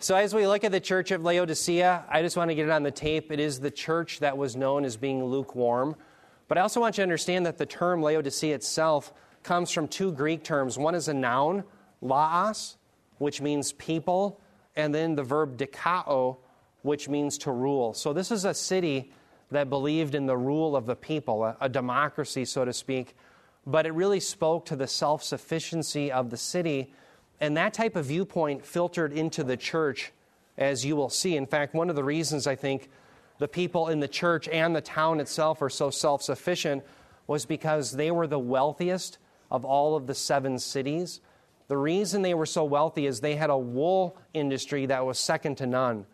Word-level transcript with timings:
So, 0.00 0.14
as 0.14 0.32
we 0.32 0.46
look 0.46 0.62
at 0.62 0.70
the 0.70 0.78
church 0.78 1.10
of 1.10 1.24
Laodicea, 1.24 2.04
I 2.08 2.22
just 2.22 2.36
want 2.36 2.50
to 2.50 2.54
get 2.54 2.66
it 2.66 2.70
on 2.70 2.84
the 2.84 2.90
tape. 2.92 3.32
It 3.32 3.40
is 3.40 3.58
the 3.58 3.70
church 3.70 4.20
that 4.20 4.38
was 4.38 4.54
known 4.54 4.84
as 4.84 4.96
being 4.96 5.24
lukewarm. 5.24 5.96
But 6.46 6.56
I 6.56 6.60
also 6.60 6.80
want 6.80 6.96
you 6.96 7.02
to 7.02 7.02
understand 7.02 7.46
that 7.46 7.58
the 7.58 7.66
term 7.66 8.00
Laodicea 8.00 8.54
itself 8.54 9.12
comes 9.42 9.72
from 9.72 9.88
two 9.88 10.12
Greek 10.12 10.44
terms. 10.44 10.78
One 10.78 10.94
is 10.94 11.08
a 11.08 11.14
noun, 11.14 11.64
laos, 12.00 12.76
which 13.18 13.40
means 13.40 13.72
people, 13.72 14.40
and 14.76 14.94
then 14.94 15.16
the 15.16 15.24
verb 15.24 15.58
dikao, 15.58 16.36
which 16.82 17.08
means 17.08 17.36
to 17.38 17.50
rule. 17.50 17.92
So, 17.92 18.12
this 18.12 18.30
is 18.30 18.44
a 18.44 18.54
city 18.54 19.10
that 19.50 19.68
believed 19.68 20.14
in 20.14 20.26
the 20.26 20.36
rule 20.36 20.76
of 20.76 20.86
the 20.86 20.94
people, 20.94 21.42
a, 21.42 21.56
a 21.60 21.68
democracy, 21.68 22.44
so 22.44 22.64
to 22.64 22.72
speak, 22.72 23.16
but 23.66 23.84
it 23.84 23.92
really 23.92 24.20
spoke 24.20 24.64
to 24.66 24.76
the 24.76 24.86
self 24.86 25.24
sufficiency 25.24 26.12
of 26.12 26.30
the 26.30 26.36
city. 26.36 26.92
And 27.40 27.56
that 27.56 27.74
type 27.74 27.96
of 27.96 28.06
viewpoint 28.06 28.64
filtered 28.64 29.12
into 29.12 29.44
the 29.44 29.56
church, 29.56 30.12
as 30.56 30.84
you 30.84 30.96
will 30.96 31.10
see. 31.10 31.36
In 31.36 31.46
fact, 31.46 31.74
one 31.74 31.88
of 31.90 31.96
the 31.96 32.04
reasons 32.04 32.46
I 32.46 32.56
think 32.56 32.90
the 33.38 33.48
people 33.48 33.88
in 33.88 34.00
the 34.00 34.08
church 34.08 34.48
and 34.48 34.74
the 34.74 34.80
town 34.80 35.20
itself 35.20 35.62
are 35.62 35.70
so 35.70 35.90
self 35.90 36.22
sufficient 36.22 36.84
was 37.26 37.46
because 37.46 37.92
they 37.92 38.10
were 38.10 38.26
the 38.26 38.38
wealthiest 38.38 39.18
of 39.50 39.64
all 39.64 39.96
of 39.96 40.06
the 40.06 40.14
seven 40.14 40.58
cities. 40.58 41.20
The 41.68 41.76
reason 41.76 42.22
they 42.22 42.34
were 42.34 42.46
so 42.46 42.64
wealthy 42.64 43.06
is 43.06 43.20
they 43.20 43.36
had 43.36 43.50
a 43.50 43.58
wool 43.58 44.16
industry 44.34 44.86
that 44.86 45.04
was 45.04 45.18
second 45.18 45.56
to 45.56 45.66
none. 45.66 46.06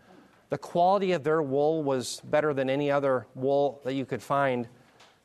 The 0.50 0.58
quality 0.58 1.12
of 1.12 1.24
their 1.24 1.40
wool 1.40 1.82
was 1.82 2.20
better 2.24 2.52
than 2.52 2.68
any 2.68 2.90
other 2.90 3.26
wool 3.34 3.80
that 3.84 3.94
you 3.94 4.04
could 4.04 4.22
find. 4.22 4.68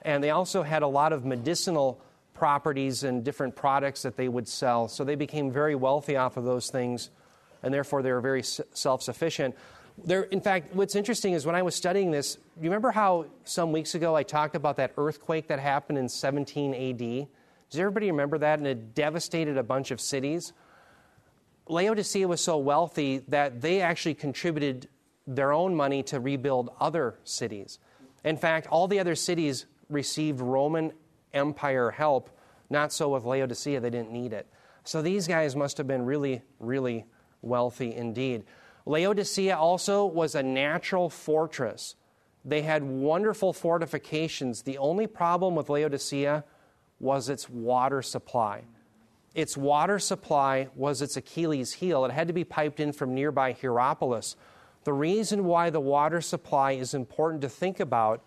And 0.04 0.24
they 0.24 0.30
also 0.30 0.64
had 0.64 0.82
a 0.82 0.88
lot 0.88 1.12
of 1.12 1.26
medicinal 1.26 2.02
properties 2.40 3.04
and 3.04 3.24
different 3.24 3.54
products 3.54 4.02
that 4.02 4.16
they 4.16 4.30
would 4.30 4.48
sell. 4.48 4.88
So 4.88 5.04
they 5.04 5.16
became 5.16 5.52
very 5.52 5.76
wealthy 5.76 6.16
off 6.16 6.38
of 6.38 6.46
those 6.46 6.72
things, 6.72 7.10
and 7.62 7.74
therefore 7.74 8.02
they 8.02 8.14
were 8.14 8.22
very 8.22 8.42
self 8.42 9.04
sufficient. 9.04 9.56
There, 10.06 10.24
in 10.24 10.40
fact, 10.40 10.74
what's 10.74 10.96
interesting 10.96 11.34
is 11.34 11.46
when 11.46 11.56
I 11.56 11.62
was 11.62 11.76
studying 11.76 12.12
this, 12.12 12.38
you 12.56 12.64
remember 12.64 12.92
how 12.92 13.26
some 13.44 13.74
weeks 13.74 13.94
ago 13.94 14.16
I 14.16 14.24
talked 14.24 14.56
about 14.56 14.78
that 14.78 14.94
earthquake 14.98 15.50
that 15.50 15.60
happened 15.60 15.98
in 15.98 16.08
17 16.08 16.74
AD? 16.74 17.28
Does 17.70 17.80
everybody 17.80 18.10
remember 18.10 18.38
that? 18.38 18.60
And 18.60 18.68
it 18.68 18.96
devastated 18.96 19.58
a 19.58 19.64
bunch 19.64 19.92
of 19.92 20.00
cities. 20.00 20.54
Laodicea 21.68 22.26
was 22.26 22.40
so 22.40 22.58
wealthy 22.58 23.18
that 23.28 23.60
they 23.60 23.82
actually 23.82 24.14
contributed 24.14 24.88
their 25.28 25.52
own 25.52 25.76
money 25.76 26.02
to 26.04 26.22
rebuild 26.22 26.70
other 26.80 27.20
cities. 27.26 27.80
In 28.24 28.38
fact, 28.38 28.68
all 28.68 28.88
the 28.88 29.00
other 29.00 29.16
cities 29.16 29.66
received 29.90 30.40
Roman 30.40 30.94
Empire 31.34 31.92
help, 31.92 32.30
not 32.70 32.92
so 32.92 33.10
with 33.10 33.26
Laodicea, 33.26 33.80
they 33.80 33.90
didn't 33.90 34.12
need 34.12 34.34
it. 34.34 34.48
So 34.84 35.02
these 35.02 35.28
guys 35.28 35.56
must 35.56 35.78
have 35.78 35.88
been 35.88 36.06
really, 36.06 36.42
really 36.60 37.06
wealthy 37.42 37.94
indeed. 37.94 38.44
Laodicea 38.86 39.56
also 39.56 40.06
was 40.06 40.36
a 40.36 40.44
natural 40.44 41.10
fortress. 41.10 41.96
They 42.46 42.62
had 42.62 42.84
wonderful 42.84 43.54
fortifications. 43.54 44.64
The 44.64 44.78
only 44.78 45.08
problem 45.08 45.56
with 45.56 45.70
Laodicea 45.70 46.44
was 47.00 47.30
its 47.30 47.50
water 47.50 48.02
supply. 48.02 48.64
Its 49.36 49.56
water 49.56 50.00
supply 50.00 50.70
was 50.76 51.02
its 51.02 51.18
Achilles 51.18 51.74
heel. 51.74 52.04
It 52.06 52.12
had 52.12 52.28
to 52.28 52.34
be 52.34 52.44
piped 52.44 52.80
in 52.80 52.92
from 52.92 53.14
nearby 53.14 53.54
Hierapolis. 53.54 54.36
The 54.86 54.94
reason 54.94 55.46
why 55.46 55.70
the 55.70 55.80
water 55.80 56.22
supply 56.22 56.72
is 56.72 56.94
important 56.94 57.42
to 57.44 57.50
think 57.50 57.80
about 57.80 58.24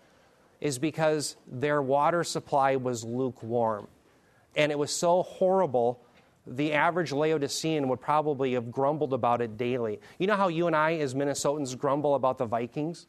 is 0.63 0.79
because 0.79 1.35
their 1.45 1.81
water 1.81 2.23
supply 2.23 2.77
was 2.77 3.03
lukewarm. 3.03 3.85
And 4.55 4.71
it 4.71 4.79
was 4.79 4.95
so 4.95 5.23
horrible, 5.23 6.01
the 6.47 6.71
average 6.71 7.11
Laodicean 7.11 7.89
would 7.89 7.99
probably 7.99 8.53
have 8.53 8.71
grumbled 8.71 9.13
about 9.13 9.41
it 9.41 9.57
daily. 9.57 9.99
You 10.19 10.27
know 10.27 10.37
how 10.37 10.47
you 10.47 10.67
and 10.67 10.75
I, 10.75 10.93
as 10.93 11.15
Minnesotans, 11.15 11.77
grumble 11.77 12.15
about 12.15 12.37
the 12.37 12.45
Vikings? 12.45 13.07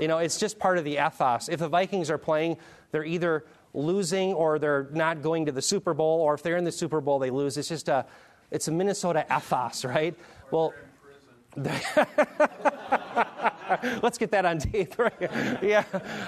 You 0.00 0.08
know, 0.08 0.18
it's 0.18 0.36
just 0.36 0.58
part 0.58 0.78
of 0.78 0.84
the 0.84 0.94
ethos. 0.94 1.48
If 1.48 1.60
the 1.60 1.68
Vikings 1.68 2.10
are 2.10 2.18
playing, 2.18 2.56
they're 2.90 3.04
either 3.04 3.44
losing 3.72 4.32
or 4.32 4.58
they're 4.58 4.88
not 4.90 5.22
going 5.22 5.46
to 5.46 5.52
the 5.52 5.62
Super 5.62 5.94
Bowl, 5.94 6.20
or 6.20 6.34
if 6.34 6.42
they're 6.42 6.56
in 6.56 6.64
the 6.64 6.72
Super 6.72 7.00
Bowl, 7.00 7.20
they 7.20 7.30
lose. 7.30 7.56
It's 7.56 7.68
just 7.68 7.88
a, 7.88 8.04
it's 8.50 8.66
a 8.66 8.72
Minnesota 8.72 9.24
ethos, 9.30 9.84
right? 9.84 10.16
Well, 10.50 10.74
Let's 14.02 14.18
get 14.18 14.30
that 14.32 14.44
on 14.44 14.58
tape. 14.58 14.94
yeah, 15.62 15.84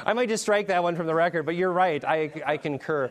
I 0.07 0.13
might 0.13 0.29
just 0.29 0.43
strike 0.43 0.69
that 0.69 0.83
one 0.83 0.97
from 0.97 1.07
the 1.07 1.15
record, 1.15 1.45
but 1.45 1.57
you're 1.57 1.73
right. 1.73 2.05
I, 2.05 2.31
I 2.47 2.57
concur. 2.57 3.11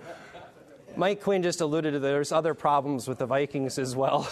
Mike 0.95 1.21
Quinn 1.21 1.41
just 1.41 1.61
alluded 1.61 1.93
to 1.93 1.99
there's 1.99 2.31
other 2.31 2.53
problems 2.53 3.07
with 3.07 3.17
the 3.17 3.25
Vikings 3.25 3.77
as 3.77 3.95
well. 3.95 4.29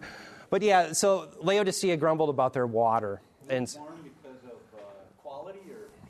but 0.50 0.62
yeah, 0.62 0.92
so 0.92 1.28
Laodicea 1.40 1.96
grumbled 1.96 2.30
about 2.30 2.52
their 2.52 2.66
water. 2.66 3.20
And 3.48 3.68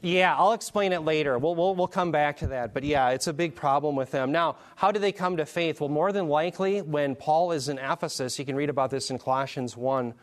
yeah, 0.03 0.34
I'll 0.34 0.53
explain 0.53 0.93
it 0.93 1.01
later. 1.01 1.39
We'll, 1.39 1.55
we'll, 1.55 1.75
we'll 1.75 1.87
come 1.87 2.11
back 2.11 2.39
to 2.39 2.47
that. 2.49 2.72
But 2.72 2.84
yeah, 2.84 3.11
it's 3.11 3.27
a 3.27 3.33
big 3.33 3.55
problem 3.55 3.97
with 3.97 4.11
them. 4.11 4.33
Now, 4.33 4.57
how 4.77 4.91
do 4.91 4.99
they 4.99 5.12
come 5.12 5.37
to 5.37 5.45
faith? 5.45 5.81
Well, 5.81 5.91
more 5.91 6.11
than 6.11 6.28
likely, 6.28 6.81
when 6.81 7.15
Paul 7.15 7.53
is 7.53 7.69
in 7.69 7.78
Ephesus, 7.78 8.39
you 8.39 8.47
can 8.47 8.57
read 8.57 8.71
about 8.71 8.91
this 8.91 9.11
in 9.11 9.19
Colossians 9.19 9.77
1. 9.77 10.15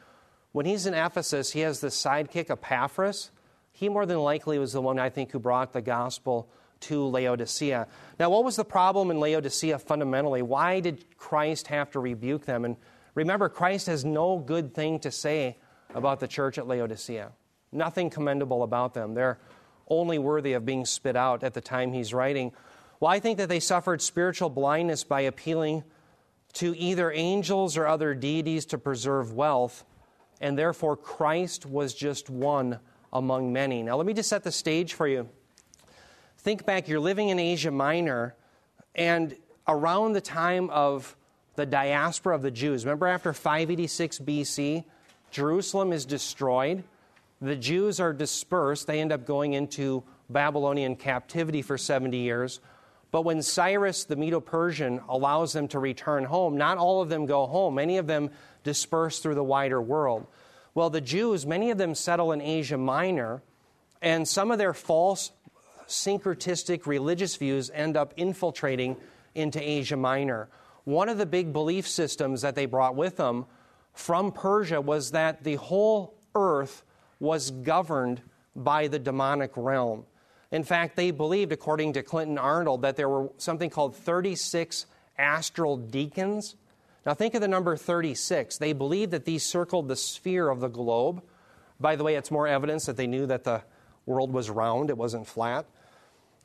When 0.58 0.66
he's 0.66 0.88
in 0.88 0.96
Ephesus, 0.96 1.52
he 1.52 1.60
has 1.60 1.82
this 1.82 1.96
sidekick, 1.96 2.50
Epaphras. 2.50 3.30
He 3.74 3.90
more 3.90 4.08
than 4.08 4.18
likely 4.18 4.58
was 4.58 4.74
the 4.74 4.82
one, 4.82 4.98
I 4.98 5.08
think, 5.08 5.32
who 5.32 5.38
brought 5.38 5.72
the 5.72 5.84
gospel 5.84 6.50
to 6.80 7.06
Laodicea. 7.06 7.88
Now, 8.20 8.32
what 8.32 8.44
was 8.44 8.56
the 8.56 8.66
problem 8.66 9.12
in 9.12 9.20
Laodicea 9.20 9.78
fundamentally? 9.78 10.42
Why 10.42 10.80
did 10.80 11.16
Christ 11.16 11.68
have 11.68 11.92
to 11.92 12.00
rebuke 12.00 12.48
them? 12.48 12.66
And 12.66 12.76
remember, 13.14 13.50
Christ 13.50 13.86
has 13.86 14.04
no 14.04 14.40
good 14.40 14.74
thing 14.74 15.00
to 15.02 15.12
say 15.12 15.58
about 15.94 16.20
the 16.20 16.28
church 16.28 16.58
at 16.58 16.68
Laodicea. 16.68 17.34
Nothing 17.72 18.10
commendable 18.10 18.64
about 18.64 18.96
them. 18.96 19.14
They're 19.14 19.38
only 19.88 20.18
worthy 20.18 20.54
of 20.54 20.66
being 20.66 20.88
spit 20.88 21.16
out 21.16 21.44
at 21.44 21.54
the 21.54 21.62
time 21.62 21.94
he's 21.94 22.16
writing. 22.16 22.52
Well, 23.00 23.12
I 23.12 23.20
think 23.20 23.38
that 23.38 23.50
they 23.50 23.60
suffered 23.60 24.02
spiritual 24.02 24.50
blindness 24.50 25.04
by 25.04 25.22
appealing 25.22 25.84
to 26.54 26.76
either 26.76 27.12
angels 27.12 27.78
or 27.78 27.86
other 27.86 28.16
deities 28.16 28.66
to 28.66 28.80
preserve 28.80 29.34
wealth 29.34 29.86
and 30.42 30.58
therefore 30.58 30.96
Christ 30.96 31.66
was 31.66 31.94
just 31.94 32.30
one 32.30 32.80
among 33.12 33.54
many. 33.54 33.84
Now, 33.84 33.98
let 33.98 34.06
me 34.06 34.14
just 34.14 34.30
set 34.30 34.44
the 34.44 34.52
stage 34.52 34.94
for 34.94 35.08
you. 35.08 35.30
Think 36.38 36.66
back, 36.66 36.88
you're 36.88 37.00
living 37.00 37.30
in 37.30 37.40
Asia 37.40 37.72
Minor, 37.72 38.36
and 38.96 39.36
around 39.68 40.14
the 40.14 40.22
time 40.22 40.70
of 40.70 41.16
the 41.56 41.66
diaspora 41.66 42.36
of 42.36 42.42
the 42.42 42.52
Jews, 42.52 42.86
remember 42.86 43.08
after 43.08 43.34
586 43.34 44.20
BC, 44.20 44.84
Jerusalem 45.32 45.92
is 45.92 46.06
destroyed. 46.06 46.84
The 47.42 47.56
Jews 47.56 48.00
are 48.00 48.14
dispersed. 48.14 48.88
They 48.88 49.02
end 49.02 49.12
up 49.12 49.26
going 49.26 49.54
into 49.54 50.04
Babylonian 50.30 50.96
captivity 50.96 51.62
for 51.62 51.78
70 51.78 52.18
years. 52.18 52.60
But 53.12 53.22
when 53.24 53.42
Cyrus 53.42 54.04
the 54.04 54.16
Medo 54.16 54.40
Persian 54.40 55.02
allows 55.08 55.54
them 55.54 55.68
to 55.70 55.80
return 55.80 56.26
home, 56.26 56.58
not 56.58 56.78
all 56.78 57.02
of 57.02 57.10
them 57.10 57.26
go 57.26 57.46
home. 57.46 57.76
Many 57.76 57.98
of 57.98 58.08
them 58.08 58.32
disperse 58.64 59.20
through 59.20 59.36
the 59.36 59.44
wider 59.44 59.82
world. 59.82 60.28
Well, 60.76 60.90
the 60.90 61.02
Jews, 61.02 61.46
many 61.46 61.72
of 61.72 61.78
them 61.78 61.96
settle 61.96 62.32
in 62.32 62.42
Asia 62.42 62.78
Minor, 62.78 63.42
and 64.02 64.28
some 64.28 64.52
of 64.52 64.58
their 64.58 64.74
false 64.74 65.32
syncretistic 65.88 66.86
religious 66.86 67.36
views 67.36 67.72
end 67.74 67.96
up 67.96 68.14
infiltrating 68.18 68.98
into 69.34 69.60
Asia 69.62 69.98
Minor. 69.98 70.50
One 70.84 71.10
of 71.10 71.18
the 71.18 71.26
big 71.26 71.54
belief 71.54 71.88
systems 71.88 72.42
that 72.42 72.56
they 72.56 72.66
brought 72.66 72.96
with 72.96 73.18
them 73.18 73.46
from 73.94 74.32
Persia 74.32 74.80
was 74.80 75.12
that 75.12 75.44
the 75.44 75.56
whole 75.56 76.14
earth 76.36 76.84
was 77.20 77.52
governed 77.52 78.22
by 78.56 78.88
the 78.88 79.00
demonic 79.00 79.52
realm. 79.56 80.06
In 80.52 80.64
fact, 80.64 80.96
they 80.96 81.12
believed, 81.12 81.52
according 81.52 81.94
to 81.94 82.04
Clinton 82.04 82.38
Arnold, 82.38 82.82
that 82.84 82.96
there 82.96 83.10
were 83.10 83.30
something 83.38 83.70
called 83.70 83.96
36 83.96 84.86
astral 85.18 85.78
decans 85.78 86.56
now, 87.08 87.14
think 87.14 87.36
of 87.36 87.42
the 87.42 87.48
number 87.48 87.78
36. 87.78 88.58
They 88.58 88.74
believed 88.74 89.12
that 89.12 89.24
these 89.24 89.46
circled 89.46 89.88
the 89.88 89.96
sphere 89.96 90.50
of 90.50 90.60
the 90.60 90.68
globe. 90.68 91.24
By 91.80 91.96
the 91.96 92.04
way, 92.04 92.16
it's 92.16 92.30
more 92.30 92.50
evidence 92.50 92.86
that 92.86 92.98
they 92.98 93.08
knew 93.08 93.26
that 93.28 93.46
the 93.46 93.64
world 94.06 94.34
was 94.34 94.50
round, 94.50 94.90
it 94.90 94.98
wasn't 94.98 95.26
flat. 95.26 95.66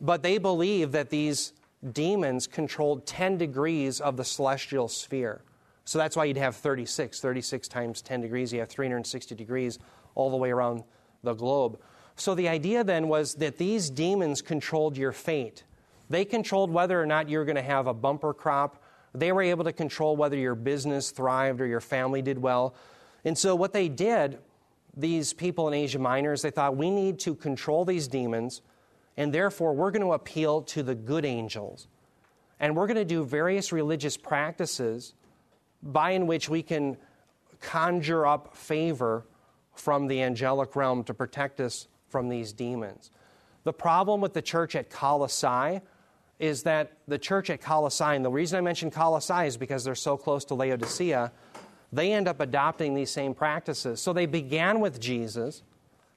But 0.00 0.22
they 0.22 0.38
believed 0.38 0.93
that 0.93 1.10
these 1.10 1.52
demons 1.93 2.46
controlled 2.46 3.06
10 3.06 3.38
degrees 3.38 4.00
of 4.00 4.16
the 4.16 4.25
celestial 4.25 4.87
sphere. 4.87 5.43
So 5.84 5.98
that's 5.98 6.14
why 6.14 6.26
you'd 6.26 6.37
have 6.37 6.55
36. 6.55 7.20
36 7.20 7.66
times 7.66 8.00
10 8.00 8.20
degrees, 8.20 8.52
you 8.52 8.60
have 8.60 8.69
360 8.69 9.34
degrees 9.34 9.81
all 10.14 10.31
the 10.31 10.37
way 10.37 10.52
around 10.52 10.84
the 11.25 11.34
globe. 11.34 11.81
So 12.16 12.34
the 12.34 12.48
idea 12.48 12.84
then 12.84 13.08
was 13.08 13.34
that 13.36 13.58
these 13.58 13.90
demons 13.90 14.42
controlled 14.42 14.96
your 14.96 15.12
fate. 15.12 15.64
They 16.10 16.24
controlled 16.24 16.70
whether 16.70 17.00
or 17.00 17.06
not 17.06 17.28
you're 17.28 17.44
going 17.44 17.56
to 17.56 17.62
have 17.62 17.86
a 17.86 17.94
bumper 17.94 18.34
crop 18.34 18.82
they 19.14 19.32
were 19.32 19.42
able 19.42 19.64
to 19.64 19.72
control 19.72 20.16
whether 20.16 20.36
your 20.36 20.54
business 20.54 21.10
thrived 21.10 21.60
or 21.60 21.66
your 21.66 21.80
family 21.80 22.22
did 22.22 22.38
well. 22.38 22.74
And 23.24 23.36
so, 23.36 23.54
what 23.54 23.72
they 23.72 23.88
did, 23.88 24.38
these 24.96 25.32
people 25.32 25.68
in 25.68 25.74
Asia 25.74 25.98
Minor, 25.98 26.32
is 26.32 26.42
they 26.42 26.50
thought, 26.50 26.76
we 26.76 26.90
need 26.90 27.18
to 27.20 27.34
control 27.34 27.84
these 27.84 28.08
demons, 28.08 28.62
and 29.16 29.32
therefore 29.32 29.74
we're 29.74 29.90
going 29.90 30.02
to 30.02 30.12
appeal 30.12 30.62
to 30.62 30.82
the 30.82 30.94
good 30.94 31.24
angels. 31.24 31.88
And 32.58 32.76
we're 32.76 32.86
going 32.86 32.96
to 32.96 33.04
do 33.04 33.24
various 33.24 33.72
religious 33.72 34.16
practices 34.16 35.14
by 35.82 36.12
in 36.12 36.26
which 36.26 36.48
we 36.48 36.62
can 36.62 36.96
conjure 37.60 38.26
up 38.26 38.56
favor 38.56 39.26
from 39.74 40.06
the 40.06 40.22
angelic 40.22 40.74
realm 40.76 41.04
to 41.04 41.14
protect 41.14 41.60
us 41.60 41.88
from 42.12 42.28
these 42.28 42.52
demons. 42.52 43.10
The 43.64 43.72
problem 43.72 44.20
with 44.20 44.34
the 44.34 44.42
church 44.42 44.76
at 44.76 44.90
Colossae 44.90 45.80
is 46.38 46.64
that 46.64 46.92
the 47.08 47.18
church 47.18 47.50
at 47.50 47.60
Colossae, 47.60 48.04
and 48.04 48.24
the 48.24 48.30
reason 48.30 48.58
I 48.58 48.60
mention 48.60 48.90
Colossae 48.90 49.46
is 49.46 49.56
because 49.56 49.84
they're 49.84 49.94
so 49.94 50.16
close 50.16 50.44
to 50.46 50.54
Laodicea, 50.54 51.32
they 51.92 52.12
end 52.12 52.28
up 52.28 52.40
adopting 52.40 52.94
these 52.94 53.10
same 53.10 53.34
practices. 53.34 54.00
So 54.00 54.12
they 54.12 54.26
began 54.26 54.80
with 54.80 55.00
Jesus, 55.00 55.62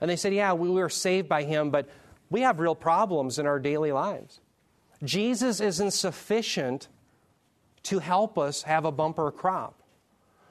and 0.01 0.09
they 0.09 0.15
said, 0.15 0.33
Yeah, 0.33 0.53
we 0.53 0.69
were 0.69 0.89
saved 0.89 1.29
by 1.29 1.43
him, 1.43 1.69
but 1.69 1.87
we 2.29 2.41
have 2.41 2.59
real 2.59 2.75
problems 2.75 3.39
in 3.39 3.45
our 3.45 3.59
daily 3.59 3.91
lives. 3.91 4.39
Jesus 5.03 5.59
isn't 5.59 5.91
sufficient 5.91 6.87
to 7.83 7.99
help 7.99 8.37
us 8.37 8.63
have 8.63 8.85
a 8.85 8.91
bumper 8.91 9.31
crop. 9.31 9.79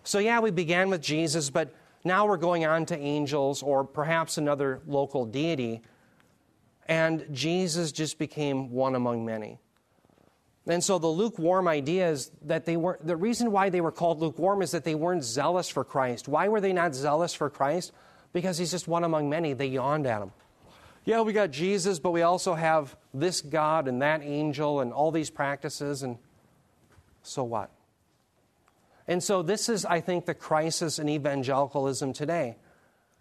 So, 0.05 0.19
yeah, 0.19 0.39
we 0.39 0.51
began 0.51 0.91
with 0.91 1.03
Jesus, 1.03 1.51
but 1.51 1.75
now 2.05 2.27
we're 2.27 2.37
going 2.37 2.65
on 2.67 2.87
to 2.87 2.99
angels 2.99 3.63
or 3.63 3.85
perhaps 3.85 4.39
another 4.39 4.81
local 4.87 5.25
deity. 5.25 5.83
And 6.87 7.27
Jesus 7.33 7.93
just 7.93 8.19
became 8.19 8.71
one 8.71 8.95
among 8.95 9.25
many. 9.25 9.59
And 10.67 10.83
so 10.83 10.99
the 10.99 11.09
lukewarm 11.09 11.69
idea 11.69 12.11
is 12.11 12.31
that 12.43 12.65
they 12.65 12.77
were 12.77 12.99
the 13.03 13.17
reason 13.17 13.53
why 13.53 13.69
they 13.69 13.81
were 13.81 13.93
called 13.93 14.21
lukewarm 14.21 14.63
is 14.63 14.71
that 14.71 14.85
they 14.85 14.95
weren't 14.95 15.25
zealous 15.25 15.69
for 15.69 15.85
Christ. 15.85 16.29
Why 16.29 16.49
were 16.49 16.61
they 16.61 16.73
not 16.73 16.95
zealous 16.95 17.35
for 17.35 17.51
Christ? 17.51 17.93
Because 18.33 18.57
he's 18.59 18.71
just 18.71 18.89
one 18.89 19.05
among 19.05 19.29
many. 19.29 19.53
They 19.53 19.67
yawned 19.67 20.07
at 20.07 20.23
him. 20.23 20.33
Yeah, 21.05 21.21
we 21.21 21.35
got 21.35 21.51
Jesus, 21.51 21.99
but 21.99 22.13
we 22.13 22.23
also 22.23 22.55
have 22.55 22.97
this 23.13 23.43
God 23.43 23.89
and 23.89 24.01
that 24.01 24.23
angel 24.23 24.81
and 24.81 24.91
all 24.91 25.13
these 25.13 25.29
practices, 25.29 26.03
and 26.03 26.17
so 27.23 27.45
what? 27.45 27.71
And 29.07 29.23
so, 29.23 29.43
this 29.43 29.69
is, 29.69 29.85
I 29.85 30.01
think, 30.01 30.25
the 30.25 30.35
crisis 30.35 30.99
in 30.99 31.09
evangelicalism 31.09 32.13
today. 32.13 32.57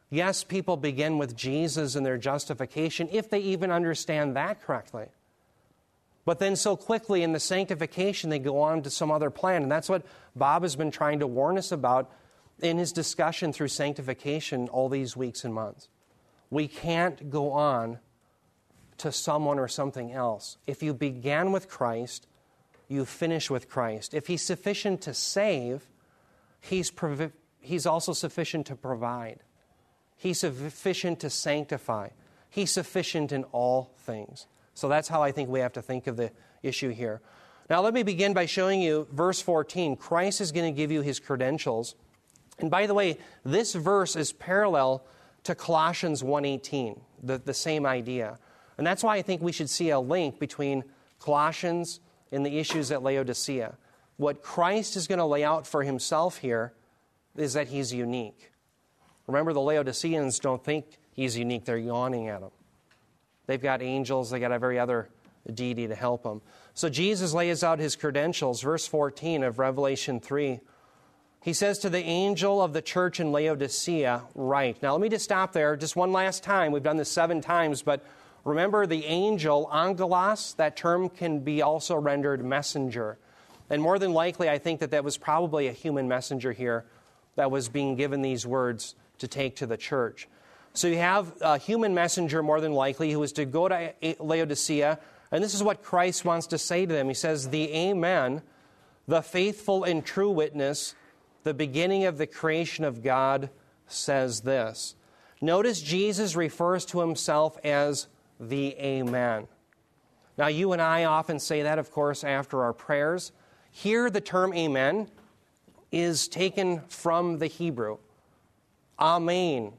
Yes, 0.10 0.44
people 0.44 0.78
begin 0.78 1.18
with 1.18 1.36
Jesus 1.36 1.96
and 1.96 2.06
their 2.06 2.18
justification, 2.18 3.10
if 3.12 3.30
they 3.30 3.40
even 3.40 3.72
understand 3.72 4.36
that 4.36 4.62
correctly. 4.62 5.08
But 6.26 6.40
then, 6.40 6.56
so 6.56 6.78
quickly 6.78 7.24
in 7.24 7.34
the 7.34 7.40
sanctification, 7.40 8.30
they 8.30 8.40
go 8.40 8.62
on 8.62 8.82
to 8.84 8.90
some 8.90 9.12
other 9.12 9.30
plan. 9.30 9.64
And 9.64 9.72
that's 9.72 9.90
what 9.90 10.06
Bob 10.36 10.62
has 10.62 10.76
been 10.76 10.92
trying 10.92 11.20
to 11.20 11.28
warn 11.28 11.58
us 11.58 11.72
about 11.72 12.10
in 12.62 12.78
his 12.78 12.94
discussion 12.94 13.52
through 13.52 13.68
sanctification 13.68 14.70
all 14.70 14.88
these 14.88 15.18
weeks 15.18 15.44
and 15.44 15.54
months. 15.54 15.90
We 16.50 16.68
can't 16.68 17.30
go 17.30 17.52
on 17.52 18.00
to 19.00 19.12
someone 19.12 19.60
or 19.60 19.68
something 19.68 20.12
else. 20.12 20.58
If 20.68 20.84
you 20.84 20.94
began 20.94 21.52
with 21.52 21.68
Christ, 21.68 22.28
you 22.94 23.06
finish 23.06 23.50
with 23.50 23.70
Christ. 23.70 24.14
If 24.14 24.28
He's 24.28 24.44
sufficient 24.44 25.02
to 25.02 25.14
save, 25.14 25.88
He's, 26.64 26.92
provi- 26.92 27.32
he's 27.60 27.86
also 27.86 28.14
sufficient 28.14 28.68
to 28.68 28.76
provide. 28.78 29.40
He's 30.16 30.40
sufficient 30.40 31.20
to 31.20 31.30
sanctify. 31.30 32.10
He's 32.50 32.72
sufficient 32.72 33.34
in 33.34 33.44
all 33.46 33.92
things. 33.98 34.48
So 34.74 34.88
that's 34.88 35.10
how 35.10 35.22
I 35.22 35.34
think 35.34 35.50
we 35.50 35.60
have 35.60 35.74
to 35.74 35.82
think 35.82 36.08
of 36.08 36.16
the 36.16 36.32
issue 36.62 36.90
here. 36.90 37.22
Now, 37.70 37.82
let 37.82 37.94
me 37.94 38.04
begin 38.04 38.34
by 38.34 38.46
showing 38.46 38.82
you 38.82 39.08
verse 39.12 39.42
14. 39.42 39.98
Christ 39.98 40.40
is 40.40 40.54
going 40.54 40.74
to 40.74 40.76
give 40.76 40.90
you 40.90 41.02
his 41.02 41.20
credentials. 41.20 41.96
And 42.60 42.72
by 42.72 42.88
the 42.88 42.94
way, 42.94 43.18
this 43.44 43.74
verse 43.74 44.16
is 44.16 44.32
parallel 44.32 45.06
to 45.44 45.54
Colossians 45.56 46.24
1:18, 46.24 46.98
the, 47.22 47.40
the 47.40 47.54
same 47.54 47.86
idea. 47.86 48.40
And 48.78 48.88
that's 48.88 49.04
why 49.04 49.18
I 49.18 49.22
think 49.22 49.42
we 49.42 49.52
should 49.52 49.70
see 49.70 49.90
a 49.90 50.00
link 50.00 50.40
between 50.40 50.86
Colossians 51.20 52.00
and 52.34 52.46
the 52.46 52.60
issues 52.60 52.92
at 52.92 53.04
Laodicea. 53.04 53.76
What 54.18 54.42
Christ 54.42 54.96
is 54.96 55.08
going 55.08 55.20
to 55.20 55.26
lay 55.26 55.44
out 55.44 55.66
for 55.66 55.84
himself 55.84 56.38
here 56.38 56.74
is 57.36 57.54
that 57.54 57.68
he's 57.68 57.94
unique. 57.94 58.52
Remember, 59.28 59.54
the 59.54 59.62
Laodiceans 59.62 60.40
don't 60.40 60.64
think 60.64 60.86
he's 61.14 61.38
unique, 61.38 61.66
they're 61.66 61.78
yawning 61.78 62.28
at 62.28 62.42
him. 62.42 62.52
They've 63.46 63.62
got 63.62 63.82
angels, 63.82 64.30
they 64.30 64.40
got 64.40 64.52
every 64.52 64.80
other 64.80 65.10
deity 65.54 65.88
to 65.88 65.96
help 65.96 66.24
them. 66.24 66.42
So 66.74 66.90
Jesus 66.90 67.34
lays 67.34 67.64
out 67.64 67.80
his 67.80 67.96
credentials, 67.96 68.62
verse 68.62 68.88
14 68.88 69.44
of 69.44 69.60
Revelation 69.60 70.20
3. 70.20 70.60
He 71.42 71.54
says 71.54 71.80
to 71.80 71.90
the 71.90 72.00
angel 72.00 72.62
of 72.62 72.72
the 72.72 72.82
church 72.82 73.20
in 73.20 73.32
Laodicea, 73.32 74.24
Write. 74.34 74.82
Now, 74.82 74.94
let 74.94 75.02
me 75.02 75.10
just 75.10 75.26
stop 75.26 75.52
there 75.52 75.76
just 75.76 75.96
one 75.96 76.14
last 76.14 76.42
time. 76.42 76.72
We've 76.72 76.82
done 76.82 76.98
this 76.98 77.12
seven 77.12 77.42
times, 77.42 77.82
but 77.82 78.04
remember 78.44 78.86
the 78.86 79.06
angel, 79.06 79.70
angelos, 79.74 80.54
that 80.54 80.76
term 80.76 81.10
can 81.10 81.40
be 81.40 81.62
also 81.62 81.96
rendered 81.96 82.44
messenger. 82.44 83.18
And 83.70 83.82
more 83.82 83.98
than 83.98 84.14
likely, 84.14 84.50
I 84.50 84.58
think 84.58 84.80
that 84.82 84.92
that 84.92 85.04
was 85.04 85.18
probably 85.18 85.68
a 85.68 85.72
human 85.72 86.08
messenger 86.08 86.52
here 86.52 86.86
that 87.36 87.50
was 87.50 87.70
being 87.70 87.96
given 87.96 88.22
these 88.22 88.46
words 88.46 88.96
to 89.20 89.28
take 89.28 89.56
to 89.58 89.66
the 89.66 89.78
church. 89.78 90.28
So 90.74 90.88
you 90.88 90.98
have 90.98 91.34
a 91.42 91.58
human 91.58 91.94
messenger, 91.94 92.44
more 92.44 92.60
than 92.60 92.74
likely, 92.74 93.12
who 93.12 93.22
is 93.24 93.32
to 93.34 93.46
go 93.46 93.68
to 93.68 93.94
Laodicea, 94.20 95.00
and 95.32 95.44
this 95.44 95.54
is 95.54 95.64
what 95.64 95.82
Christ 95.82 96.26
wants 96.26 96.48
to 96.48 96.58
say 96.58 96.86
to 96.86 96.94
them. 96.94 97.08
He 97.08 97.14
says, 97.14 97.50
The 97.50 97.74
Amen, 97.74 98.42
the 99.08 99.22
faithful 99.22 99.84
and 99.84 100.06
true 100.06 100.30
witness 100.30 100.96
the 101.44 101.54
beginning 101.54 102.06
of 102.06 102.18
the 102.18 102.28
creation 102.28 102.86
of 102.86 103.04
God 103.04 103.50
says 103.88 104.42
this. 104.42 104.96
Notice 105.42 105.82
Jesus 105.82 106.36
refers 106.36 106.86
to 106.86 107.02
himself 107.02 107.58
as 107.64 108.08
the 108.50 108.76
Amen. 108.78 109.48
Now, 110.38 110.48
you 110.48 110.72
and 110.74 110.82
I 110.82 111.04
often 111.04 111.40
say 111.40 111.62
that, 111.62 111.78
of 111.78 111.92
course, 111.92 112.24
after 112.24 112.64
our 112.64 112.74
prayers. 112.74 113.32
Here, 113.72 114.10
the 114.10 114.22
term 114.22 114.54
Amen 114.54 115.10
is 115.92 116.28
taken 116.28 116.82
from 116.88 117.38
the 117.38 117.48
Hebrew. 117.48 117.98
Amen, 119.00 119.74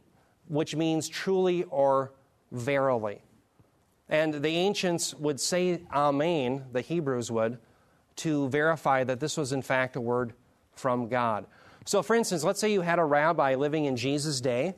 which 0.49 0.77
means 0.77 1.09
truly 1.09 1.65
or 1.65 2.13
verily. 2.53 3.21
And 4.09 4.35
the 4.35 4.49
ancients 4.49 5.15
would 5.15 5.41
say 5.41 5.81
Amen, 5.93 6.65
the 6.73 6.83
Hebrews 6.83 7.31
would, 7.31 7.59
to 8.17 8.49
verify 8.49 9.03
that 9.05 9.19
this 9.19 9.37
was 9.37 9.53
in 9.53 9.63
fact 9.63 9.97
a 9.97 10.01
word 10.01 10.35
from 10.73 11.09
God. 11.09 11.47
So, 11.85 12.03
for 12.03 12.15
instance, 12.15 12.45
let's 12.45 12.61
say 12.61 12.73
you 12.73 12.83
had 12.83 12.99
a 12.99 13.05
rabbi 13.05 13.55
living 13.57 13.87
in 13.87 13.97
Jesus' 13.97 14.41
day, 14.41 14.75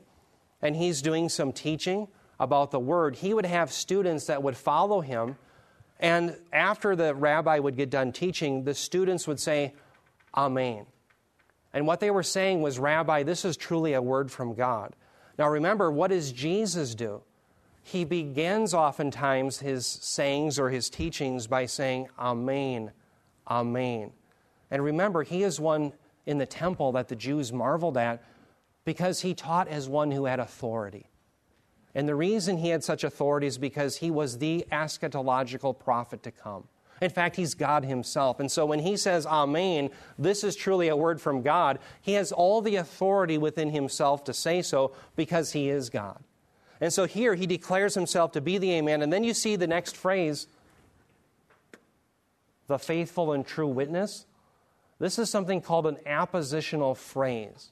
and 0.63 0.75
he's 0.75 1.03
doing 1.03 1.29
some 1.29 1.53
teaching 1.53 2.09
about 2.39 2.71
the 2.71 2.81
word. 2.81 3.17
He 3.17 3.35
would 3.35 3.47
have 3.47 3.73
students 3.73 4.27
that 4.27 4.43
would 4.43 4.57
follow 4.57 5.01
him, 5.01 5.37
and 5.99 6.37
after 6.53 6.95
the 6.95 7.15
rabbi 7.15 7.59
would 7.59 7.77
get 7.77 7.91
done 7.91 8.13
teaching, 8.13 8.65
the 8.65 8.75
students 8.75 9.27
would 9.27 9.41
say, 9.41 9.75
Amen. 10.35 10.87
And 11.73 11.87
what 11.87 12.01
they 12.01 12.11
were 12.11 12.23
saying 12.23 12.63
was, 12.63 12.79
Rabbi, 12.79 13.23
this 13.23 13.45
is 13.45 13.57
truly 13.57 13.95
a 13.95 14.03
word 14.03 14.31
from 14.31 14.55
God. 14.55 14.95
Now 15.39 15.49
remember, 15.49 15.91
what 15.91 16.09
does 16.09 16.33
Jesus 16.33 16.95
do? 16.95 17.23
He 17.83 18.05
begins 18.05 18.75
oftentimes 18.75 19.61
his 19.61 19.87
sayings 19.87 20.59
or 20.59 20.71
his 20.71 20.91
teachings 20.91 21.47
by 21.47 21.67
saying, 21.67 22.09
Amen, 22.19 22.93
Amen. 23.49 24.13
And 24.71 24.83
remember, 24.83 25.23
he 25.23 25.43
is 25.43 25.61
one 25.61 25.93
in 26.27 26.39
the 26.39 26.47
temple 26.47 26.93
that 26.93 27.09
the 27.09 27.17
Jews 27.17 27.53
marveled 27.53 27.97
at 27.97 28.23
because 28.85 29.21
he 29.21 29.35
taught 29.35 29.69
as 29.69 29.89
one 29.89 30.11
who 30.11 30.25
had 30.25 30.41
authority. 30.41 31.07
And 31.97 32.07
the 32.07 32.15
reason 32.15 32.59
he 32.59 32.69
had 32.69 32.85
such 32.85 33.05
authority 33.05 33.47
is 33.47 33.57
because 33.57 33.97
he 33.97 34.11
was 34.11 34.37
the 34.37 34.67
eschatological 34.71 35.77
prophet 35.79 36.23
to 36.25 36.31
come. 36.31 36.65
In 37.01 37.09
fact, 37.09 37.37
he's 37.37 37.55
God 37.55 37.87
himself. 37.87 38.39
And 38.39 38.53
so 38.53 38.67
when 38.67 38.81
he 38.81 38.99
says, 38.99 39.25
Amen, 39.25 39.89
this 40.19 40.45
is 40.45 40.57
truly 40.57 40.89
a 40.89 40.97
word 40.97 41.23
from 41.23 41.41
God, 41.41 41.79
he 42.03 42.13
has 42.13 42.33
all 42.33 42.61
the 42.61 42.77
authority 42.77 43.39
within 43.39 43.71
himself 43.71 44.25
to 44.25 44.35
say 44.35 44.61
so 44.61 44.93
because 45.17 45.53
he 45.53 45.71
is 45.71 45.89
God. 45.89 46.23
And 46.83 46.93
so 46.93 47.07
here 47.07 47.35
he 47.35 47.47
declares 47.47 47.95
himself 47.95 48.31
to 48.33 48.43
be 48.43 48.59
the 48.59 48.73
Amen. 48.73 49.01
And 49.01 49.11
then 49.11 49.25
you 49.25 49.33
see 49.33 49.57
the 49.57 49.67
next 49.67 49.97
phrase, 49.97 50.49
the 52.67 52.79
faithful 52.79 53.33
and 53.33 53.47
true 53.47 53.69
witness. 53.69 54.27
This 54.99 55.19
is 55.19 55.31
something 55.31 55.63
called 55.63 55.87
an 55.87 55.97
appositional 56.07 56.95
phrase. 56.95 57.71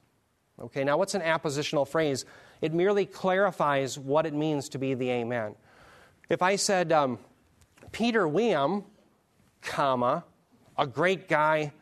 Okay, 0.59 0.83
now 0.83 0.97
what's 0.97 1.14
an 1.14 1.21
appositional 1.21 1.87
phrase? 1.87 2.25
It 2.64 2.73
merely 2.73 3.04
clarifies 3.04 3.99
what 3.99 4.25
it 4.25 4.33
means 4.33 4.71
to 4.71 4.78
be 4.78 4.94
the 4.94 5.11
Amen. 5.11 5.54
If 6.30 6.40
I 6.40 6.56
said, 6.56 6.92
um, 6.92 7.18
Peter 7.92 8.26
Wiam, 8.26 8.85
comma, 9.61 10.25
a 10.78 10.87
great 10.87 11.28
guy 11.28 11.73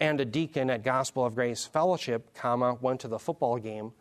and 0.00 0.20
a 0.20 0.24
deacon 0.24 0.68
at 0.68 0.82
Gospel 0.82 1.24
of 1.24 1.36
Grace 1.36 1.64
Fellowship, 1.64 2.34
comma, 2.34 2.76
went 2.80 2.98
to 3.02 3.06
the 3.06 3.20
football 3.20 3.56
game. 3.56 3.92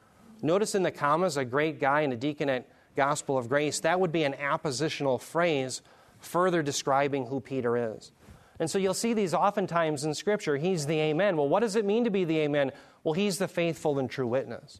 Notice 0.41 0.73
in 0.73 0.81
the 0.81 0.89
commas, 0.89 1.37
a 1.37 1.45
great 1.45 1.79
guy 1.79 2.01
and 2.01 2.11
a 2.11 2.17
deacon 2.17 2.49
at 2.49 2.67
Gospel 2.95 3.37
of 3.37 3.47
Grace. 3.47 3.79
That 3.81 3.99
would 3.99 4.11
be 4.11 4.23
an 4.23 4.33
appositional 4.33 5.21
phrase 5.21 5.83
further 6.21 6.63
describing 6.63 7.27
who 7.27 7.39
Peter 7.39 7.93
is. 7.93 8.11
And 8.59 8.67
so 8.67 8.79
you'll 8.79 8.95
see 8.95 9.13
these 9.13 9.35
oftentimes 9.35 10.05
in 10.05 10.15
Scripture. 10.15 10.57
He's 10.57 10.87
the 10.87 10.99
Amen. 11.01 11.37
Well, 11.37 11.49
what 11.49 11.59
does 11.59 11.75
it 11.75 11.85
mean 11.85 12.03
to 12.05 12.09
be 12.09 12.25
the 12.25 12.39
Amen? 12.39 12.71
Well, 13.03 13.13
He's 13.13 13.37
the 13.37 13.47
faithful 13.47 13.99
and 13.99 14.09
true 14.09 14.25
witness. 14.25 14.79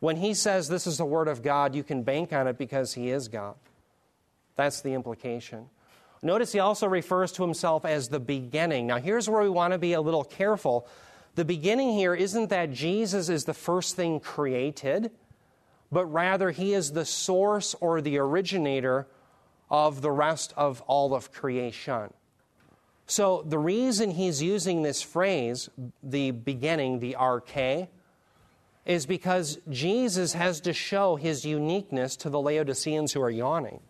When 0.00 0.16
He 0.16 0.34
says 0.34 0.68
this 0.68 0.86
is 0.86 0.98
the 0.98 1.04
Word 1.04 1.28
of 1.28 1.42
God, 1.42 1.74
you 1.74 1.82
can 1.82 2.02
bank 2.02 2.32
on 2.32 2.46
it 2.46 2.58
because 2.58 2.94
He 2.94 3.10
is 3.10 3.28
God. 3.28 3.54
That's 4.56 4.80
the 4.80 4.94
implication. 4.94 5.68
Notice 6.22 6.52
He 6.52 6.58
also 6.58 6.86
refers 6.86 7.32
to 7.32 7.42
Himself 7.42 7.84
as 7.84 8.08
the 8.08 8.20
beginning. 8.20 8.86
Now, 8.86 8.98
here's 8.98 9.28
where 9.28 9.42
we 9.42 9.48
want 9.48 9.72
to 9.72 9.78
be 9.78 9.92
a 9.92 10.00
little 10.00 10.24
careful. 10.24 10.86
The 11.34 11.44
beginning 11.44 11.92
here 11.92 12.14
isn't 12.14 12.48
that 12.50 12.72
Jesus 12.72 13.28
is 13.28 13.44
the 13.44 13.54
first 13.54 13.96
thing 13.96 14.20
created. 14.20 15.10
but 15.90 16.06
rather 16.06 16.50
he 16.50 16.74
is 16.74 16.92
the 16.92 17.04
source 17.04 17.74
or 17.80 18.00
the 18.00 18.18
originator 18.18 19.06
of 19.70 20.02
the 20.02 20.10
rest 20.10 20.52
of 20.56 20.80
all 20.82 21.14
of 21.14 21.32
creation. 21.32 22.12
So 23.06 23.44
the 23.46 23.58
reason 23.58 24.10
he's 24.10 24.42
using 24.42 24.82
this 24.82 25.00
phrase, 25.00 25.68
the 26.02 26.32
beginning, 26.32 26.98
the 26.98 27.16
arche, 27.18 27.88
is 28.86 29.04
because 29.04 29.58
Jesus 29.68 30.32
has 30.32 30.60
to 30.60 30.72
show 30.72 31.16
his 31.16 31.44
uniqueness 31.44 32.16
to 32.16 32.30
the 32.30 32.40
Laodiceans 32.40 33.12
who 33.12 33.20
are 33.20 33.30
yawning. 33.30 33.80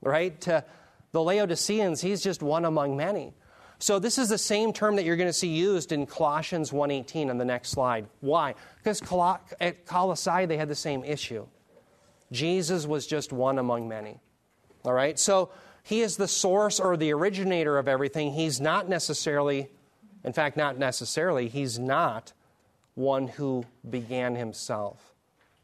Right? 0.00 0.40
To 0.42 0.64
the 1.12 1.22
Laodiceans, 1.22 2.00
he's 2.00 2.22
just 2.22 2.42
one 2.42 2.64
among 2.64 2.96
many. 2.96 3.34
So 3.78 3.98
this 3.98 4.16
is 4.16 4.28
the 4.28 4.38
same 4.38 4.72
term 4.72 4.96
that 4.96 5.04
you're 5.04 5.16
going 5.16 5.28
to 5.28 5.32
see 5.32 5.48
used 5.48 5.92
in 5.92 6.06
Colossians 6.06 6.70
1:18 6.70 7.28
on 7.28 7.38
the 7.38 7.44
next 7.44 7.70
slide. 7.70 8.06
Why? 8.20 8.54
Because 8.78 9.02
at 9.60 9.84
Colossae 9.84 10.46
they 10.46 10.56
had 10.56 10.68
the 10.68 10.74
same 10.74 11.04
issue. 11.04 11.46
Jesus 12.30 12.86
was 12.86 13.06
just 13.06 13.32
one 13.32 13.58
among 13.58 13.88
many. 13.88 14.20
All 14.84 14.92
right? 14.92 15.18
So 15.18 15.50
he 15.82 16.00
is 16.00 16.16
the 16.16 16.28
source 16.28 16.78
or 16.78 16.96
the 16.96 17.12
originator 17.12 17.78
of 17.78 17.88
everything. 17.88 18.32
He's 18.32 18.60
not 18.60 18.88
necessarily, 18.88 19.70
in 20.22 20.32
fact, 20.32 20.56
not 20.56 20.78
necessarily, 20.78 21.48
he's 21.48 21.78
not 21.78 22.32
one 22.94 23.28
who 23.28 23.64
began 23.88 24.34
himself. 24.34 25.14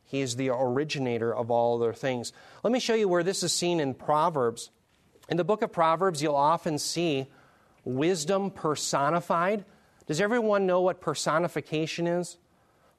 He 0.05 0.21
is 0.21 0.37
the 0.37 0.51
originator 0.51 1.35
of 1.35 1.51
all 1.51 1.81
other 1.81 1.93
things. 1.93 2.33
Let 2.65 2.73
me 2.73 2.81
show 2.81 2.95
you 2.95 3.09
where 3.09 3.23
this 3.23 3.43
is 3.43 3.53
seen 3.53 3.79
in 3.79 3.95
Proverbs. 3.95 4.71
In 5.29 5.37
the 5.37 5.45
book 5.45 5.63
of 5.63 5.71
Proverbs, 5.71 6.21
you'll 6.21 6.35
often 6.35 6.79
see 6.79 7.29
wisdom 7.85 8.51
personified. 8.51 9.65
Does 10.07 10.21
everyone 10.21 10.67
know 10.67 10.81
what 10.81 11.01
personification 11.01 12.09
is? 12.09 12.39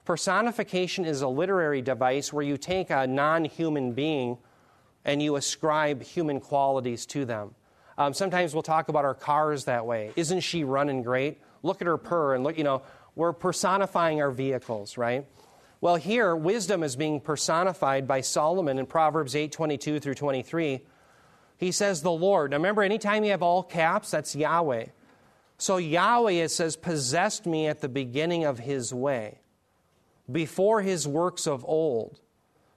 Personification 0.06 1.04
is 1.06 1.22
a 1.22 1.28
literary 1.28 1.82
device 1.82 2.32
where 2.32 2.44
you 2.44 2.58
take 2.58 2.90
a 2.90 3.06
non 3.06 3.44
human 3.46 3.92
being 3.92 4.38
and 5.04 5.22
you 5.22 5.36
ascribe 5.36 6.02
human 6.02 6.40
qualities 6.40 7.06
to 7.08 7.26
them. 7.26 7.56
Um, 7.98 8.14
sometimes 8.14 8.54
we'll 8.54 8.64
talk 8.64 8.88
about 8.88 9.06
our 9.06 9.14
cars 9.14 9.66
that 9.66 9.86
way. 9.86 10.12
Isn't 10.16 10.40
she 10.40 10.64
running 10.64 11.04
great? 11.04 11.42
Look 11.62 11.82
at 11.82 11.88
her 11.88 11.98
purr 11.98 12.36
and 12.36 12.44
look, 12.44 12.58
you 12.58 12.64
know, 12.64 12.82
we're 13.16 13.34
personifying 13.34 14.22
our 14.22 14.32
vehicles, 14.32 14.98
right? 14.98 15.26
Well, 15.82 15.96
here 15.96 16.36
wisdom 16.36 16.84
is 16.84 16.96
being 16.96 17.20
personified 17.20 18.08
by 18.08 18.22
Solomon 18.22 18.78
in 18.78 18.86
Proverbs 18.86 19.36
8 19.36 19.52
22 19.52 20.00
through 20.00 20.14
23. 20.14 20.82
He 21.58 21.72
says, 21.72 22.02
The 22.02 22.12
Lord. 22.12 22.52
Now 22.52 22.58
remember, 22.58 22.84
anytime 22.84 23.24
you 23.24 23.32
have 23.32 23.44
all 23.44 23.64
caps, 23.64 24.12
that's 24.12 24.36
Yahweh. 24.36 24.86
So 25.58 25.78
Yahweh, 25.78 26.32
it 26.32 26.50
says, 26.50 26.76
possessed 26.76 27.46
me 27.46 27.68
at 27.68 27.82
the 27.82 27.90
beginning 27.90 28.46
of 28.46 28.58
his 28.58 28.92
way, 28.94 29.42
before 30.32 30.82
his 30.82 31.08
works 31.08 31.46
of 31.46 31.64
old. 31.66 32.20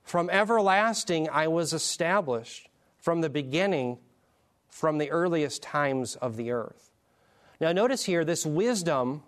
From 0.03 0.29
everlasting 0.29 1.31
I 1.31 1.49
was 1.49 1.73
established, 1.73 2.69
from 2.99 3.23
the 3.23 3.31
beginning, 3.31 3.99
from 4.69 4.99
the 4.99 5.11
earliest 5.11 5.62
times 5.62 6.17
of 6.17 6.37
the 6.37 6.50
earth. 6.50 6.91
Now, 7.59 7.73
notice 7.73 8.05
here, 8.05 8.23
this 8.23 8.45
wisdom 8.45 9.23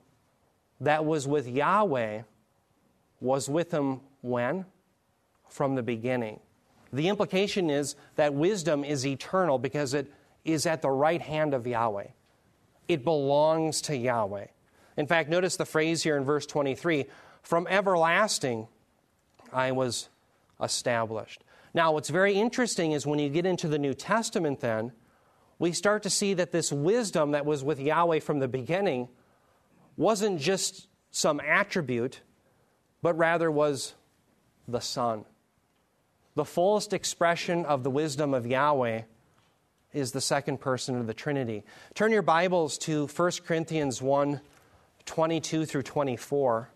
that 0.80 1.04
was 1.04 1.26
with 1.26 1.48
Yahweh 1.48 2.22
was 3.20 3.48
with 3.48 3.72
him 3.72 4.00
when? 4.20 4.66
From 5.48 5.74
the 5.74 5.82
beginning. 5.82 6.40
The 6.92 7.08
implication 7.08 7.70
is 7.70 7.96
that 8.16 8.34
wisdom 8.34 8.84
is 8.84 9.06
eternal 9.06 9.58
because 9.58 9.94
it 9.94 10.12
is 10.44 10.66
at 10.66 10.82
the 10.82 10.90
right 10.90 11.20
hand 11.20 11.54
of 11.54 11.66
Yahweh. 11.66 12.08
It 12.88 13.04
belongs 13.04 13.80
to 13.82 13.96
Yahweh. 13.96 14.46
In 14.96 15.06
fact, 15.06 15.28
notice 15.28 15.56
the 15.56 15.64
phrase 15.64 16.02
here 16.02 16.16
in 16.16 16.24
verse 16.24 16.46
23 16.46 17.06
from 17.42 17.66
everlasting 17.68 18.68
I 19.52 19.72
was 19.72 20.08
established. 20.60 21.42
Now, 21.74 21.92
what's 21.92 22.08
very 22.08 22.34
interesting 22.34 22.92
is 22.92 23.06
when 23.06 23.18
you 23.18 23.28
get 23.28 23.46
into 23.46 23.68
the 23.68 23.78
New 23.78 23.94
Testament, 23.94 24.60
then, 24.60 24.92
we 25.58 25.72
start 25.72 26.02
to 26.04 26.10
see 26.10 26.34
that 26.34 26.52
this 26.52 26.72
wisdom 26.72 27.32
that 27.32 27.46
was 27.46 27.62
with 27.62 27.80
Yahweh 27.80 28.20
from 28.20 28.38
the 28.38 28.48
beginning 28.48 29.08
wasn't 29.96 30.40
just 30.40 30.88
some 31.10 31.40
attribute, 31.40 32.20
but 33.02 33.16
rather 33.16 33.50
was 33.50 33.94
the 34.68 34.80
Son. 34.80 35.24
The 36.34 36.44
fullest 36.44 36.92
expression 36.92 37.64
of 37.64 37.82
the 37.82 37.90
wisdom 37.90 38.34
of 38.34 38.46
Yahweh 38.46 39.02
is 39.94 40.12
the 40.12 40.20
second 40.20 40.60
person 40.60 40.96
of 40.96 41.06
the 41.06 41.14
Trinity. 41.14 41.64
Turn 41.94 42.12
your 42.12 42.22
Bibles 42.22 42.76
to 42.78 43.06
1 43.06 43.32
Corinthians 43.46 44.02
1 44.02 44.40
22 45.06 45.64
through 45.64 45.82
24. 45.82 46.68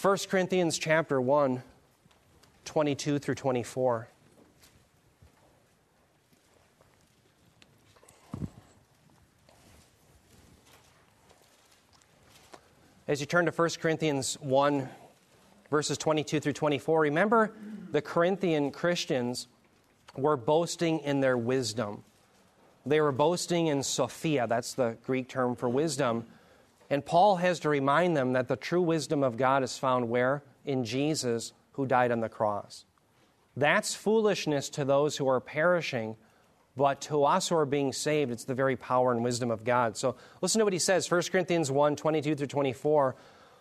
1 0.00 0.18
Corinthians 0.28 0.78
chapter 0.78 1.20
1 1.20 1.62
22 2.64 3.18
through 3.18 3.34
24. 3.34 4.08
As 13.08 13.20
you 13.20 13.26
turn 13.26 13.46
to 13.46 13.50
1 13.50 13.70
Corinthians 13.80 14.36
1, 14.42 14.86
verses 15.70 15.96
22 15.96 16.40
through 16.40 16.52
24, 16.52 17.00
remember 17.00 17.54
the 17.90 18.02
Corinthian 18.02 18.70
Christians 18.70 19.48
were 20.14 20.36
boasting 20.36 20.98
in 20.98 21.20
their 21.20 21.38
wisdom. 21.38 22.04
They 22.84 23.00
were 23.00 23.12
boasting 23.12 23.68
in 23.68 23.82
Sophia, 23.82 24.46
that's 24.46 24.74
the 24.74 24.98
Greek 25.06 25.26
term 25.26 25.56
for 25.56 25.70
wisdom. 25.70 26.26
And 26.90 27.02
Paul 27.02 27.36
has 27.36 27.60
to 27.60 27.70
remind 27.70 28.14
them 28.14 28.34
that 28.34 28.46
the 28.46 28.56
true 28.56 28.82
wisdom 28.82 29.22
of 29.22 29.38
God 29.38 29.62
is 29.62 29.78
found 29.78 30.10
where? 30.10 30.42
In 30.66 30.84
Jesus, 30.84 31.54
who 31.72 31.86
died 31.86 32.12
on 32.12 32.20
the 32.20 32.28
cross. 32.28 32.84
That's 33.56 33.94
foolishness 33.94 34.68
to 34.70 34.84
those 34.84 35.16
who 35.16 35.26
are 35.28 35.40
perishing, 35.40 36.16
but 36.78 37.00
to 37.02 37.24
us 37.24 37.48
who 37.48 37.56
are 37.56 37.66
being 37.66 37.92
saved, 37.92 38.30
it's 38.30 38.44
the 38.44 38.54
very 38.54 38.76
power 38.76 39.10
and 39.10 39.24
wisdom 39.24 39.50
of 39.50 39.64
God. 39.64 39.96
So 39.96 40.14
listen 40.40 40.60
to 40.60 40.64
what 40.64 40.72
he 40.72 40.78
says 40.78 41.10
1 41.10 41.22
Corinthians 41.32 41.72
1 41.72 41.96
22 41.96 42.36
through 42.36 42.46
24. 42.46 43.16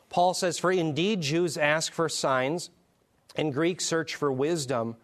Paul 0.10 0.36
says, 0.36 0.60
For 0.60 0.72
indeed 0.72 1.22
Jews 1.22 1.58
ask 1.58 1.92
for 1.92 2.08
signs, 2.08 2.70
and 3.36 3.52
Greeks 3.52 3.86
search 3.86 4.16
for 4.16 4.32
wisdom, 4.32 4.96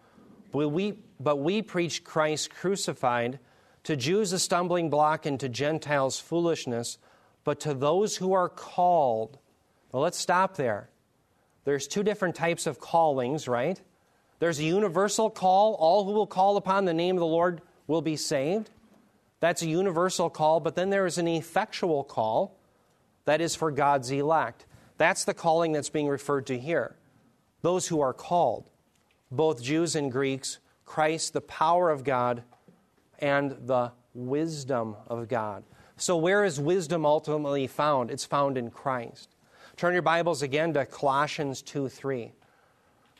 but 0.52 0.68
we, 0.68 0.94
but 1.18 1.36
we 1.36 1.60
preach 1.60 2.04
Christ 2.04 2.54
crucified, 2.54 3.40
to 3.82 3.96
Jews 3.96 4.32
a 4.32 4.38
stumbling 4.38 4.90
block, 4.90 5.26
and 5.26 5.38
to 5.40 5.48
Gentiles 5.48 6.20
foolishness, 6.20 6.98
but 7.42 7.60
to 7.60 7.74
those 7.74 8.16
who 8.16 8.32
are 8.32 8.48
called. 8.48 9.38
Well, 9.90 10.02
let's 10.02 10.18
stop 10.18 10.56
there. 10.56 10.88
There's 11.64 11.88
two 11.88 12.04
different 12.04 12.36
types 12.36 12.68
of 12.68 12.78
callings, 12.78 13.48
right? 13.48 13.80
There's 14.38 14.60
a 14.60 14.64
universal 14.64 15.30
call. 15.30 15.74
All 15.74 16.04
who 16.04 16.12
will 16.12 16.26
call 16.26 16.56
upon 16.56 16.84
the 16.84 16.94
name 16.94 17.16
of 17.16 17.20
the 17.20 17.26
Lord 17.26 17.60
will 17.86 18.02
be 18.02 18.16
saved. 18.16 18.70
That's 19.40 19.62
a 19.62 19.68
universal 19.68 20.30
call. 20.30 20.60
But 20.60 20.74
then 20.74 20.90
there 20.90 21.06
is 21.06 21.18
an 21.18 21.28
effectual 21.28 22.04
call 22.04 22.56
that 23.24 23.40
is 23.40 23.54
for 23.54 23.70
God's 23.70 24.10
elect. 24.10 24.66
That's 24.96 25.24
the 25.24 25.34
calling 25.34 25.72
that's 25.72 25.90
being 25.90 26.08
referred 26.08 26.46
to 26.46 26.58
here. 26.58 26.96
Those 27.62 27.88
who 27.88 28.00
are 28.00 28.12
called, 28.12 28.68
both 29.30 29.62
Jews 29.62 29.96
and 29.96 30.12
Greeks, 30.12 30.58
Christ, 30.84 31.32
the 31.32 31.40
power 31.40 31.90
of 31.90 32.04
God, 32.04 32.42
and 33.18 33.56
the 33.66 33.92
wisdom 34.14 34.96
of 35.06 35.28
God. 35.28 35.64
So, 35.96 36.16
where 36.16 36.44
is 36.44 36.60
wisdom 36.60 37.06
ultimately 37.06 37.66
found? 37.66 38.10
It's 38.10 38.24
found 38.24 38.58
in 38.58 38.70
Christ. 38.70 39.30
Turn 39.76 39.92
your 39.92 40.02
Bibles 40.02 40.42
again 40.42 40.72
to 40.74 40.84
Colossians 40.86 41.62
2 41.62 41.88
3. 41.88 42.32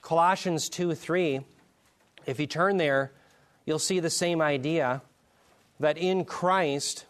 Colossians 0.03 0.69
2 0.69 0.95
3, 0.95 1.41
if 2.27 2.39
you 2.39 2.47
turn 2.47 2.77
there, 2.77 3.13
you'll 3.65 3.79
see 3.79 4.01
the 4.01 4.11
same 4.11 4.41
idea 4.41 5.03
that 5.81 5.99
in 5.99 6.25
Christ, 6.25 7.07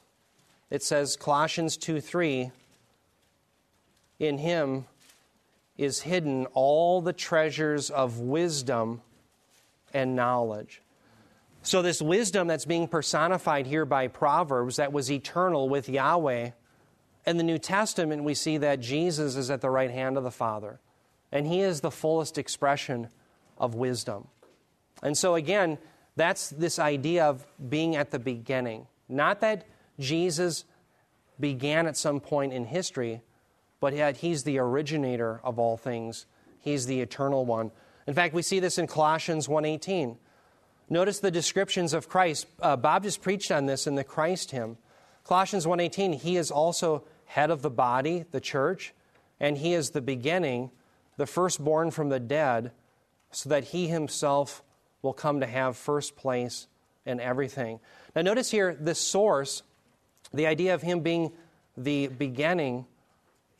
it 0.70 0.82
says, 0.82 1.16
Colossians 1.16 1.76
2 1.76 2.00
3, 2.00 2.50
in 4.18 4.38
Him 4.38 4.86
is 5.76 6.02
hidden 6.02 6.46
all 6.54 7.00
the 7.00 7.12
treasures 7.12 7.90
of 7.90 8.20
wisdom 8.20 9.00
and 9.92 10.16
knowledge. 10.16 10.80
So, 11.62 11.82
this 11.82 12.02
wisdom 12.02 12.46
that's 12.46 12.66
being 12.66 12.88
personified 12.88 13.66
here 13.66 13.84
by 13.84 14.08
Proverbs 14.08 14.76
that 14.76 14.92
was 14.92 15.10
eternal 15.10 15.68
with 15.68 15.88
Yahweh 15.88 16.50
in 17.26 17.36
the 17.38 17.42
New 17.42 17.58
Testament, 17.58 18.22
we 18.22 18.34
see 18.34 18.58
that 18.58 18.80
Jesus 18.80 19.36
is 19.36 19.50
at 19.50 19.60
the 19.62 19.70
right 19.70 19.90
hand 19.90 20.18
of 20.18 20.24
the 20.24 20.30
Father, 20.30 20.78
and 21.32 21.46
he 21.46 21.60
is 21.60 21.80
the 21.80 21.90
fullest 21.90 22.36
expression 22.36 23.08
of 23.56 23.74
wisdom. 23.74 24.28
And 25.02 25.16
so, 25.16 25.34
again, 25.34 25.78
that's 26.16 26.50
this 26.50 26.78
idea 26.78 27.24
of 27.24 27.46
being 27.68 27.96
at 27.96 28.10
the 28.10 28.18
beginning. 28.18 28.86
Not 29.08 29.40
that 29.40 29.66
Jesus 29.98 30.64
began 31.40 31.86
at 31.86 31.96
some 31.96 32.20
point 32.20 32.52
in 32.52 32.66
history, 32.66 33.22
but 33.80 33.94
yet 33.94 34.18
he's 34.18 34.44
the 34.44 34.58
originator 34.58 35.40
of 35.42 35.58
all 35.58 35.76
things. 35.76 36.26
He's 36.60 36.86
the 36.86 37.00
eternal 37.00 37.44
one. 37.44 37.70
In 38.06 38.14
fact, 38.14 38.34
we 38.34 38.42
see 38.42 38.60
this 38.60 38.78
in 38.78 38.86
Colossians 38.86 39.48
1:18. 39.48 40.18
Notice 40.88 41.18
the 41.18 41.30
descriptions 41.30 41.92
of 41.92 42.08
Christ. 42.08 42.46
Uh, 42.60 42.76
Bob 42.76 43.02
just 43.02 43.22
preached 43.22 43.50
on 43.50 43.66
this 43.66 43.86
in 43.86 43.94
the 43.94 44.04
Christ 44.04 44.50
hymn. 44.50 44.76
Colossians 45.24 45.66
1:18, 45.66 46.12
he 46.12 46.36
is 46.36 46.50
also 46.50 47.04
head 47.26 47.50
of 47.50 47.62
the 47.62 47.70
body, 47.70 48.24
the 48.30 48.40
church, 48.40 48.94
and 49.40 49.58
he 49.58 49.74
is 49.74 49.90
the 49.90 50.02
beginning, 50.02 50.70
the 51.16 51.26
firstborn 51.26 51.90
from 51.90 52.10
the 52.10 52.20
dead, 52.20 52.72
so 53.30 53.48
that 53.48 53.64
he 53.64 53.88
himself 53.88 54.62
will 55.04 55.12
come 55.12 55.40
to 55.40 55.46
have 55.46 55.76
first 55.76 56.16
place 56.16 56.66
in 57.06 57.20
everything. 57.20 57.78
Now, 58.16 58.22
notice 58.22 58.50
here 58.50 58.74
the 58.74 58.94
source, 58.94 59.62
the 60.32 60.46
idea 60.46 60.74
of 60.74 60.82
him 60.82 61.00
being 61.00 61.32
the 61.76 62.08
beginning, 62.08 62.86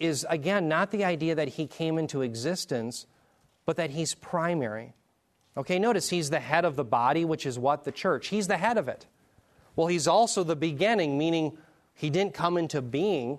is 0.00 0.26
again 0.28 0.68
not 0.68 0.90
the 0.90 1.04
idea 1.04 1.34
that 1.34 1.48
he 1.48 1.66
came 1.66 1.98
into 1.98 2.22
existence, 2.22 3.06
but 3.66 3.76
that 3.76 3.90
he's 3.90 4.14
primary. 4.14 4.94
Okay, 5.56 5.78
notice 5.78 6.08
he's 6.08 6.30
the 6.30 6.40
head 6.40 6.64
of 6.64 6.74
the 6.74 6.84
body, 6.84 7.24
which 7.24 7.46
is 7.46 7.58
what? 7.58 7.84
The 7.84 7.92
church. 7.92 8.28
He's 8.28 8.48
the 8.48 8.56
head 8.56 8.76
of 8.76 8.88
it. 8.88 9.06
Well, 9.76 9.86
he's 9.86 10.08
also 10.08 10.42
the 10.42 10.56
beginning, 10.56 11.16
meaning 11.16 11.56
he 11.94 12.10
didn't 12.10 12.34
come 12.34 12.56
into 12.56 12.82
being, 12.82 13.38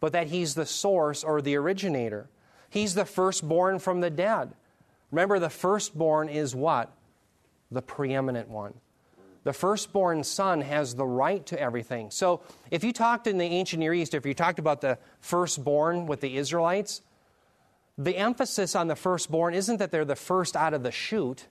but 0.00 0.12
that 0.12 0.28
he's 0.28 0.54
the 0.54 0.66
source 0.66 1.22
or 1.22 1.40
the 1.40 1.56
originator. 1.56 2.28
He's 2.70 2.94
the 2.94 3.04
firstborn 3.04 3.78
from 3.78 4.00
the 4.00 4.10
dead. 4.10 4.52
Remember, 5.12 5.38
the 5.38 5.50
firstborn 5.50 6.28
is 6.28 6.54
what? 6.56 6.92
The 7.74 7.82
preeminent 7.82 8.48
one. 8.48 8.74
The 9.42 9.52
firstborn 9.52 10.22
son 10.24 10.62
has 10.62 10.94
the 10.94 11.04
right 11.04 11.44
to 11.46 11.60
everything. 11.60 12.10
So, 12.10 12.40
if 12.70 12.82
you 12.82 12.92
talked 12.92 13.26
in 13.26 13.36
the 13.36 13.44
ancient 13.44 13.80
Near 13.80 13.92
East, 13.92 14.14
if 14.14 14.24
you 14.24 14.32
talked 14.32 14.60
about 14.60 14.80
the 14.80 14.96
firstborn 15.20 16.06
with 16.06 16.20
the 16.20 16.36
Israelites, 16.38 17.02
the 17.98 18.16
emphasis 18.16 18.74
on 18.74 18.86
the 18.86 18.96
firstborn 18.96 19.54
isn't 19.54 19.78
that 19.78 19.90
they're 19.90 20.04
the 20.04 20.16
first 20.16 20.56
out 20.56 20.72
of 20.72 20.82
the 20.82 20.92
chute, 20.92 21.48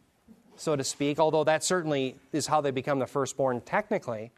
so 0.56 0.76
to 0.76 0.84
speak, 0.84 1.20
although 1.20 1.44
that 1.44 1.64
certainly 1.64 2.16
is 2.32 2.48
how 2.48 2.62
they 2.62 2.72
become 2.72 3.00
the 3.00 3.06
firstborn 3.06 3.62
technically. 3.62 4.32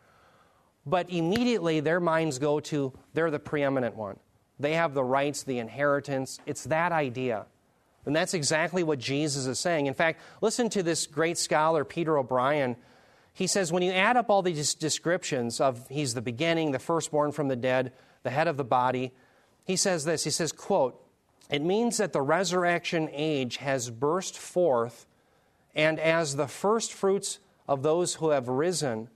But 0.85 1.09
immediately 1.09 1.79
their 1.79 1.99
minds 1.99 2.39
go 2.39 2.59
to 2.61 2.93
they're 3.13 3.31
the 3.31 3.39
preeminent 3.39 3.95
one. 3.95 4.17
They 4.59 4.73
have 4.73 4.93
the 4.95 5.03
rights, 5.03 5.43
the 5.43 5.59
inheritance. 5.59 6.39
It's 6.45 6.63
that 6.65 6.91
idea. 6.91 7.45
And 8.05 8.15
that's 8.15 8.33
exactly 8.33 8.83
what 8.83 8.99
Jesus 8.99 9.45
is 9.45 9.59
saying. 9.59 9.87
In 9.87 9.93
fact, 9.93 10.21
listen 10.41 10.69
to 10.69 10.83
this 10.83 11.07
great 11.07 11.37
scholar, 11.37 11.83
Peter 11.83 12.17
O'Brien. 12.17 12.75
He 13.33 13.47
says, 13.47 13.71
when 13.71 13.83
you 13.83 13.91
add 13.91 14.17
up 14.17 14.29
all 14.29 14.41
these 14.41 14.75
descriptions 14.75 15.59
of 15.59 15.87
he's 15.89 16.13
the 16.13 16.21
beginning, 16.21 16.71
the 16.71 16.79
firstborn 16.79 17.31
from 17.31 17.47
the 17.47 17.55
dead, 17.55 17.91
the 18.23 18.29
head 18.29 18.47
of 18.47 18.57
the 18.57 18.63
body, 18.63 19.11
he 19.65 19.75
says 19.75 20.05
this. 20.05 20.23
He 20.23 20.29
says, 20.29 20.51
quote, 20.51 21.01
it 21.49 21.61
means 21.61 21.97
that 21.97 22.13
the 22.13 22.21
resurrection 22.21 23.09
age 23.11 23.57
has 23.57 23.89
burst 23.89 24.37
forth, 24.37 25.05
and 25.75 25.99
as 25.99 26.35
the 26.35 26.47
first 26.47 26.93
fruits 26.93 27.39
of 27.67 27.83
those 27.83 28.15
who 28.15 28.29
have 28.29 28.47
risen 28.47 29.09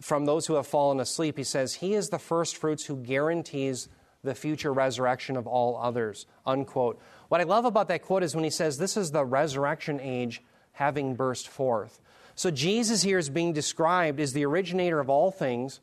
from 0.00 0.26
those 0.26 0.46
who 0.46 0.54
have 0.54 0.66
fallen 0.66 1.00
asleep, 1.00 1.36
he 1.36 1.44
says, 1.44 1.74
He 1.74 1.94
is 1.94 2.08
the 2.10 2.18
first 2.18 2.56
fruits 2.56 2.84
who 2.84 2.96
guarantees 2.96 3.88
the 4.22 4.34
future 4.34 4.72
resurrection 4.72 5.36
of 5.36 5.46
all 5.46 5.76
others. 5.76 6.26
Unquote. 6.46 7.00
What 7.28 7.40
I 7.40 7.44
love 7.44 7.64
about 7.64 7.88
that 7.88 8.02
quote 8.02 8.22
is 8.22 8.34
when 8.34 8.44
he 8.44 8.50
says, 8.50 8.78
This 8.78 8.96
is 8.96 9.10
the 9.10 9.24
resurrection 9.24 10.00
age 10.00 10.42
having 10.72 11.14
burst 11.14 11.48
forth. 11.48 12.00
So 12.34 12.50
Jesus 12.50 13.02
here 13.02 13.18
is 13.18 13.28
being 13.28 13.52
described 13.52 14.20
as 14.20 14.32
the 14.32 14.46
originator 14.46 15.00
of 15.00 15.10
all 15.10 15.30
things, 15.30 15.80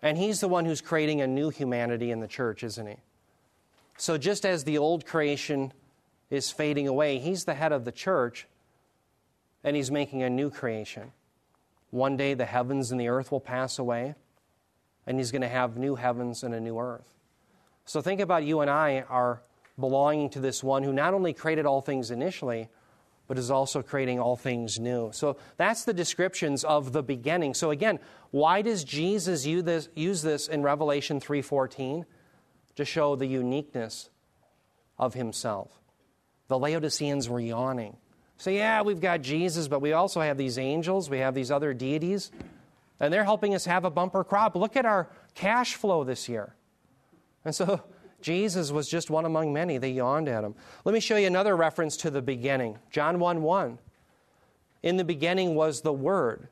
and 0.00 0.16
he's 0.16 0.40
the 0.40 0.48
one 0.48 0.64
who's 0.64 0.80
creating 0.80 1.20
a 1.20 1.26
new 1.26 1.50
humanity 1.50 2.10
in 2.10 2.20
the 2.20 2.26
church, 2.26 2.64
isn't 2.64 2.86
he? 2.86 2.96
So, 3.98 4.18
just 4.18 4.44
as 4.44 4.64
the 4.64 4.78
old 4.78 5.04
creation 5.04 5.72
is 6.30 6.50
fading 6.50 6.88
away, 6.88 7.18
he's 7.18 7.44
the 7.44 7.54
head 7.54 7.72
of 7.72 7.84
the 7.84 7.92
church 7.92 8.48
and 9.62 9.76
he's 9.76 9.90
making 9.90 10.22
a 10.22 10.30
new 10.30 10.50
creation. 10.50 11.12
One 11.90 12.16
day 12.16 12.34
the 12.34 12.46
heavens 12.46 12.90
and 12.90 13.00
the 13.00 13.08
earth 13.08 13.30
will 13.30 13.40
pass 13.40 13.78
away, 13.78 14.14
and 15.06 15.18
he's 15.18 15.30
going 15.30 15.42
to 15.42 15.48
have 15.48 15.76
new 15.76 15.94
heavens 15.94 16.42
and 16.42 16.54
a 16.54 16.60
new 16.60 16.78
earth. 16.78 17.14
So, 17.84 18.00
think 18.00 18.20
about 18.20 18.44
you 18.44 18.60
and 18.60 18.70
I 18.70 19.04
are 19.08 19.42
belonging 19.78 20.30
to 20.30 20.40
this 20.40 20.62
one 20.62 20.82
who 20.82 20.92
not 20.92 21.14
only 21.14 21.32
created 21.32 21.66
all 21.66 21.80
things 21.80 22.10
initially, 22.10 22.68
but 23.28 23.38
is 23.38 23.50
also 23.50 23.82
creating 23.82 24.20
all 24.20 24.36
things 24.36 24.78
new. 24.78 25.10
So 25.12 25.36
that's 25.56 25.84
the 25.84 25.94
descriptions 25.94 26.64
of 26.64 26.92
the 26.92 27.02
beginning. 27.02 27.54
So 27.54 27.70
again, 27.70 27.98
why 28.30 28.62
does 28.62 28.84
Jesus 28.84 29.46
use 29.46 30.22
this, 30.22 30.48
in 30.48 30.62
Revelation 30.62 31.20
3:14? 31.20 32.04
to 32.76 32.84
show 32.84 33.16
the 33.16 33.26
uniqueness 33.26 34.10
of 34.98 35.14
himself. 35.14 35.70
The 36.48 36.58
Laodiceans 36.58 37.28
were 37.28 37.40
yawning. 37.40 37.96
So, 38.36 38.50
yeah, 38.50 38.82
we've 38.82 39.00
got 39.00 39.22
Jesus, 39.22 39.68
but 39.68 39.80
we 39.80 39.92
also 39.92 40.20
have 40.20 40.36
these 40.36 40.58
angels, 40.58 41.08
we 41.08 41.18
have 41.18 41.34
these 41.34 41.50
other 41.50 41.74
deities, 41.74 42.30
and 42.98 43.12
they're 43.12 43.24
helping 43.24 43.54
us 43.54 43.64
have 43.66 43.84
a 43.84 43.90
bumper 43.90 44.24
crop. 44.24 44.56
Look 44.56 44.76
at 44.76 44.86
our 44.86 45.08
cash 45.34 45.74
flow 45.74 46.04
this 46.04 46.28
year. 46.28 46.54
And 47.44 47.54
so, 47.54 47.82
Jesus 48.22 48.70
was 48.72 48.88
just 48.88 49.10
one 49.10 49.24
among 49.24 49.52
many. 49.52 49.78
They 49.78 49.90
yawned 49.90 50.28
at 50.28 50.44
him. 50.44 50.54
Let 50.84 50.92
me 50.92 51.00
show 51.00 51.16
you 51.16 51.26
another 51.26 51.56
reference 51.56 51.96
to 51.98 52.10
the 52.10 52.22
beginning 52.22 52.78
John 52.90 53.18
1 53.18 53.42
1. 53.42 53.78
In 54.82 54.96
the 54.96 55.04
beginning 55.04 55.54
was 55.54 55.82
the 55.82 55.92
Word. 55.92 56.48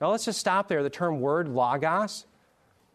Now, 0.00 0.10
let's 0.10 0.24
just 0.24 0.38
stop 0.38 0.68
there. 0.68 0.82
The 0.82 0.90
term 0.90 1.20
word, 1.20 1.48
logos, 1.48 2.24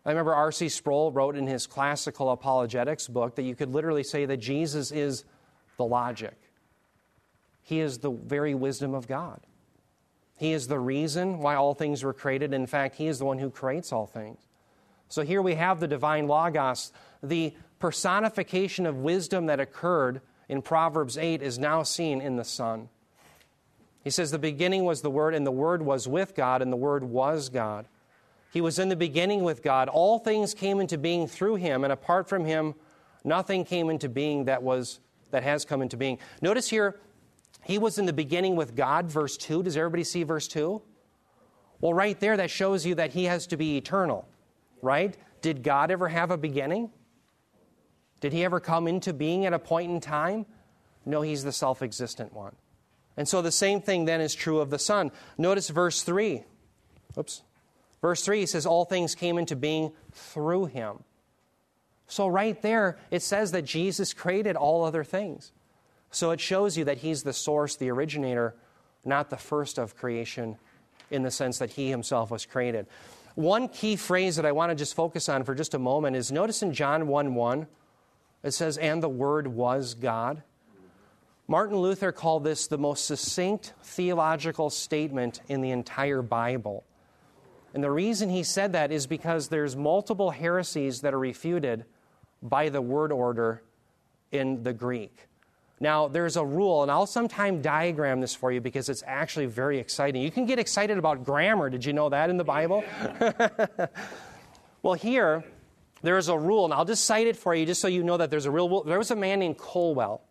I 0.05 0.09
remember 0.09 0.35
R.C. 0.35 0.69
Sproul 0.69 1.11
wrote 1.11 1.35
in 1.35 1.47
his 1.47 1.65
classical 1.65 2.31
apologetics 2.31 3.07
book 3.07 3.35
that 3.35 3.43
you 3.43 3.55
could 3.55 3.69
literally 3.69 4.03
say 4.03 4.25
that 4.25 4.37
Jesus 4.37 4.91
is 4.91 5.23
the 5.77 5.85
logic. 5.85 6.35
He 7.61 7.79
is 7.79 7.99
the 7.99 8.11
very 8.11 8.53
wisdom 8.53 8.93
of 8.93 9.07
God. 9.07 9.39
He 10.37 10.51
is 10.51 10.67
the 10.67 10.79
reason 10.79 11.39
why 11.39 11.55
all 11.55 11.73
things 11.73 12.03
were 12.03 12.13
created. 12.13 12.53
In 12.53 12.67
fact, 12.67 12.95
He 12.95 13.07
is 13.07 13.19
the 13.19 13.25
one 13.25 13.39
who 13.39 13.49
creates 13.49 13.93
all 13.93 14.05
things. 14.05 14.39
So 15.07 15.21
here 15.21 15.41
we 15.41 15.55
have 15.55 15.79
the 15.79 15.87
divine 15.87 16.27
Logos. 16.27 16.91
The 17.21 17.53
personification 17.83 18.85
of 18.85 18.95
wisdom 18.95 19.47
that 19.47 19.59
occurred 19.59 20.21
in 20.47 20.61
Proverbs 20.61 21.17
8 21.17 21.41
is 21.41 21.59
now 21.59 21.83
seen 21.83 22.21
in 22.21 22.37
the 22.37 22.45
Son. 22.45 22.87
He 24.05 24.09
says, 24.09 24.31
The 24.31 24.39
beginning 24.39 24.85
was 24.85 25.01
the 25.01 25.09
Word, 25.09 25.35
and 25.35 25.45
the 25.45 25.51
Word 25.51 25.81
was 25.81 26.07
with 26.07 26.33
God, 26.33 26.61
and 26.61 26.71
the 26.71 26.77
Word 26.77 27.03
was 27.03 27.49
God. 27.49 27.85
He 28.53 28.61
was 28.61 28.79
in 28.79 28.87
the 28.87 28.95
beginning 28.95 29.43
with 29.43 29.61
God. 29.61 29.89
All 29.89 30.17
things 30.17 30.53
came 30.53 30.79
into 30.79 30.97
being 30.97 31.27
through 31.27 31.55
him, 31.55 31.83
and 31.83 31.91
apart 31.91 32.29
from 32.29 32.45
him, 32.45 32.73
nothing 33.25 33.65
came 33.65 33.89
into 33.89 34.07
being 34.07 34.45
that 34.45 34.63
was 34.63 35.01
that 35.31 35.43
has 35.43 35.65
come 35.65 35.81
into 35.81 35.97
being. 35.97 36.19
Notice 36.41 36.69
here, 36.69 36.97
he 37.65 37.79
was 37.79 37.97
in 37.97 38.05
the 38.05 38.13
beginning 38.13 38.55
with 38.55 38.77
God, 38.77 39.07
verse 39.07 39.35
2. 39.35 39.61
Does 39.61 39.75
everybody 39.75 40.05
see 40.05 40.23
verse 40.23 40.47
2? 40.47 40.81
Well, 41.81 41.93
right 41.93 42.17
there, 42.17 42.37
that 42.37 42.49
shows 42.49 42.85
you 42.85 42.95
that 42.95 43.11
he 43.11 43.25
has 43.25 43.45
to 43.47 43.57
be 43.57 43.75
eternal, 43.75 44.25
right? 44.81 45.17
Did 45.41 45.63
God 45.63 45.91
ever 45.91 46.07
have 46.07 46.31
a 46.31 46.37
beginning? 46.37 46.89
Did 48.23 48.31
he 48.31 48.45
ever 48.45 48.61
come 48.61 48.87
into 48.87 49.11
being 49.11 49.45
at 49.45 49.51
a 49.51 49.59
point 49.59 49.91
in 49.91 49.99
time? 49.99 50.45
No, 51.05 51.23
he's 51.23 51.43
the 51.43 51.51
self 51.51 51.81
existent 51.81 52.31
one. 52.31 52.55
And 53.17 53.27
so 53.27 53.41
the 53.41 53.51
same 53.51 53.81
thing 53.81 54.05
then 54.05 54.21
is 54.21 54.33
true 54.33 54.61
of 54.61 54.69
the 54.69 54.79
Son. 54.79 55.11
Notice 55.37 55.67
verse 55.67 56.03
3. 56.03 56.45
Oops. 57.17 57.41
Verse 58.01 58.23
3 58.23 58.45
says, 58.45 58.65
All 58.65 58.85
things 58.85 59.13
came 59.13 59.37
into 59.37 59.57
being 59.57 59.91
through 60.13 60.67
him. 60.67 61.03
So, 62.07 62.29
right 62.29 62.61
there, 62.61 62.97
it 63.11 63.23
says 63.23 63.51
that 63.51 63.65
Jesus 63.65 64.13
created 64.13 64.55
all 64.55 64.85
other 64.85 65.03
things. 65.03 65.51
So, 66.09 66.31
it 66.31 66.39
shows 66.39 66.77
you 66.77 66.85
that 66.85 66.99
he's 66.99 67.23
the 67.23 67.33
source, 67.33 67.75
the 67.75 67.91
originator, 67.91 68.55
not 69.03 69.31
the 69.31 69.35
first 69.35 69.77
of 69.77 69.97
creation 69.97 70.55
in 71.11 71.23
the 71.23 71.31
sense 71.31 71.57
that 71.57 71.71
he 71.71 71.89
himself 71.89 72.31
was 72.31 72.45
created. 72.45 72.87
One 73.35 73.67
key 73.67 73.97
phrase 73.97 74.37
that 74.37 74.45
I 74.45 74.53
want 74.53 74.69
to 74.69 74.75
just 74.75 74.95
focus 74.95 75.27
on 75.27 75.43
for 75.43 75.53
just 75.53 75.73
a 75.73 75.79
moment 75.79 76.15
is 76.15 76.31
notice 76.31 76.63
in 76.63 76.73
John 76.73 77.07
1 77.07 77.35
1, 77.35 77.67
it 78.43 78.51
says, 78.51 78.77
And 78.77 79.01
the 79.01 79.09
Word 79.09 79.47
was 79.47 79.93
God. 79.93 80.43
Martin 81.47 81.77
Luther 81.77 82.11
called 82.11 82.43
this 82.43 82.67
the 82.67 82.77
most 82.77 83.05
succinct 83.05 83.73
theological 83.83 84.69
statement 84.69 85.41
in 85.49 85.61
the 85.61 85.71
entire 85.71 86.21
Bible. 86.21 86.83
And 87.73 87.83
the 87.83 87.91
reason 87.91 88.29
he 88.29 88.43
said 88.43 88.73
that 88.73 88.91
is 88.91 89.07
because 89.07 89.49
there's 89.49 89.75
multiple 89.75 90.31
heresies 90.31 91.01
that 91.01 91.13
are 91.13 91.19
refuted 91.19 91.85
by 92.41 92.69
the 92.69 92.81
word 92.81 93.11
order 93.11 93.63
in 94.31 94.63
the 94.63 94.73
Greek. 94.73 95.27
Now, 95.79 96.07
there's 96.07 96.37
a 96.37 96.45
rule, 96.45 96.83
and 96.83 96.91
I'll 96.91 97.07
sometime 97.07 97.61
diagram 97.61 98.21
this 98.21 98.33
for 98.33 98.51
you 98.51 98.61
because 98.61 98.87
it's 98.89 99.03
actually 99.05 99.47
very 99.47 99.79
exciting. 99.79 100.21
You 100.21 100.31
can 100.31 100.45
get 100.45 100.59
excited 100.59 100.97
about 100.97 101.25
grammar. 101.25 101.69
Did 101.69 101.83
you 101.83 101.93
know 101.93 102.09
that 102.09 102.29
in 102.29 102.37
the 102.37 102.43
Bible? 102.43 102.83
well, 104.81 104.93
here, 104.93 105.43
there's 106.03 106.27
a 106.27 106.37
rule, 106.37 106.65
and 106.65 106.73
I'll 106.73 106.85
just 106.85 107.05
cite 107.05 107.27
it 107.27 107.37
for 107.37 107.55
you 107.55 107.65
just 107.65 107.81
so 107.81 107.87
you 107.87 108.03
know 108.03 108.17
that 108.17 108.29
there's 108.29 108.45
a 108.45 108.51
real 108.51 108.69
rule. 108.69 108.83
There 108.83 108.97
was 108.97 109.11
a 109.11 109.15
man 109.15 109.39
named 109.39 109.57
Colwell. 109.57 110.21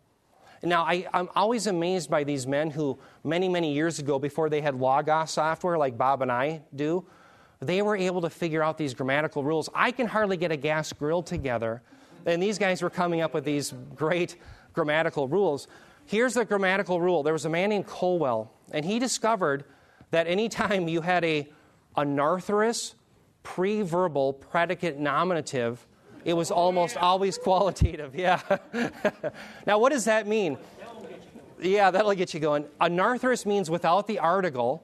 Now, 0.61 0.83
I, 0.83 1.05
am 1.11 1.29
always 1.35 1.67
amazed 1.67 2.09
by 2.09 2.23
these 2.23 2.47
men 2.47 2.69
who, 2.69 2.97
many, 3.23 3.49
many 3.49 3.73
years 3.73 3.99
ago, 3.99 4.17
before 4.17 4.49
they 4.49 4.61
had 4.61 4.75
Logos 4.75 5.31
software 5.31 5.77
like 5.77 5.97
Bob 5.97 6.21
and 6.21 6.31
I 6.31 6.61
do, 6.73 7.05
they 7.59 7.81
were 7.81 7.97
able 7.97 8.21
to 8.21 8.29
figure 8.29 8.63
out 8.63 8.77
these 8.77 8.93
grammatical 8.93 9.43
rules. 9.43 9.67
I 9.73 9.91
can 9.91 10.07
hardly 10.07 10.37
get 10.37 10.51
a 10.51 10.57
gas 10.57 10.93
grill 10.93 11.21
together, 11.21 11.81
and 12.25 12.41
these 12.41 12.57
guys 12.57 12.81
were 12.81 12.89
coming 12.89 13.19
up 13.19 13.33
with 13.33 13.43
these 13.43 13.73
great 13.95 14.37
grammatical 14.71 15.27
rules. 15.27 15.67
Here's 16.05 16.35
the 16.35 16.45
grammatical 16.45 17.01
rule 17.01 17.23
there 17.23 17.33
was 17.33 17.45
a 17.45 17.49
man 17.49 17.69
named 17.69 17.87
Colwell, 17.87 18.51
and 18.71 18.85
he 18.85 18.99
discovered 18.99 19.65
that 20.11 20.27
anytime 20.27 20.87
you 20.87 21.01
had 21.01 21.25
a 21.25 21.51
anarthrous, 21.97 22.93
preverbal 23.43 24.39
predicate 24.39 24.97
nominative, 24.99 25.85
it 26.25 26.33
was 26.33 26.51
almost 26.51 26.97
always 26.97 27.37
qualitative. 27.37 28.15
Yeah. 28.23 28.41
now, 29.65 29.79
what 29.79 29.91
does 29.91 30.05
that 30.05 30.27
mean? 30.27 30.57
Yeah, 31.59 31.91
that'll 31.91 32.13
get 32.13 32.33
you 32.33 32.39
going. 32.39 32.65
Anarthrous 32.81 33.45
means 33.45 33.69
without 33.69 34.07
the 34.07 34.19
article. 34.19 34.83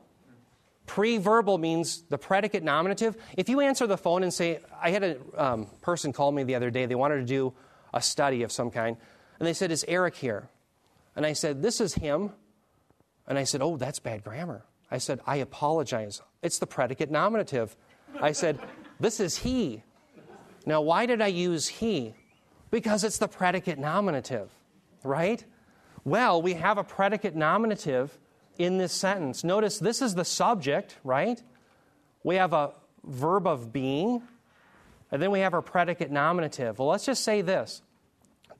Preverbal 0.87 1.59
means 1.59 2.03
the 2.09 2.17
predicate 2.17 2.63
nominative. 2.63 3.15
If 3.37 3.47
you 3.47 3.59
answer 3.59 3.85
the 3.85 3.97
phone 3.97 4.23
and 4.23 4.33
say, 4.33 4.59
I 4.81 4.89
had 4.89 5.03
a 5.03 5.17
um, 5.37 5.67
person 5.81 6.11
call 6.13 6.31
me 6.31 6.43
the 6.43 6.55
other 6.55 6.71
day, 6.71 6.85
they 6.85 6.95
wanted 6.95 7.17
to 7.17 7.25
do 7.25 7.53
a 7.93 8.01
study 8.01 8.43
of 8.43 8.51
some 8.51 8.71
kind, 8.71 8.97
and 9.39 9.47
they 9.47 9.53
said, 9.53 9.71
Is 9.71 9.85
Eric 9.87 10.15
here? 10.15 10.49
And 11.15 11.25
I 11.25 11.33
said, 11.33 11.61
This 11.61 11.79
is 11.79 11.93
him. 11.93 12.31
And 13.27 13.37
I 13.37 13.43
said, 13.43 13.61
Oh, 13.61 13.77
that's 13.77 13.99
bad 13.99 14.23
grammar. 14.23 14.63
I 14.89 14.97
said, 14.97 15.19
I 15.27 15.37
apologize. 15.37 16.21
It's 16.41 16.59
the 16.59 16.67
predicate 16.67 17.11
nominative. 17.11 17.75
I 18.21 18.31
said, 18.31 18.59
This 18.99 19.19
is 19.19 19.37
he. 19.37 19.83
Now, 20.65 20.81
why 20.81 21.05
did 21.05 21.21
I 21.21 21.27
use 21.27 21.67
he? 21.67 22.13
Because 22.71 23.03
it's 23.03 23.17
the 23.17 23.27
predicate 23.27 23.79
nominative, 23.79 24.51
right? 25.03 25.43
Well, 26.03 26.41
we 26.41 26.53
have 26.53 26.77
a 26.77 26.83
predicate 26.83 27.35
nominative 27.35 28.17
in 28.57 28.77
this 28.77 28.93
sentence. 28.93 29.43
Notice 29.43 29.79
this 29.79 30.01
is 30.01 30.15
the 30.15 30.25
subject, 30.25 30.97
right? 31.03 31.41
We 32.23 32.35
have 32.35 32.53
a 32.53 32.73
verb 33.03 33.47
of 33.47 33.71
being, 33.73 34.21
and 35.11 35.21
then 35.21 35.31
we 35.31 35.39
have 35.39 35.53
our 35.53 35.61
predicate 35.61 36.11
nominative. 36.11 36.77
Well, 36.77 36.89
let's 36.89 37.05
just 37.05 37.23
say 37.23 37.41
this 37.41 37.81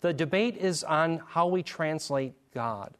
the 0.01 0.13
debate 0.13 0.57
is 0.57 0.83
on 0.83 1.21
how 1.27 1.47
we 1.47 1.61
translate 1.61 2.33
God. 2.53 2.95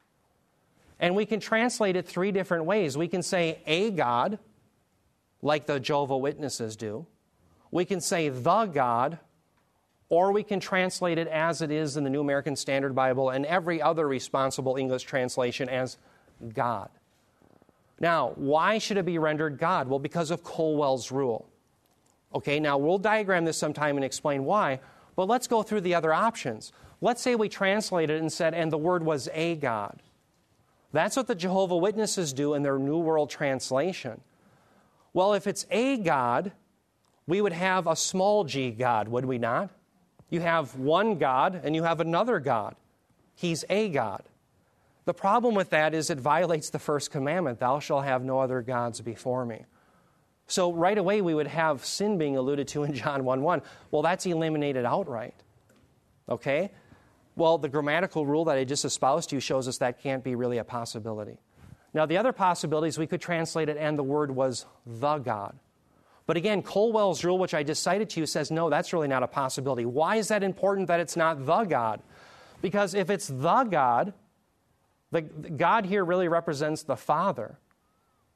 And 1.00 1.16
we 1.16 1.26
can 1.26 1.40
translate 1.40 1.96
it 1.96 2.06
three 2.06 2.32
different 2.32 2.66
ways. 2.66 2.98
We 2.98 3.08
can 3.08 3.24
say 3.24 3.62
a 3.66 3.90
God, 3.92 4.38
like 5.42 5.66
the 5.66 5.80
Jehovah 5.80 6.18
Witnesses 6.18 6.76
do. 6.76 7.06
We 7.72 7.86
can 7.86 8.02
say 8.02 8.30
the 8.30 8.66
God, 8.66 9.20
or 10.10 10.32
we 10.32 10.44
can 10.44 10.60
translate 10.60 11.18
it 11.18 11.28
as 11.28 11.62
it 11.62 11.72
is 11.72 11.98
in 11.98 12.04
the 12.04 12.10
New 12.10 12.22
American 12.22 12.56
Standard 12.56 12.96
Bible 12.96 13.30
and 13.30 13.46
every 13.46 13.82
other 13.82 14.08
responsible 14.08 14.76
English 14.76 15.04
translation 15.04 15.70
as 15.70 15.98
God. 16.54 16.90
Now, 18.00 18.32
why 18.36 18.78
should 18.78 18.98
it 18.98 19.06
be 19.06 19.20
rendered 19.20 19.60
God? 19.60 19.88
Well, 19.88 20.00
because 20.00 20.32
of 20.32 20.44
Colwell's 20.44 21.12
rule. 21.12 21.48
Okay, 22.34 22.60
now 22.60 22.78
we'll 22.78 22.98
diagram 22.98 23.46
this 23.46 23.58
sometime 23.58 23.98
and 23.98 24.06
explain 24.06 24.46
why, 24.46 24.80
but 25.16 25.28
let's 25.28 25.48
go 25.48 25.64
through 25.64 25.82
the 25.82 25.96
other 25.96 26.14
options. 26.14 26.72
Let's 27.02 27.22
say 27.22 27.36
we 27.36 27.50
translated 27.50 28.18
it 28.18 28.22
and 28.22 28.32
said, 28.32 28.54
and 28.54 28.72
the 28.72 28.78
word 28.78 29.04
was 29.04 29.30
a 29.34 29.56
God. 29.56 30.02
That's 30.92 31.16
what 31.16 31.28
the 31.28 31.36
Jehovah 31.36 31.78
Witnesses 31.78 32.34
do 32.34 32.54
in 32.54 32.64
their 32.64 32.80
New 32.80 32.98
World 32.98 33.30
Translation. 33.30 34.22
Well, 35.14 35.34
if 35.34 35.48
it's 35.48 35.66
a 35.72 35.98
God, 35.98 36.52
we 37.28 37.42
would 37.42 37.54
have 37.54 37.88
a 37.88 37.96
small 37.96 38.44
g 38.44 38.72
God, 38.72 39.08
would 39.08 39.26
we 39.26 39.38
not? 39.38 39.70
You 40.30 40.42
have 40.42 40.76
one 40.76 41.18
God 41.18 41.62
and 41.64 41.76
you 41.76 41.84
have 41.84 42.00
another 42.00 42.40
God. 42.40 42.76
He's 43.36 43.66
a 43.70 43.90
God. 43.90 44.24
The 45.06 45.14
problem 45.14 45.56
with 45.56 45.72
that 45.72 45.94
is 45.94 46.10
it 46.10 46.20
violates 46.20 46.70
the 46.70 46.80
first 46.80 47.10
commandment 47.10 47.60
Thou 47.60 47.80
shalt 47.80 48.04
have 48.04 48.24
no 48.24 48.40
other 48.40 48.62
gods 48.62 49.02
before 49.02 49.46
me. 49.46 49.66
So 50.48 50.72
right 50.72 50.98
away 50.98 51.22
we 51.22 51.34
would 51.34 51.48
have 51.48 51.86
sin 51.86 52.18
being 52.18 52.38
alluded 52.38 52.68
to 52.70 52.84
in 52.84 52.94
John 52.94 53.24
1 53.24 53.42
1. 53.42 53.62
Well, 53.92 54.02
that's 54.02 54.26
eliminated 54.26 54.86
outright. 54.86 55.36
Okay? 56.28 56.72
Well, 57.36 57.58
the 57.58 57.70
grammatical 57.70 58.26
rule 58.26 58.46
that 58.46 58.58
I 58.58 58.64
just 58.66 58.86
espoused 58.86 59.30
to 59.30 59.36
you 59.36 59.40
shows 59.40 59.68
us 59.68 59.78
that 59.78 60.02
can't 60.02 60.24
be 60.24 60.36
really 60.36 60.58
a 60.58 60.64
possibility. 60.64 61.38
Now, 61.94 62.06
the 62.06 62.18
other 62.18 62.32
possibilities, 62.32 62.98
we 62.98 63.08
could 63.08 63.22
translate 63.22 63.70
it, 63.70 63.78
and 63.78 63.98
the 63.98 64.04
word 64.04 64.32
was 64.32 64.66
the 64.86 65.18
God. 65.18 65.58
But 66.28 66.38
again, 66.38 66.62
Colwell's 66.62 67.24
rule, 67.24 67.40
which 67.40 67.56
I 67.56 67.64
just 67.64 67.82
cited 67.82 68.12
to 68.12 68.20
you, 68.20 68.28
says 68.28 68.52
no, 68.52 68.70
that's 68.70 68.94
really 68.94 69.08
not 69.08 69.24
a 69.24 69.28
possibility. 69.28 69.86
Why 69.86 70.18
is 70.18 70.28
that 70.28 70.44
important 70.44 70.88
that 70.88 71.00
it's 71.00 71.16
not 71.16 71.44
the 71.46 71.64
God? 71.64 72.02
Because 72.62 72.94
if 72.94 73.10
it's 73.10 73.28
the 73.28 73.64
God, 73.64 74.14
the, 75.12 75.22
the 75.22 75.50
God 75.50 75.86
here 75.86 76.06
really 76.06 76.28
represents 76.28 76.84
the 76.84 76.96
Father. 76.96 77.58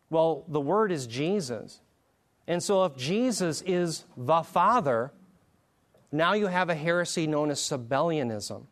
Well, 0.10 0.44
the 0.48 0.62
word 0.62 0.92
is 0.92 1.06
Jesus. 1.06 1.82
And 2.48 2.64
so 2.64 2.86
if 2.86 2.98
Jesus 2.98 3.62
is 3.62 4.06
the 4.18 4.42
Father, 4.42 5.12
now 6.12 6.34
you 6.34 6.48
have 6.48 6.70
a 6.70 6.76
heresy 6.76 7.28
known 7.28 7.52
as 7.52 7.60
Sabellianism. 7.60 8.66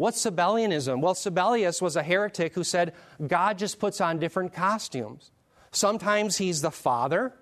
What's 0.00 0.24
Sabellianism? 0.24 1.02
Well, 1.02 1.12
Sabellius 1.12 1.82
was 1.82 1.94
a 1.94 2.02
heretic 2.02 2.54
who 2.54 2.64
said 2.64 2.94
God 3.26 3.58
just 3.58 3.78
puts 3.78 4.00
on 4.00 4.18
different 4.18 4.54
costumes. 4.54 5.30
Sometimes 5.72 6.38
he's 6.38 6.62
the 6.62 6.70
Father, 6.70 7.34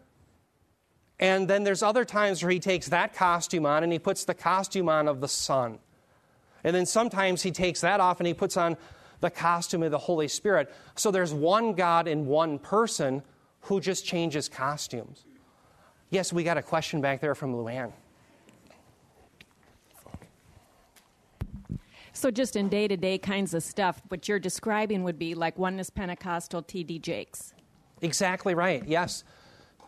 and 1.20 1.46
then 1.46 1.62
there's 1.62 1.84
other 1.84 2.04
times 2.04 2.42
where 2.42 2.50
he 2.50 2.58
takes 2.58 2.88
that 2.88 3.14
costume 3.14 3.64
on 3.64 3.84
and 3.84 3.92
he 3.92 4.00
puts 4.00 4.24
the 4.24 4.34
costume 4.34 4.88
on 4.88 5.06
of 5.06 5.20
the 5.20 5.28
Son. 5.28 5.78
And 6.64 6.74
then 6.74 6.84
sometimes 6.84 7.44
he 7.44 7.52
takes 7.52 7.82
that 7.82 8.00
off 8.00 8.18
and 8.18 8.26
he 8.26 8.34
puts 8.34 8.56
on 8.56 8.76
the 9.20 9.30
costume 9.30 9.84
of 9.84 9.92
the 9.92 9.98
Holy 9.98 10.26
Spirit. 10.26 10.68
So 10.96 11.12
there's 11.12 11.32
one 11.32 11.74
God 11.74 12.08
in 12.08 12.26
one 12.26 12.58
person 12.58 13.22
who 13.60 13.80
just 13.80 14.04
changes 14.04 14.48
costumes. 14.48 15.24
Yes, 16.10 16.32
we 16.32 16.42
got 16.42 16.58
a 16.58 16.62
question 16.62 17.00
back 17.00 17.20
there 17.20 17.36
from 17.36 17.54
Luann. 17.54 17.92
So, 22.18 22.32
just 22.32 22.56
in 22.56 22.68
day 22.68 22.88
to 22.88 22.96
day 22.96 23.16
kinds 23.16 23.54
of 23.54 23.62
stuff, 23.62 24.02
what 24.08 24.26
you're 24.26 24.40
describing 24.40 25.04
would 25.04 25.20
be 25.20 25.36
like 25.36 25.56
Oneness 25.56 25.88
Pentecostal 25.88 26.62
T.D. 26.62 26.98
Jakes. 26.98 27.54
Exactly 28.02 28.56
right, 28.56 28.82
yes. 28.88 29.22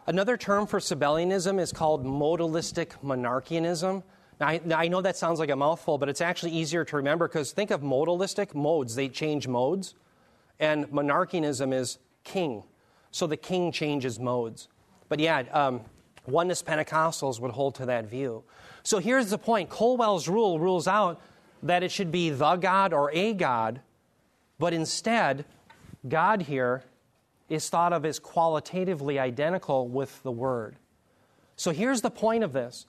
Another 0.06 0.36
term 0.36 0.68
for 0.68 0.78
Sabellianism 0.78 1.58
is 1.58 1.72
called 1.72 2.06
modalistic 2.06 2.90
monarchianism. 3.02 4.04
Now 4.38 4.46
I, 4.46 4.60
now, 4.64 4.78
I 4.78 4.86
know 4.86 5.00
that 5.00 5.16
sounds 5.16 5.40
like 5.40 5.50
a 5.50 5.56
mouthful, 5.56 5.98
but 5.98 6.08
it's 6.08 6.20
actually 6.20 6.52
easier 6.52 6.84
to 6.84 6.96
remember 6.98 7.26
because 7.26 7.50
think 7.50 7.72
of 7.72 7.80
modalistic 7.80 8.54
modes, 8.54 8.94
they 8.94 9.08
change 9.08 9.48
modes. 9.48 9.96
And 10.60 10.86
monarchianism 10.92 11.74
is 11.74 11.98
king. 12.22 12.62
So 13.10 13.26
the 13.26 13.36
king 13.36 13.72
changes 13.72 14.20
modes. 14.20 14.68
But 15.08 15.18
yeah, 15.18 15.42
um, 15.50 15.80
oneness 16.28 16.62
Pentecostals 16.62 17.40
would 17.40 17.50
hold 17.50 17.74
to 17.74 17.86
that 17.86 18.08
view. 18.08 18.44
So 18.84 18.98
here's 18.98 19.30
the 19.30 19.38
point 19.38 19.68
Colwell's 19.68 20.28
rule 20.28 20.60
rules 20.60 20.86
out 20.86 21.20
that 21.62 21.82
it 21.82 21.90
should 21.90 22.10
be 22.10 22.30
the 22.30 22.56
God 22.56 22.92
or 22.92 23.10
a 23.12 23.32
God, 23.32 23.80
but 24.58 24.72
instead, 24.72 25.44
God 26.08 26.42
here 26.42 26.82
is 27.48 27.68
thought 27.68 27.92
of 27.92 28.04
as 28.04 28.18
qualitatively 28.18 29.18
identical 29.18 29.88
with 29.88 30.22
the 30.22 30.30
Word. 30.30 30.76
So 31.56 31.72
here's 31.72 32.00
the 32.00 32.10
point 32.10 32.44
of 32.44 32.52
this. 32.52 32.86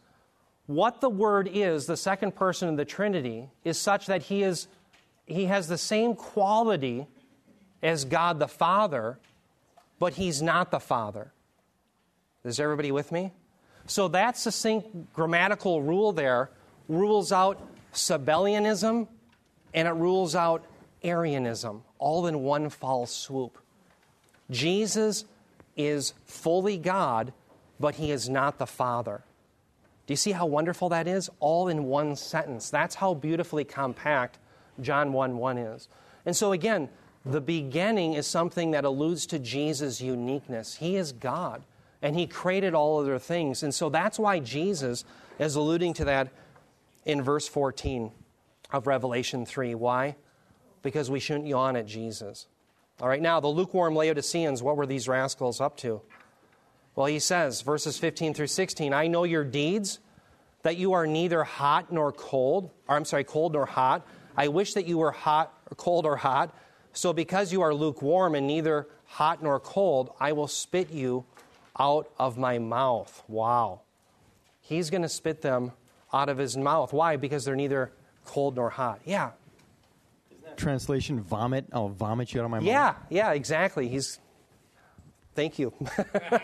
What 0.67 1.01
the 1.01 1.09
Word 1.09 1.49
is, 1.51 1.85
the 1.85 1.97
second 1.97 2.35
person 2.35 2.69
of 2.69 2.77
the 2.77 2.85
Trinity, 2.85 3.49
is 3.63 3.77
such 3.77 4.05
that 4.05 4.23
he, 4.23 4.43
is, 4.43 4.67
he 5.25 5.45
has 5.45 5.67
the 5.67 5.77
same 5.77 6.15
quality 6.15 7.07
as 7.81 8.05
God 8.05 8.39
the 8.39 8.47
Father, 8.47 9.17
but 9.99 10.13
he's 10.13 10.41
not 10.41 10.71
the 10.71 10.79
Father. 10.79 11.33
Is 12.45 12.59
everybody 12.59 12.91
with 12.91 13.11
me? 13.11 13.33
So 13.87 14.07
that 14.09 14.37
succinct 14.37 15.13
grammatical 15.13 15.81
rule 15.81 16.11
there 16.11 16.51
rules 16.87 17.31
out 17.31 17.59
Sabellianism, 17.93 19.07
and 19.73 19.87
it 19.87 19.91
rules 19.91 20.35
out 20.35 20.65
Arianism, 21.03 21.83
all 21.99 22.27
in 22.27 22.41
one 22.43 22.69
fall 22.69 23.05
swoop. 23.05 23.57
Jesus 24.49 25.25
is 25.75 26.13
fully 26.25 26.77
God, 26.77 27.33
but 27.79 27.95
he 27.95 28.11
is 28.11 28.29
not 28.29 28.59
the 28.59 28.67
Father. 28.67 29.23
Do 30.05 30.13
you 30.13 30.17
see 30.17 30.31
how 30.31 30.45
wonderful 30.45 30.89
that 30.89 31.07
is? 31.07 31.29
All 31.39 31.67
in 31.67 31.85
one 31.85 32.15
sentence. 32.15 32.69
That's 32.69 32.95
how 32.95 33.13
beautifully 33.13 33.63
compact 33.63 34.37
John 34.81 35.13
1 35.13 35.37
1 35.37 35.57
is. 35.57 35.87
And 36.25 36.35
so, 36.35 36.51
again, 36.51 36.89
the 37.25 37.41
beginning 37.41 38.13
is 38.13 38.27
something 38.27 38.71
that 38.71 38.83
alludes 38.83 39.25
to 39.27 39.39
Jesus' 39.39 40.01
uniqueness. 40.01 40.75
He 40.75 40.97
is 40.97 41.11
God, 41.11 41.63
and 42.01 42.15
He 42.15 42.27
created 42.27 42.73
all 42.73 42.99
other 42.99 43.19
things. 43.19 43.63
And 43.63 43.73
so 43.73 43.89
that's 43.89 44.19
why 44.19 44.39
Jesus 44.39 45.05
is 45.39 45.55
alluding 45.55 45.93
to 45.95 46.05
that 46.05 46.29
in 47.05 47.21
verse 47.21 47.47
14 47.47 48.11
of 48.71 48.87
Revelation 48.87 49.45
3. 49.45 49.75
Why? 49.75 50.15
Because 50.81 51.09
we 51.09 51.19
shouldn't 51.19 51.47
yawn 51.47 51.75
at 51.75 51.85
Jesus. 51.85 52.47
All 52.99 53.07
right, 53.07 53.21
now, 53.21 53.39
the 53.39 53.47
lukewarm 53.47 53.95
Laodiceans, 53.95 54.61
what 54.61 54.77
were 54.77 54.85
these 54.85 55.07
rascals 55.07 55.59
up 55.59 55.77
to? 55.77 56.01
Well, 56.95 57.07
he 57.07 57.19
says, 57.19 57.61
verses 57.61 57.97
15 57.97 58.33
through 58.33 58.47
16, 58.47 58.93
I 58.93 59.07
know 59.07 59.23
your 59.23 59.43
deeds, 59.43 59.99
that 60.63 60.77
you 60.77 60.93
are 60.93 61.07
neither 61.07 61.43
hot 61.43 61.91
nor 61.91 62.11
cold, 62.11 62.69
or 62.87 62.95
I'm 62.95 63.05
sorry, 63.05 63.23
cold 63.23 63.53
nor 63.53 63.65
hot. 63.65 64.05
I 64.37 64.49
wish 64.49 64.73
that 64.75 64.85
you 64.85 64.97
were 64.97 65.11
hot, 65.11 65.53
or 65.69 65.75
cold 65.75 66.05
or 66.05 66.17
hot. 66.17 66.55
So 66.93 67.13
because 67.13 67.51
you 67.51 67.61
are 67.61 67.73
lukewarm 67.73 68.35
and 68.35 68.45
neither 68.45 68.87
hot 69.05 69.41
nor 69.41 69.59
cold, 69.59 70.13
I 70.19 70.33
will 70.33 70.47
spit 70.47 70.91
you 70.91 71.25
out 71.79 72.11
of 72.19 72.37
my 72.37 72.59
mouth. 72.59 73.23
Wow. 73.27 73.81
He's 74.59 74.89
going 74.89 75.01
to 75.01 75.09
spit 75.09 75.41
them 75.41 75.71
out 76.13 76.29
of 76.29 76.37
his 76.37 76.57
mouth. 76.57 76.93
Why? 76.93 77.15
Because 77.15 77.45
they're 77.45 77.55
neither 77.55 77.91
cold 78.25 78.55
nor 78.55 78.69
hot. 78.69 79.01
Yeah. 79.05 79.31
Translation 80.57 81.21
vomit. 81.21 81.65
I'll 81.71 81.89
vomit 81.89 82.33
you 82.33 82.41
out 82.41 82.45
of 82.45 82.51
my 82.51 82.59
mouth. 82.59 82.67
Yeah, 82.67 82.95
yeah, 83.09 83.31
exactly. 83.31 83.87
He's. 83.87 84.19
Thank 85.33 85.57
you. 85.59 85.73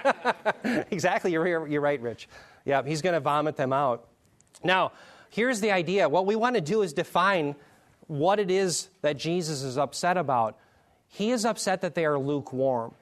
exactly. 0.92 1.34
You're, 1.34 1.68
you're 1.68 1.82
right, 1.82 2.02
Rich. 2.02 2.30
Yeah, 2.64 2.84
he's 2.84 3.02
going 3.02 3.14
to 3.14 3.20
vomit 3.20 3.58
them 3.58 3.74
out. 3.74 4.08
Now, 4.64 4.94
here's 5.30 5.60
the 5.60 5.72
idea. 5.72 6.08
What 6.08 6.26
we 6.26 6.38
want 6.38 6.56
to 6.56 6.62
do 6.62 6.82
is 6.84 6.94
define 6.94 7.56
what 8.08 8.40
it 8.40 8.50
is 8.50 8.90
that 9.02 9.18
Jesus 9.18 9.62
is 9.62 9.78
upset 9.78 10.16
about. 10.16 10.58
He 11.08 11.32
is 11.32 11.46
upset 11.46 11.82
that 11.82 11.96
they 11.96 12.06
are 12.06 12.18
lukewarm. 12.18 12.94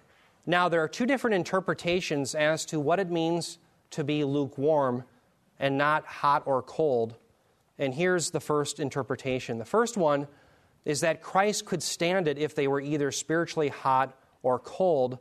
Now, 0.45 0.69
there 0.69 0.81
are 0.81 0.87
two 0.87 1.05
different 1.05 1.35
interpretations 1.35 2.35
as 2.35 2.65
to 2.65 2.79
what 2.79 2.99
it 2.99 3.09
means 3.09 3.57
to 3.91 4.03
be 4.03 4.23
lukewarm 4.23 5.03
and 5.59 5.77
not 5.77 6.05
hot 6.05 6.43
or 6.45 6.61
cold. 6.61 7.15
And 7.77 7.93
here's 7.93 8.31
the 8.31 8.39
first 8.39 8.79
interpretation. 8.79 9.57
The 9.57 9.65
first 9.65 9.97
one 9.97 10.27
is 10.85 11.01
that 11.01 11.21
Christ 11.21 11.65
could 11.65 11.81
stand 11.81 12.27
it 12.27 12.37
if 12.37 12.55
they 12.55 12.67
were 12.67 12.79
either 12.79 13.11
spiritually 13.11 13.69
hot 13.69 14.17
or 14.43 14.59
cold, 14.59 15.17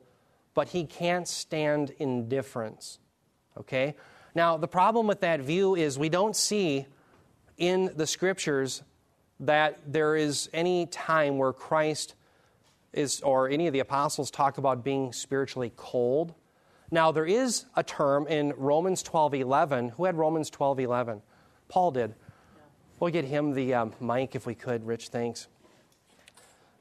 but 0.53 0.69
he 0.69 0.85
can't 0.85 1.27
stand 1.27 1.91
indifference. 1.99 2.99
Okay? 3.59 3.97
Now, 4.35 4.57
the 4.57 4.69
problem 4.69 5.07
with 5.07 5.21
that 5.21 5.41
view 5.41 5.75
is 5.75 5.99
we 5.99 6.09
don't 6.09 6.37
see 6.37 6.87
in 7.57 7.91
the 7.97 8.07
scriptures 8.07 8.83
that 9.41 9.81
there 9.87 10.17
is 10.17 10.49
any 10.53 10.87
time 10.87 11.39
where 11.39 11.53
Christ 11.53 12.15
is, 12.93 13.21
or 13.21 13.49
any 13.49 13.67
of 13.67 13.73
the 13.73 13.81
apostles 13.81 14.31
talk 14.31 14.59
about 14.59 14.85
being 14.85 15.13
spiritually 15.13 15.73
cold. 15.77 16.35
Now, 16.91 17.13
there 17.13 17.27
is 17.27 17.65
a 17.75 17.83
term 17.83 18.27
in 18.27 18.53
Romans 18.57 19.03
12 19.03 19.35
11. 19.35 19.91
Who 19.91 20.05
had 20.05 20.17
Romans 20.17 20.51
12 20.51 20.81
11? 20.81 21.23
Paul 21.69 21.91
did. 21.91 22.15
We'll 23.01 23.11
get 23.11 23.25
him 23.25 23.53
the 23.53 23.75
um, 23.75 23.93
mic 24.01 24.35
if 24.35 24.47
we 24.47 24.55
could, 24.55 24.87
Rich. 24.87 25.09
Thanks. 25.09 25.49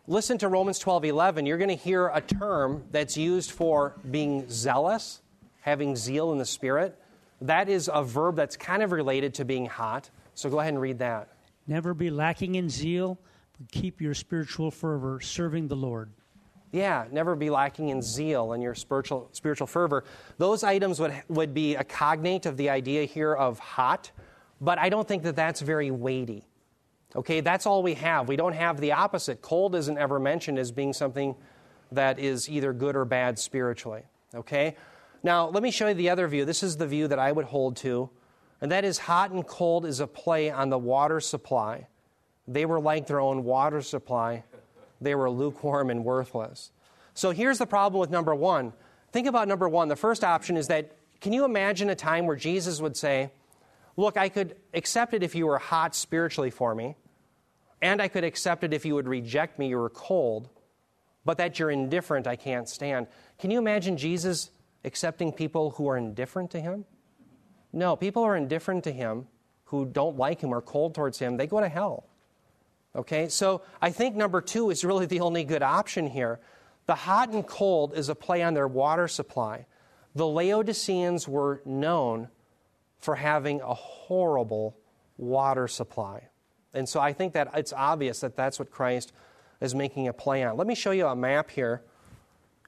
Listen 0.08 0.38
to 0.40 0.50
Romans 0.50 0.80
12 0.80 1.06
11. 1.06 1.46
You're 1.46 1.58
going 1.58 1.70
to 1.70 1.76
hear 1.76 2.08
a 2.08 2.22
term 2.22 2.84
that's 2.92 3.18
used 3.18 3.52
for 3.52 3.96
being 4.10 4.50
zealous, 4.50 5.22
having 5.62 5.96
zeal 5.96 6.32
in 6.34 6.38
the 6.38 6.46
Spirit. 6.46 7.00
That 7.42 7.70
is 7.70 7.90
a 7.92 8.04
verb 8.04 8.36
that's 8.36 8.58
kind 8.58 8.84
of 8.84 8.92
related 8.92 9.34
to 9.36 9.46
being 9.46 9.66
hot. 9.66 10.10
So 10.36 10.50
go 10.50 10.60
ahead 10.60 10.74
and 10.74 10.82
read 10.82 11.00
that. 11.00 11.30
Never 11.68 11.94
be 11.94 12.10
lacking 12.10 12.56
in 12.56 12.70
zeal, 12.70 13.18
but 13.58 13.72
keep 13.72 14.02
your 14.02 14.14
spiritual 14.14 14.72
fervor 14.72 15.22
serving 15.22 15.70
the 15.70 15.76
Lord. 15.76 16.12
Yeah, 16.74 17.06
never 17.12 17.36
be 17.36 17.52
lacking 17.52 17.90
in 17.90 18.02
zeal 18.02 18.54
and 18.54 18.64
your 18.64 18.74
spiritual, 18.74 19.30
spiritual 19.32 19.68
fervor. 19.68 20.04
Those 20.40 20.64
items 20.64 21.00
would, 21.00 21.14
would 21.30 21.54
be 21.54 21.76
a 21.76 21.84
cognate 21.84 22.48
of 22.48 22.58
the 22.58 22.72
idea 22.72 23.06
here 23.06 23.32
of 23.32 23.60
hot, 23.60 24.12
but 24.60 24.80
I 24.80 24.90
don't 24.90 25.08
think 25.08 25.22
that 25.24 25.36
that's 25.36 25.62
very 25.62 25.92
weighty. 25.92 26.48
Okay, 27.16 27.42
that's 27.42 27.68
all 27.68 27.84
we 27.84 27.94
have. 27.94 28.28
We 28.28 28.36
don't 28.36 28.54
have 28.54 28.82
the 28.82 28.94
opposite. 28.94 29.40
Cold 29.44 29.76
isn't 29.76 30.00
ever 30.00 30.20
mentioned 30.20 30.58
as 30.58 30.72
being 30.72 30.94
something 30.94 31.36
that 31.92 32.18
is 32.18 32.50
either 32.50 32.74
good 32.74 32.96
or 32.96 33.06
bad 33.06 33.38
spiritually. 33.38 34.02
Okay? 34.34 34.76
Now, 35.22 35.50
let 35.50 35.62
me 35.62 35.70
show 35.70 35.90
you 35.90 35.94
the 35.94 36.10
other 36.10 36.28
view. 36.28 36.44
This 36.44 36.64
is 36.64 36.76
the 36.78 36.88
view 36.88 37.08
that 37.08 37.20
I 37.20 37.32
would 37.32 37.46
hold 37.46 37.76
to, 37.78 38.10
and 38.62 38.72
that 38.72 38.84
is 38.84 38.98
hot 38.98 39.30
and 39.30 39.46
cold 39.46 39.86
is 39.86 40.00
a 40.00 40.08
play 40.08 40.50
on 40.50 40.70
the 40.70 40.80
water 40.80 41.20
supply. 41.20 41.86
They 42.48 42.66
were 42.66 42.80
like 42.80 43.06
their 43.06 43.20
own 43.20 43.44
water 43.44 43.82
supply, 43.82 44.44
they 45.04 45.16
were 45.16 45.30
lukewarm 45.30 45.90
and 45.90 46.04
worthless. 46.04 46.72
So 47.14 47.32
here's 47.32 47.58
the 47.58 47.66
problem 47.66 48.00
with 48.00 48.10
number 48.10 48.34
one. 48.34 48.74
Think 49.12 49.28
about 49.28 49.48
number 49.48 49.70
one. 49.70 49.88
The 49.88 49.96
first 49.96 50.24
option 50.24 50.58
is 50.58 50.68
that 50.68 50.96
can 51.22 51.34
you 51.34 51.46
imagine 51.46 51.90
a 51.90 51.96
time 51.96 52.26
where 52.26 52.36
Jesus 52.36 52.82
would 52.82 52.98
say, 52.98 53.32
Look, 53.96 54.18
I 54.18 54.30
could 54.30 54.56
accept 54.74 55.14
it 55.14 55.22
if 55.22 55.36
you 55.36 55.46
were 55.46 55.60
hot 55.60 55.96
spiritually 55.96 56.50
for 56.50 56.74
me, 56.74 56.96
and 57.82 58.02
I 58.02 58.08
could 58.08 58.24
accept 58.24 58.64
it 58.64 58.74
if 58.74 58.86
you 58.86 58.96
would 58.96 59.08
reject 59.08 59.60
me, 59.60 59.68
you 59.68 59.78
were 59.78 59.90
cold, 59.90 60.50
but 61.24 61.38
that 61.38 61.60
you're 61.60 61.70
indifferent, 61.70 62.26
I 62.26 62.36
can't 62.36 62.68
stand. 62.68 63.06
Can 63.38 63.52
you 63.52 63.60
imagine 63.60 63.98
Jesus 63.98 64.50
accepting 64.84 65.32
people 65.32 65.72
who 65.72 65.88
are 65.88 65.98
indifferent 65.98 66.50
to 66.52 66.60
him? 66.60 66.86
No, 67.72 67.96
people 67.96 68.24
who 68.24 68.30
are 68.30 68.36
indifferent 68.36 68.84
to 68.86 68.92
him, 68.92 69.28
who 69.66 69.86
don't 69.86 70.18
like 70.18 70.42
him 70.42 70.54
or 70.54 70.62
cold 70.62 70.96
towards 70.96 71.20
him, 71.20 71.38
they 71.38 71.48
go 71.48 71.60
to 71.60 71.70
hell. 71.70 72.08
Okay, 72.96 73.28
so 73.28 73.64
I 73.82 73.90
think 73.90 74.16
number 74.16 74.40
two 74.42 74.70
is 74.70 74.86
really 74.86 75.08
the 75.08 75.22
only 75.22 75.44
good 75.44 75.64
option 75.64 76.08
here. 76.08 76.40
The 76.86 76.96
hot 76.96 77.30
and 77.30 77.46
cold 77.46 77.94
is 77.96 78.10
a 78.10 78.16
play 78.16 78.44
on 78.44 78.54
their 78.54 78.68
water 78.68 79.08
supply. 79.08 79.66
The 80.16 80.28
Laodiceans 80.28 81.28
were 81.28 81.62
known 81.66 82.28
for 83.00 83.16
having 83.16 83.62
a 83.62 83.74
horrible 83.74 84.78
water 85.18 85.68
supply. 85.68 86.30
And 86.74 86.88
so 86.88 87.00
I 87.00 87.14
think 87.14 87.34
that 87.34 87.50
it's 87.56 87.74
obvious 87.74 88.20
that 88.20 88.36
that's 88.36 88.60
what 88.60 88.70
Christ 88.70 89.12
is 89.60 89.74
making 89.74 90.08
a 90.08 90.14
play 90.14 90.44
on. 90.44 90.58
Let 90.58 90.68
me 90.68 90.76
show 90.76 90.92
you 90.92 91.08
a 91.08 91.16
map 91.16 91.50
here. 91.50 91.82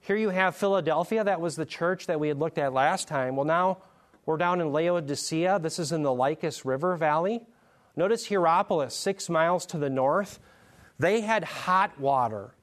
Here 0.01 0.15
you 0.15 0.29
have 0.29 0.55
Philadelphia. 0.55 1.23
That 1.23 1.41
was 1.41 1.55
the 1.55 1.65
church 1.65 2.07
that 2.07 2.19
we 2.19 2.27
had 2.27 2.37
looked 2.37 2.57
at 2.57 2.73
last 2.73 3.07
time. 3.07 3.35
Well, 3.35 3.45
now 3.45 3.79
we're 4.25 4.37
down 4.37 4.61
in 4.61 4.71
Laodicea. 4.71 5.59
This 5.59 5.77
is 5.77 5.91
in 5.91 6.03
the 6.03 6.13
Lycus 6.13 6.65
River 6.65 6.95
Valley. 6.95 7.45
Notice 7.95 8.27
Hierapolis, 8.27 8.93
six 8.95 9.29
miles 9.29 9.65
to 9.67 9.77
the 9.77 9.89
north. 9.89 10.39
They 10.99 11.21
had 11.21 11.43
hot 11.43 11.99
water, 11.99 12.53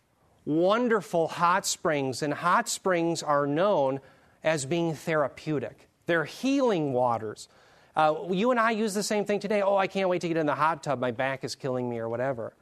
wonderful 0.45 1.29
hot 1.29 1.67
springs, 1.67 2.23
and 2.23 2.35
hot 2.35 2.69
springs 2.69 3.23
are 3.23 3.47
known 3.47 4.01
as 4.45 4.67
being 4.67 4.95
therapeutic. 4.95 5.89
They're 6.07 6.25
healing 6.25 6.93
waters. 6.93 7.49
Uh, 7.95 8.15
you 8.31 8.51
and 8.51 8.59
I 8.59 8.71
use 8.73 8.95
the 8.95 9.03
same 9.03 9.25
thing 9.25 9.41
today. 9.41 9.63
Oh, 9.63 9.77
I 9.77 9.87
can't 9.87 10.09
wait 10.09 10.23
to 10.23 10.29
get 10.29 10.37
in 10.37 10.47
the 10.47 10.55
hot 10.55 10.83
tub. 10.83 10.99
My 10.99 11.11
back 11.11 11.45
is 11.45 11.55
killing 11.55 11.89
me, 11.89 11.99
or 11.99 12.09
whatever. 12.09 12.55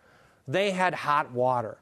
They 0.46 0.72
had 0.72 0.94
hot 0.94 1.32
water. 1.32 1.78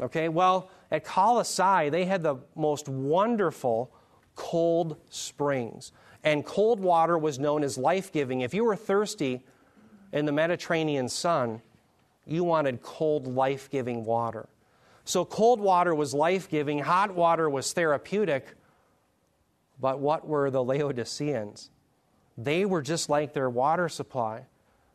Okay, 0.00 0.28
well, 0.28 0.70
at 0.90 1.04
Colossae, 1.04 1.88
they 1.90 2.04
had 2.04 2.22
the 2.22 2.36
most 2.54 2.88
wonderful 2.88 3.90
cold 4.34 4.96
springs. 5.08 5.92
And 6.24 6.44
cold 6.44 6.80
water 6.80 7.16
was 7.18 7.38
known 7.38 7.64
as 7.64 7.78
life 7.78 8.12
giving. 8.12 8.42
If 8.42 8.54
you 8.54 8.64
were 8.64 8.76
thirsty 8.76 9.44
in 10.12 10.26
the 10.26 10.32
Mediterranean 10.32 11.08
sun, 11.08 11.62
you 12.26 12.44
wanted 12.44 12.82
cold, 12.82 13.26
life 13.26 13.70
giving 13.70 14.04
water. 14.04 14.48
So, 15.04 15.24
cold 15.24 15.60
water 15.60 15.94
was 15.94 16.14
life 16.14 16.48
giving, 16.48 16.78
hot 16.78 17.14
water 17.14 17.50
was 17.50 17.72
therapeutic. 17.72 18.54
But 19.80 19.98
what 19.98 20.28
were 20.28 20.50
the 20.50 20.62
Laodiceans? 20.62 21.70
They 22.38 22.64
were 22.64 22.82
just 22.82 23.08
like 23.08 23.32
their 23.32 23.50
water 23.50 23.88
supply. 23.88 24.46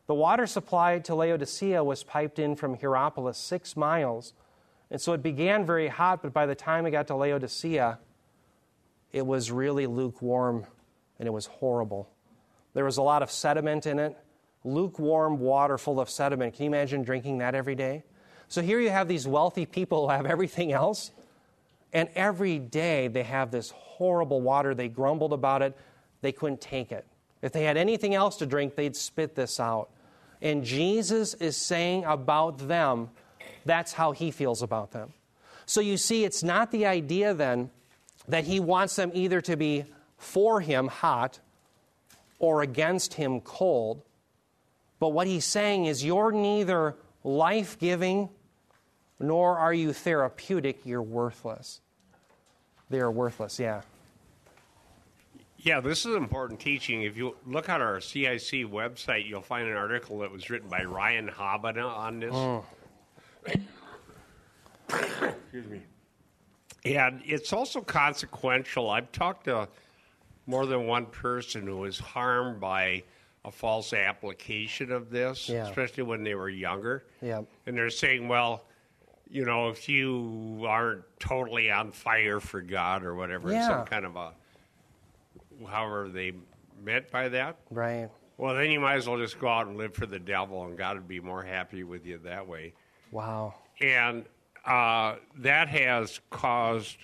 The 0.06 0.14
water 0.14 0.46
supply 0.46 0.98
to 1.00 1.14
Laodicea 1.14 1.84
was 1.84 2.02
piped 2.02 2.38
in 2.38 2.56
from 2.56 2.74
Hierapolis 2.78 3.36
six 3.36 3.76
miles 3.76 4.32
and 4.90 5.00
so 5.00 5.12
it 5.12 5.22
began 5.22 5.66
very 5.66 5.88
hot, 5.88 6.22
but 6.22 6.32
by 6.32 6.46
the 6.46 6.54
time 6.54 6.86
it 6.86 6.92
got 6.92 7.06
to 7.08 7.14
Laodicea, 7.14 7.98
it 9.12 9.26
was 9.26 9.50
really 9.50 9.86
lukewarm 9.86 10.66
and 11.18 11.26
it 11.26 11.30
was 11.30 11.46
horrible. 11.46 12.08
There 12.74 12.84
was 12.84 12.96
a 12.96 13.02
lot 13.02 13.22
of 13.22 13.30
sediment 13.30 13.86
in 13.86 13.98
it, 13.98 14.16
lukewarm 14.64 15.38
water 15.38 15.78
full 15.78 16.00
of 16.00 16.10
sediment. 16.10 16.54
Can 16.54 16.64
you 16.64 16.70
imagine 16.70 17.02
drinking 17.02 17.38
that 17.38 17.54
every 17.54 17.74
day? 17.74 18.04
So 18.48 18.62
here 18.62 18.80
you 18.80 18.90
have 18.90 19.08
these 19.08 19.26
wealthy 19.26 19.66
people 19.66 20.06
who 20.06 20.12
have 20.12 20.26
everything 20.34 20.72
else, 20.72 21.10
and 21.92 22.08
every 22.14 22.58
day 22.58 23.08
they 23.08 23.22
have 23.22 23.50
this 23.50 23.70
horrible 23.70 24.40
water. 24.40 24.74
They 24.74 24.88
grumbled 24.88 25.32
about 25.32 25.62
it, 25.62 25.76
they 26.20 26.32
couldn't 26.32 26.60
take 26.60 26.92
it. 26.92 27.06
If 27.40 27.52
they 27.52 27.64
had 27.64 27.76
anything 27.76 28.14
else 28.14 28.36
to 28.38 28.46
drink, 28.46 28.74
they'd 28.74 28.96
spit 28.96 29.34
this 29.34 29.60
out. 29.60 29.90
And 30.42 30.64
Jesus 30.64 31.34
is 31.34 31.56
saying 31.56 32.04
about 32.04 32.68
them, 32.68 33.10
that's 33.64 33.92
how 33.92 34.12
he 34.12 34.30
feels 34.30 34.62
about 34.62 34.92
them. 34.92 35.12
So 35.66 35.80
you 35.80 35.96
see, 35.96 36.24
it's 36.24 36.42
not 36.42 36.70
the 36.70 36.86
idea 36.86 37.34
then 37.34 37.70
that 38.28 38.44
he 38.44 38.60
wants 38.60 38.96
them 38.96 39.10
either 39.14 39.40
to 39.42 39.56
be 39.56 39.84
for 40.16 40.60
him 40.60 40.88
hot 40.88 41.40
or 42.38 42.62
against 42.62 43.14
him 43.14 43.40
cold. 43.40 44.02
But 45.00 45.10
what 45.10 45.26
he's 45.26 45.44
saying 45.44 45.86
is, 45.86 46.04
you're 46.04 46.32
neither 46.32 46.94
life 47.22 47.78
giving 47.78 48.30
nor 49.20 49.58
are 49.58 49.74
you 49.74 49.92
therapeutic, 49.92 50.84
you're 50.84 51.02
worthless. 51.02 51.80
They 52.90 53.00
are 53.00 53.10
worthless, 53.10 53.58
yeah. 53.58 53.82
Yeah, 55.58 55.80
this 55.80 56.06
is 56.06 56.14
important 56.14 56.60
teaching. 56.60 57.02
If 57.02 57.16
you 57.16 57.36
look 57.44 57.68
at 57.68 57.80
our 57.80 58.00
CIC 58.00 58.70
website, 58.70 59.28
you'll 59.28 59.42
find 59.42 59.68
an 59.68 59.76
article 59.76 60.20
that 60.20 60.30
was 60.30 60.50
written 60.50 60.68
by 60.68 60.84
Ryan 60.84 61.26
Habana 61.28 61.86
on 61.86 62.20
this. 62.20 62.32
Oh. 62.32 62.64
Excuse 64.88 65.66
me. 65.66 65.82
And 66.84 67.20
it's 67.24 67.52
also 67.52 67.80
consequential. 67.80 68.88
I've 68.88 69.10
talked 69.10 69.46
to 69.46 69.68
more 70.46 70.64
than 70.64 70.86
one 70.86 71.06
person 71.06 71.66
who 71.66 71.78
was 71.78 71.98
harmed 71.98 72.60
by 72.60 73.02
a 73.48 73.52
false 73.52 73.92
application 73.92 74.92
of 74.92 75.10
this, 75.10 75.48
yeah. 75.48 75.66
especially 75.66 76.04
when 76.04 76.22
they 76.22 76.34
were 76.34 76.50
younger. 76.50 77.04
Yeah. 77.20 77.42
And 77.66 77.76
they're 77.76 77.90
saying, 77.90 78.28
well, 78.28 78.64
you 79.28 79.44
know, 79.44 79.68
if 79.70 79.88
you 79.88 80.64
aren't 80.68 81.04
totally 81.18 81.70
on 81.70 81.90
fire 81.90 82.40
for 82.40 82.60
God 82.60 83.02
or 83.02 83.14
whatever, 83.14 83.50
yeah. 83.50 83.66
some 83.66 83.86
kind 83.86 84.04
of 84.04 84.16
a, 84.16 84.32
however 85.66 86.08
they 86.08 86.32
meant 86.82 87.10
by 87.10 87.28
that. 87.30 87.56
Right. 87.70 88.08
Well, 88.36 88.54
then 88.54 88.70
you 88.70 88.80
might 88.80 88.96
as 88.96 89.08
well 89.08 89.18
just 89.18 89.40
go 89.40 89.48
out 89.48 89.66
and 89.66 89.76
live 89.76 89.94
for 89.94 90.06
the 90.06 90.18
devil, 90.18 90.64
and 90.64 90.78
God 90.78 90.96
would 90.96 91.08
be 91.08 91.20
more 91.20 91.42
happy 91.42 91.82
with 91.82 92.06
you 92.06 92.18
that 92.18 92.46
way. 92.46 92.74
Wow. 93.10 93.54
And 93.80 94.26
uh, 94.64 95.16
that 95.38 95.68
has 95.68 96.20
caused 96.30 96.98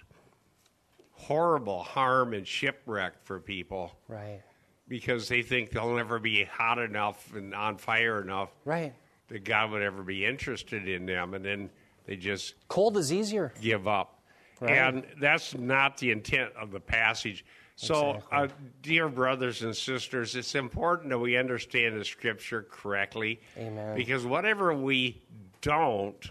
horrible 1.12 1.82
harm 1.82 2.34
and 2.34 2.46
shipwreck 2.46 3.24
for 3.24 3.40
people. 3.40 3.92
Right. 4.06 4.42
Because 4.86 5.28
they 5.28 5.42
think 5.42 5.70
they'll 5.70 5.94
never 5.94 6.18
be 6.18 6.44
hot 6.44 6.78
enough 6.78 7.32
and 7.34 7.54
on 7.54 7.78
fire 7.78 8.20
enough. 8.20 8.50
Right. 8.64 8.92
That 9.28 9.44
God 9.44 9.70
would 9.70 9.82
ever 9.82 10.02
be 10.02 10.24
interested 10.26 10.86
in 10.86 11.06
them. 11.06 11.32
And 11.34 11.44
then 11.44 11.70
They 12.06 12.16
just 12.16 12.54
Cold 12.68 12.96
is 12.98 13.12
easier. 13.12 13.52
give 13.60 13.88
up. 13.88 14.20
Right. 14.60 14.72
And 14.72 15.04
that's 15.18 15.54
not 15.56 15.96
the 15.96 16.10
intent 16.10 16.52
of 16.60 16.70
the 16.70 16.80
passage. 16.80 17.44
So, 17.76 18.10
Exactly. 18.16 18.38
uh, 18.38 18.48
dear 18.82 19.08
brothers 19.08 19.62
and 19.62 19.74
sisters, 19.74 20.36
it's 20.36 20.54
important 20.54 21.08
that 21.10 21.18
we 21.18 21.36
understand 21.36 21.98
the 21.98 22.04
scripture 22.04 22.62
correctly. 22.70 23.40
Amen. 23.58 23.96
Because 23.96 24.24
whatever 24.24 24.72
we 24.72 25.20
don't, 25.60 26.30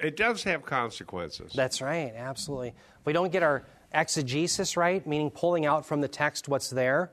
it 0.00 0.16
does 0.16 0.42
have 0.42 0.64
consequences. 0.64 1.52
That's 1.52 1.80
right, 1.80 2.12
absolutely. 2.16 2.68
If 3.00 3.06
we 3.06 3.12
don't 3.12 3.30
get 3.30 3.42
our 3.44 3.64
exegesis 3.92 4.76
right, 4.76 5.06
meaning 5.06 5.30
pulling 5.30 5.66
out 5.66 5.86
from 5.86 6.00
the 6.00 6.08
text 6.08 6.48
what's 6.48 6.70
there, 6.70 7.10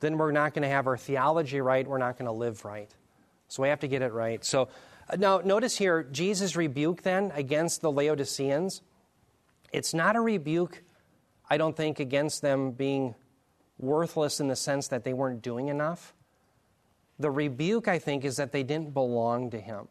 then 0.00 0.18
we're 0.18 0.32
not 0.32 0.54
going 0.54 0.62
to 0.62 0.68
have 0.68 0.86
our 0.86 0.96
theology 0.96 1.60
right, 1.60 1.86
we're 1.86 1.98
not 1.98 2.16
going 2.18 2.26
to 2.26 2.32
live 2.32 2.64
right. 2.64 2.90
So 3.48 3.62
we 3.62 3.68
have 3.68 3.80
to 3.80 3.88
get 3.88 4.02
it 4.02 4.12
right. 4.12 4.44
So 4.44 4.68
uh, 5.08 5.16
now 5.16 5.38
notice 5.38 5.76
here, 5.76 6.02
Jesus' 6.04 6.56
rebuke 6.56 7.02
then 7.02 7.32
against 7.34 7.80
the 7.80 7.90
Laodiceans, 7.90 8.82
it's 9.72 9.94
not 9.94 10.16
a 10.16 10.20
rebuke, 10.20 10.82
I 11.48 11.56
don't 11.56 11.76
think, 11.76 12.00
against 12.00 12.42
them 12.42 12.72
being 12.72 13.14
worthless 13.78 14.40
in 14.40 14.48
the 14.48 14.56
sense 14.56 14.88
that 14.88 15.04
they 15.04 15.12
weren't 15.12 15.42
doing 15.42 15.68
enough. 15.68 16.14
The 17.18 17.30
rebuke, 17.30 17.88
I 17.88 17.98
think, 17.98 18.24
is 18.24 18.36
that 18.36 18.52
they 18.52 18.62
didn't 18.62 18.94
belong 18.94 19.50
to 19.50 19.60
him 19.60 19.88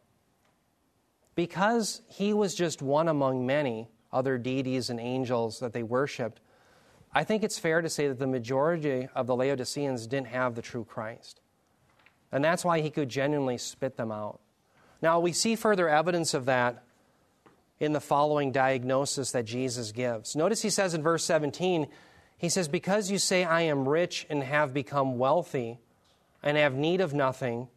because 1.35 2.01
he 2.07 2.33
was 2.33 2.55
just 2.55 2.81
one 2.81 3.07
among 3.07 3.45
many 3.45 3.87
other 4.11 4.37
deities 4.37 4.89
and 4.89 4.99
angels 4.99 5.59
that 5.59 5.73
they 5.73 5.83
worshiped, 5.83 6.39
I 7.13 7.23
think 7.23 7.43
it's 7.43 7.57
fair 7.57 7.81
to 7.81 7.89
say 7.89 8.07
that 8.07 8.19
the 8.19 8.27
majority 8.27 9.07
of 9.15 9.27
the 9.27 9.35
Laodiceans 9.35 10.07
didn't 10.07 10.27
have 10.27 10.55
the 10.55 10.61
true 10.61 10.83
Christ. 10.83 11.41
And 12.31 12.43
that's 12.43 12.63
why 12.63 12.81
he 12.81 12.91
could 12.91 13.09
genuinely 13.09 13.57
spit 13.57 13.97
them 13.97 14.11
out. 14.11 14.39
Now, 15.01 15.19
we 15.19 15.31
see 15.31 15.55
further 15.55 15.89
evidence 15.89 16.33
of 16.33 16.45
that 16.45 16.83
in 17.79 17.93
the 17.93 18.01
following 18.01 18.51
diagnosis 18.51 19.31
that 19.31 19.45
Jesus 19.45 19.91
gives. 19.91 20.35
Notice 20.35 20.61
he 20.61 20.69
says 20.69 20.93
in 20.93 21.01
verse 21.01 21.23
17, 21.23 21.87
he 22.37 22.49
says, 22.49 22.67
Because 22.67 23.09
you 23.09 23.17
say, 23.17 23.43
I 23.43 23.61
am 23.61 23.87
rich 23.87 24.27
and 24.29 24.43
have 24.43 24.73
become 24.73 25.17
wealthy 25.17 25.79
and 26.43 26.57
have 26.57 26.75
need 26.75 27.01
of 27.01 27.13
nothing, 27.13 27.69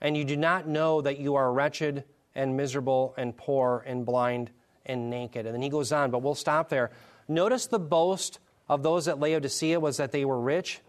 and 0.00 0.16
you 0.16 0.24
do 0.24 0.36
not 0.36 0.68
know 0.68 1.00
that 1.00 1.18
you 1.18 1.34
are 1.34 1.52
wretched 1.52 2.04
and 2.34 2.56
miserable 2.56 3.14
and 3.16 3.36
poor 3.36 3.82
and 3.86 4.04
blind 4.04 4.50
and 4.86 5.10
naked. 5.10 5.46
And 5.46 5.54
then 5.54 5.62
he 5.62 5.68
goes 5.68 5.92
on, 5.92 6.10
but 6.10 6.22
we'll 6.22 6.34
stop 6.34 6.68
there. 6.68 6.90
Notice 7.28 7.66
the 7.66 7.78
boast 7.78 8.38
of 8.68 8.82
those 8.82 9.08
at 9.08 9.18
Laodicea 9.20 9.78
was 9.78 9.96
that 9.98 10.12
they 10.12 10.24
were 10.24 10.40
rich 10.40 10.80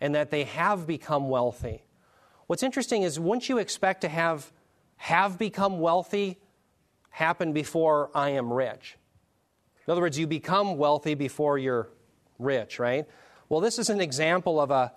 and 0.00 0.14
that 0.14 0.30
they 0.30 0.44
have 0.44 0.86
become 0.86 1.28
wealthy. 1.28 1.84
What's 2.46 2.62
interesting 2.62 3.02
is 3.02 3.18
wouldn't 3.18 3.48
you 3.48 3.58
expect 3.58 4.02
to 4.02 4.08
have 4.08 4.52
have 4.96 5.38
become 5.38 5.80
wealthy 5.80 6.38
happen 7.10 7.52
before 7.52 8.10
I 8.14 8.30
am 8.30 8.52
rich? 8.52 8.96
In 9.86 9.92
other 9.92 10.00
words, 10.00 10.18
you 10.18 10.26
become 10.26 10.76
wealthy 10.76 11.14
before 11.14 11.58
you're 11.58 11.88
rich, 12.38 12.78
right? 12.78 13.06
Well, 13.48 13.60
this 13.60 13.78
is 13.78 13.90
an 13.90 14.00
example 14.00 14.60
of 14.60 14.70
a 14.70 14.92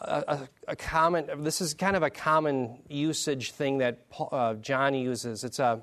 a, 0.00 0.48
a, 0.68 0.76
common. 0.76 1.42
This 1.42 1.60
is 1.60 1.74
kind 1.74 1.96
of 1.96 2.04
a 2.04 2.10
common 2.10 2.78
usage 2.88 3.50
thing 3.50 3.78
that 3.78 4.08
Paul- 4.10 4.28
uh, 4.30 4.54
John 4.54 4.94
uses. 4.94 5.42
It's 5.42 5.58
a 5.58 5.82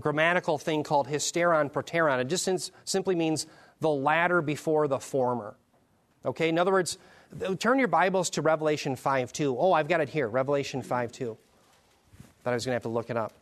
grammatical 0.00 0.58
thing 0.58 0.82
called 0.82 1.08
hysteron 1.08 1.70
proteron. 1.70 2.20
It 2.20 2.28
just 2.28 2.44
sim- 2.44 2.58
simply 2.84 3.14
means 3.14 3.46
the 3.80 3.90
latter 3.90 4.42
before 4.42 4.88
the 4.88 4.98
former. 4.98 5.56
Okay. 6.24 6.48
In 6.48 6.58
other 6.58 6.72
words, 6.72 6.98
turn 7.58 7.78
your 7.78 7.88
Bibles 7.88 8.30
to 8.30 8.42
Revelation 8.42 8.96
five 8.96 9.32
two. 9.32 9.56
Oh, 9.58 9.72
I've 9.72 9.88
got 9.88 10.00
it 10.00 10.08
here. 10.08 10.28
Revelation 10.28 10.82
five 10.82 11.12
two. 11.12 11.36
Thought 12.44 12.50
I 12.50 12.54
was 12.54 12.64
going 12.64 12.72
to 12.72 12.76
have 12.76 12.82
to 12.82 12.88
look 12.88 13.10
it 13.10 13.16
up. 13.16 13.32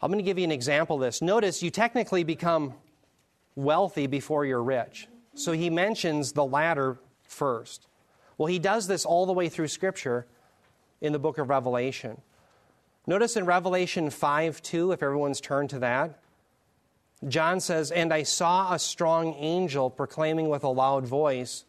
I'm 0.00 0.10
going 0.10 0.18
to 0.18 0.24
give 0.24 0.38
you 0.38 0.44
an 0.44 0.52
example 0.52 0.96
of 0.96 1.02
this. 1.02 1.22
Notice 1.22 1.62
you 1.62 1.70
technically 1.70 2.24
become 2.24 2.74
wealthy 3.54 4.06
before 4.06 4.44
you're 4.44 4.62
rich. 4.62 5.06
So 5.34 5.52
he 5.52 5.70
mentions 5.70 6.32
the 6.32 6.44
latter 6.44 6.98
first. 7.22 7.86
Well, 8.36 8.46
he 8.46 8.58
does 8.58 8.86
this 8.86 9.04
all 9.04 9.26
the 9.26 9.32
way 9.32 9.48
through 9.48 9.68
Scripture 9.68 10.26
in 11.00 11.12
the 11.12 11.18
book 11.18 11.38
of 11.38 11.48
Revelation. 11.48 12.20
Notice 13.06 13.36
in 13.36 13.46
Revelation 13.46 14.10
5 14.10 14.62
2, 14.62 14.92
if 14.92 15.02
everyone's 15.02 15.40
turned 15.40 15.70
to 15.70 15.80
that, 15.80 16.20
John 17.26 17.60
says, 17.60 17.90
And 17.90 18.12
I 18.12 18.22
saw 18.22 18.72
a 18.72 18.78
strong 18.78 19.34
angel 19.34 19.90
proclaiming 19.90 20.48
with 20.48 20.64
a 20.64 20.68
loud 20.68 21.06
voice, 21.06 21.64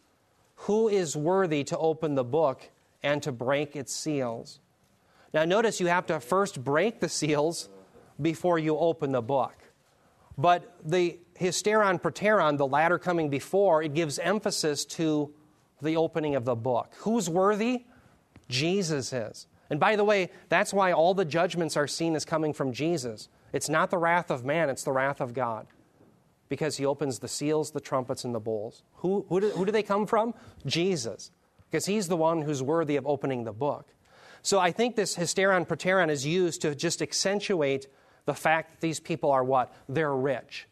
Who 0.56 0.88
is 0.88 1.16
worthy 1.16 1.64
to 1.64 1.78
open 1.78 2.14
the 2.14 2.24
book 2.24 2.68
and 3.02 3.22
to 3.22 3.32
break 3.32 3.74
its 3.74 3.94
seals? 3.94 4.60
Now, 5.32 5.44
notice 5.44 5.80
you 5.80 5.88
have 5.88 6.06
to 6.06 6.20
first 6.20 6.62
break 6.62 7.00
the 7.00 7.08
seals 7.08 7.68
before 8.20 8.58
you 8.58 8.78
open 8.78 9.10
the 9.10 9.22
book. 9.22 9.54
But 10.38 10.76
the 10.84 11.18
hysteron 11.38 12.00
proteron, 12.00 12.58
the 12.58 12.66
latter 12.66 12.98
coming 12.98 13.28
before, 13.28 13.82
it 13.82 13.94
gives 13.94 14.20
emphasis 14.20 14.84
to 14.84 15.32
the 15.82 15.96
opening 15.96 16.36
of 16.36 16.44
the 16.44 16.54
book. 16.54 16.92
Who's 16.98 17.28
worthy? 17.28 17.84
Jesus 18.48 19.12
is. 19.12 19.48
And 19.70 19.80
by 19.80 19.96
the 19.96 20.04
way, 20.04 20.30
that's 20.48 20.72
why 20.72 20.92
all 20.92 21.14
the 21.14 21.24
judgments 21.24 21.76
are 21.76 21.86
seen 21.86 22.14
as 22.14 22.24
coming 22.24 22.52
from 22.52 22.72
Jesus. 22.72 23.28
It's 23.52 23.68
not 23.68 23.90
the 23.90 23.98
wrath 23.98 24.30
of 24.30 24.44
man, 24.44 24.68
it's 24.68 24.84
the 24.84 24.92
wrath 24.92 25.20
of 25.20 25.34
God. 25.34 25.66
Because 26.48 26.76
he 26.76 26.84
opens 26.84 27.18
the 27.18 27.28
seals, 27.28 27.70
the 27.70 27.80
trumpets, 27.80 28.24
and 28.24 28.34
the 28.34 28.40
bowls. 28.40 28.82
Who, 28.96 29.24
who, 29.28 29.40
do, 29.40 29.50
who 29.50 29.64
do 29.64 29.72
they 29.72 29.82
come 29.82 30.06
from? 30.06 30.34
Jesus. 30.66 31.30
Because 31.70 31.86
he's 31.86 32.08
the 32.08 32.16
one 32.16 32.42
who's 32.42 32.62
worthy 32.62 32.96
of 32.96 33.06
opening 33.06 33.44
the 33.44 33.52
book. 33.52 33.88
So 34.42 34.58
I 34.58 34.72
think 34.72 34.94
this 34.94 35.16
hysteron 35.16 35.66
proteron 35.66 36.10
is 36.10 36.26
used 36.26 36.60
to 36.62 36.74
just 36.74 37.00
accentuate 37.00 37.86
the 38.26 38.34
fact 38.34 38.70
that 38.70 38.80
these 38.80 39.00
people 39.00 39.30
are 39.30 39.42
what? 39.42 39.72
They're 39.88 40.14
rich. 40.14 40.68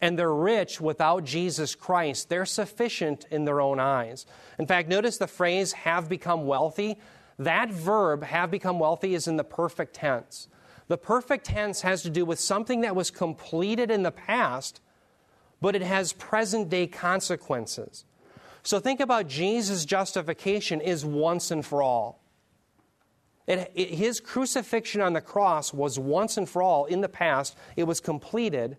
And 0.00 0.18
they're 0.18 0.34
rich 0.34 0.80
without 0.80 1.24
Jesus 1.24 1.74
Christ. 1.74 2.28
They're 2.28 2.46
sufficient 2.46 3.26
in 3.30 3.44
their 3.44 3.60
own 3.60 3.80
eyes. 3.80 4.26
In 4.58 4.66
fact, 4.66 4.88
notice 4.88 5.16
the 5.18 5.26
phrase 5.26 5.72
have 5.72 6.08
become 6.08 6.46
wealthy. 6.46 6.98
That 7.38 7.70
verb, 7.70 8.24
have 8.24 8.50
become 8.50 8.78
wealthy, 8.78 9.14
is 9.14 9.28
in 9.28 9.36
the 9.36 9.44
perfect 9.44 9.94
tense. 9.94 10.48
The 10.88 10.98
perfect 10.98 11.44
tense 11.46 11.82
has 11.82 12.02
to 12.02 12.10
do 12.10 12.24
with 12.24 12.40
something 12.40 12.80
that 12.80 12.96
was 12.96 13.10
completed 13.10 13.90
in 13.90 14.02
the 14.02 14.10
past, 14.10 14.80
but 15.60 15.76
it 15.76 15.82
has 15.82 16.12
present 16.12 16.68
day 16.68 16.86
consequences. 16.86 18.04
So 18.62 18.80
think 18.80 19.00
about 19.00 19.28
Jesus' 19.28 19.84
justification 19.84 20.80
is 20.80 21.04
once 21.04 21.50
and 21.50 21.64
for 21.64 21.82
all. 21.82 22.20
It, 23.46 23.70
it- 23.74 23.90
his 23.90 24.20
crucifixion 24.20 25.00
on 25.00 25.12
the 25.12 25.20
cross 25.20 25.72
was 25.72 25.98
once 25.98 26.36
and 26.36 26.48
for 26.48 26.62
all 26.62 26.84
in 26.86 27.00
the 27.00 27.08
past. 27.08 27.56
It 27.76 27.84
was 27.84 28.00
completed, 28.00 28.78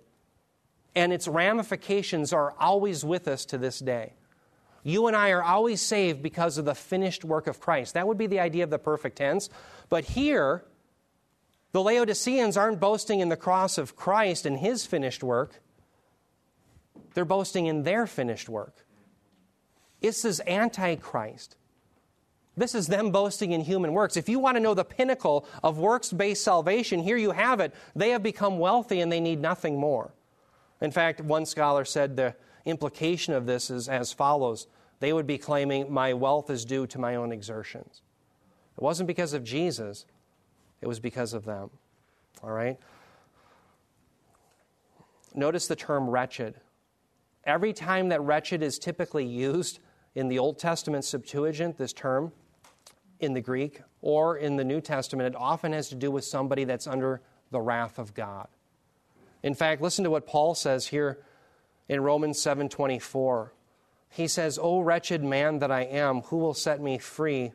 and 0.95 1.13
its 1.13 1.27
ramifications 1.27 2.33
are 2.33 2.53
always 2.59 3.05
with 3.05 3.27
us 3.27 3.45
to 3.45 3.57
this 3.57 3.79
day. 3.79 4.13
You 4.83 5.07
and 5.07 5.15
I 5.15 5.29
are 5.31 5.43
always 5.43 5.81
saved 5.81 6.21
because 6.21 6.57
of 6.57 6.65
the 6.65 6.75
finished 6.75 7.25
work 7.25 7.47
of 7.47 7.59
Christ. 7.59 7.93
That 7.93 8.07
would 8.07 8.17
be 8.17 8.27
the 8.27 8.39
idea 8.39 8.63
of 8.63 8.69
the 8.69 8.79
perfect 8.79 9.17
tense. 9.17 9.49
But 9.89 10.05
here, 10.05 10.63
the 11.71 11.81
Laodiceans 11.81 12.57
aren't 12.57 12.79
boasting 12.79 13.19
in 13.19 13.29
the 13.29 13.37
cross 13.37 13.77
of 13.77 13.95
Christ 13.95 14.45
and 14.45 14.57
his 14.57 14.85
finished 14.85 15.23
work, 15.23 15.61
they're 17.13 17.25
boasting 17.25 17.65
in 17.65 17.83
their 17.83 18.07
finished 18.07 18.49
work. 18.49 18.85
This 20.01 20.23
is 20.23 20.41
antichrist. 20.47 21.57
This 22.55 22.75
is 22.75 22.87
them 22.87 23.11
boasting 23.11 23.51
in 23.51 23.61
human 23.61 23.93
works. 23.93 24.17
If 24.17 24.27
you 24.27 24.39
want 24.39 24.57
to 24.57 24.61
know 24.61 24.73
the 24.73 24.83
pinnacle 24.83 25.45
of 25.63 25.77
works 25.77 26.11
based 26.11 26.43
salvation, 26.43 27.01
here 27.01 27.17
you 27.17 27.31
have 27.31 27.59
it. 27.59 27.73
They 27.95 28.09
have 28.09 28.23
become 28.23 28.59
wealthy 28.59 29.01
and 29.01 29.11
they 29.11 29.19
need 29.19 29.39
nothing 29.39 29.79
more. 29.79 30.13
In 30.81 30.91
fact, 30.91 31.21
one 31.21 31.45
scholar 31.45 31.85
said 31.85 32.15
the 32.15 32.35
implication 32.65 33.33
of 33.33 33.45
this 33.45 33.69
is 33.69 33.87
as 33.87 34.11
follows 34.13 34.67
they 34.99 35.13
would 35.13 35.27
be 35.27 35.37
claiming, 35.37 35.91
My 35.91 36.13
wealth 36.13 36.49
is 36.49 36.65
due 36.65 36.85
to 36.87 36.99
my 36.99 37.15
own 37.15 37.31
exertions. 37.31 38.01
It 38.77 38.83
wasn't 38.83 39.07
because 39.07 39.33
of 39.33 39.43
Jesus, 39.43 40.05
it 40.81 40.87
was 40.87 40.99
because 40.99 41.33
of 41.33 41.45
them. 41.45 41.69
All 42.43 42.51
right? 42.51 42.77
Notice 45.33 45.67
the 45.67 45.75
term 45.75 46.09
wretched. 46.09 46.55
Every 47.45 47.73
time 47.73 48.09
that 48.09 48.21
wretched 48.21 48.61
is 48.61 48.79
typically 48.79 49.25
used 49.25 49.79
in 50.15 50.27
the 50.27 50.39
Old 50.39 50.59
Testament 50.59 51.05
Septuagint, 51.05 51.77
this 51.77 51.93
term, 51.93 52.31
in 53.19 53.33
the 53.33 53.41
Greek, 53.41 53.81
or 54.01 54.37
in 54.37 54.55
the 54.55 54.63
New 54.63 54.81
Testament, 54.81 55.27
it 55.27 55.35
often 55.35 55.73
has 55.73 55.89
to 55.89 55.95
do 55.95 56.09
with 56.09 56.23
somebody 56.23 56.63
that's 56.63 56.87
under 56.87 57.21
the 57.51 57.59
wrath 57.59 57.99
of 57.99 58.13
God. 58.13 58.47
In 59.43 59.53
fact, 59.53 59.81
listen 59.81 60.03
to 60.03 60.09
what 60.09 60.25
Paul 60.25 60.55
says 60.55 60.87
here 60.87 61.19
in 61.89 62.01
Romans 62.01 62.39
7:24. 62.39 63.51
He 64.09 64.27
says, 64.27 64.57
"O 64.61 64.79
wretched 64.79 65.23
man 65.23 65.59
that 65.59 65.71
I 65.71 65.81
am, 65.81 66.21
who 66.21 66.37
will 66.37 66.53
set 66.53 66.79
me 66.79 66.97
free 66.97 67.51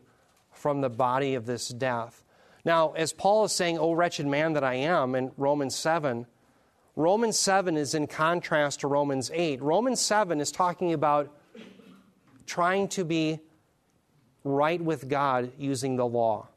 from 0.53 0.83
the 0.83 0.91
body 0.91 1.35
of 1.35 1.47
this 1.47 1.69
death?" 1.69 2.23
Now, 2.65 2.93
as 2.93 3.13
Paul 3.13 3.45
is 3.45 3.53
saying, 3.53 3.79
"O 3.79 3.93
wretched 3.93 4.27
man 4.27 4.53
that 4.53 4.65
I 4.65 4.75
am" 4.75 5.15
in 5.15 5.33
Romans 5.37 5.75
7, 5.75 6.27
Romans 6.97 7.39
7 7.39 7.77
is 7.77 7.95
in 7.95 8.07
contrast 8.07 8.81
to 8.81 8.89
Romans 8.89 9.31
8. 9.35 9.61
Romans 9.61 10.01
7 10.01 10.41
is 10.41 10.53
talking 10.53 10.93
about 10.93 11.29
trying 12.47 12.87
to 12.89 13.05
be 13.05 13.41
right 14.45 14.81
with 14.81 15.09
God 15.09 15.53
using 15.59 15.97
the 15.97 16.07
law. 16.07 16.49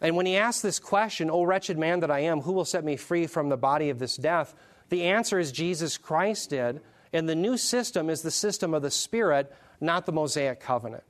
And 0.00 0.16
when 0.16 0.26
he 0.26 0.36
asks 0.36 0.62
this 0.62 0.80
question, 0.80 1.30
O 1.30 1.44
wretched 1.44 1.78
man 1.78 2.00
that 2.00 2.10
I 2.10 2.20
am, 2.20 2.40
who 2.40 2.52
will 2.52 2.64
set 2.64 2.84
me 2.84 2.96
free 2.96 3.26
from 3.26 3.48
the 3.48 3.56
body 3.56 3.88
of 3.88 3.98
this 3.98 4.16
death? 4.16 4.54
The 4.88 5.04
answer 5.04 5.38
is 5.38 5.52
Jesus 5.52 5.98
Christ 5.98 6.50
did. 6.50 6.80
And 7.12 7.28
the 7.28 7.36
new 7.36 7.56
system 7.56 8.10
is 8.10 8.22
the 8.22 8.30
system 8.30 8.74
of 8.74 8.82
the 8.82 8.90
Spirit, 8.90 9.52
not 9.80 10.04
the 10.04 10.12
Mosaic 10.12 10.60
covenant. 10.60 11.04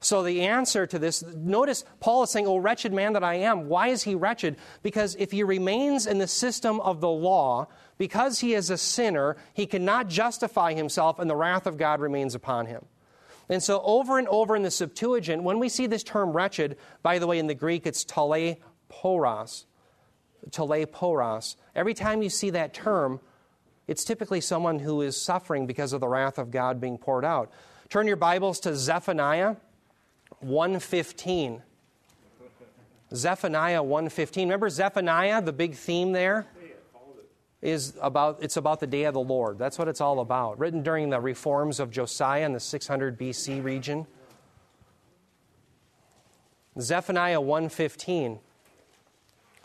So 0.00 0.22
the 0.22 0.42
answer 0.42 0.86
to 0.86 0.98
this, 0.98 1.22
notice 1.22 1.84
Paul 2.00 2.22
is 2.22 2.30
saying, 2.30 2.46
Oh, 2.46 2.56
wretched 2.56 2.92
man 2.92 3.12
that 3.12 3.22
I 3.22 3.34
am. 3.34 3.68
Why 3.68 3.88
is 3.88 4.02
he 4.02 4.14
wretched? 4.14 4.56
Because 4.82 5.14
if 5.18 5.30
he 5.30 5.42
remains 5.42 6.06
in 6.06 6.18
the 6.18 6.26
system 6.26 6.80
of 6.80 7.00
the 7.00 7.08
law, 7.08 7.68
because 7.98 8.40
he 8.40 8.54
is 8.54 8.70
a 8.70 8.78
sinner, 8.78 9.36
he 9.52 9.66
cannot 9.66 10.08
justify 10.08 10.72
himself, 10.72 11.18
and 11.18 11.28
the 11.28 11.36
wrath 11.36 11.66
of 11.66 11.76
God 11.76 12.00
remains 12.00 12.34
upon 12.34 12.64
him. 12.64 12.86
And 13.50 13.62
so, 13.62 13.82
over 13.82 14.18
and 14.18 14.26
over 14.28 14.56
in 14.56 14.62
the 14.62 14.70
Septuagint, 14.70 15.42
when 15.42 15.58
we 15.58 15.68
see 15.68 15.86
this 15.86 16.02
term 16.02 16.32
wretched, 16.32 16.78
by 17.02 17.18
the 17.18 17.26
way, 17.26 17.38
in 17.38 17.46
the 17.46 17.54
Greek 17.54 17.86
it's 17.86 18.04
tale 18.04 18.56
poros. 18.90 19.66
Talaiporos. 20.48 21.56
Every 21.74 21.94
time 21.94 22.22
you 22.22 22.30
see 22.30 22.50
that 22.50 22.72
term, 22.72 23.20
it's 23.86 24.04
typically 24.04 24.40
someone 24.40 24.78
who 24.78 25.02
is 25.02 25.20
suffering 25.20 25.66
because 25.66 25.92
of 25.92 26.00
the 26.00 26.08
wrath 26.08 26.38
of 26.38 26.50
God 26.50 26.80
being 26.80 26.96
poured 26.96 27.24
out. 27.24 27.50
Turn 27.88 28.06
your 28.06 28.16
Bibles 28.16 28.60
to 28.60 28.76
Zephaniah 28.76 29.56
115. 30.40 31.62
Zephaniah 33.12 33.82
115. 33.82 34.48
Remember 34.48 34.70
Zephaniah, 34.70 35.42
the 35.42 35.52
big 35.52 35.74
theme 35.74 36.12
there? 36.12 36.46
Is 37.62 37.94
about 38.00 38.38
it's 38.40 38.56
about 38.56 38.80
the 38.80 38.86
day 38.86 39.04
of 39.04 39.12
the 39.12 39.20
Lord. 39.20 39.58
That's 39.58 39.78
what 39.78 39.86
it's 39.86 40.00
all 40.00 40.20
about. 40.20 40.58
Written 40.58 40.82
during 40.82 41.10
the 41.10 41.20
reforms 41.20 41.78
of 41.78 41.90
Josiah 41.90 42.46
in 42.46 42.54
the 42.54 42.60
600 42.60 43.18
BC 43.18 43.62
region. 43.62 44.06
Zephaniah 46.78 47.40
115. 47.40 48.38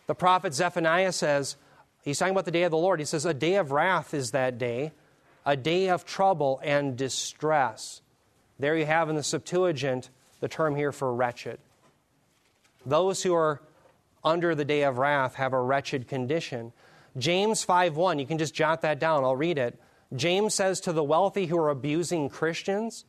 The 0.08 0.16
prophet 0.16 0.54
Zephaniah 0.54 1.12
says, 1.12 1.56
he's 2.04 2.20
talking 2.20 2.34
about 2.34 2.46
the 2.46 2.52
day 2.52 2.64
of 2.64 2.72
the 2.72 2.78
Lord. 2.78 3.00
He 3.00 3.06
says, 3.06 3.26
A 3.26 3.34
day 3.34 3.56
of 3.56 3.72
wrath 3.72 4.14
is 4.14 4.32
that 4.32 4.58
day, 4.58 4.92
a 5.46 5.58
day 5.58 5.90
of 5.90 6.06
trouble 6.06 6.60
and 6.64 6.96
distress. 6.96 8.02
There 8.60 8.76
you 8.78 8.86
have 8.86 9.10
in 9.10 9.16
the 9.16 9.24
Septuagint 9.24 10.10
the 10.40 10.48
term 10.48 10.76
here 10.76 10.92
for 10.92 11.14
wretched. 11.14 11.60
Those 12.86 13.24
who 13.24 13.34
are 13.34 13.62
under 14.24 14.56
the 14.56 14.66
day 14.66 14.84
of 14.84 14.98
wrath 14.98 15.36
have 15.36 15.54
a 15.54 15.62
wretched 15.62 16.08
condition. 16.08 16.72
James 17.18 17.66
5:1, 17.66 18.20
you 18.20 18.26
can 18.26 18.38
just 18.38 18.54
jot 18.54 18.82
that 18.82 19.00
down, 19.00 19.24
I'll 19.24 19.36
read 19.36 19.58
it. 19.58 19.80
James 20.16 20.54
says 20.54 20.80
to 20.82 20.94
the 20.94 21.04
wealthy 21.04 21.48
who 21.48 21.58
are 21.58 21.70
abusing 21.70 22.30
Christians, 22.30 23.06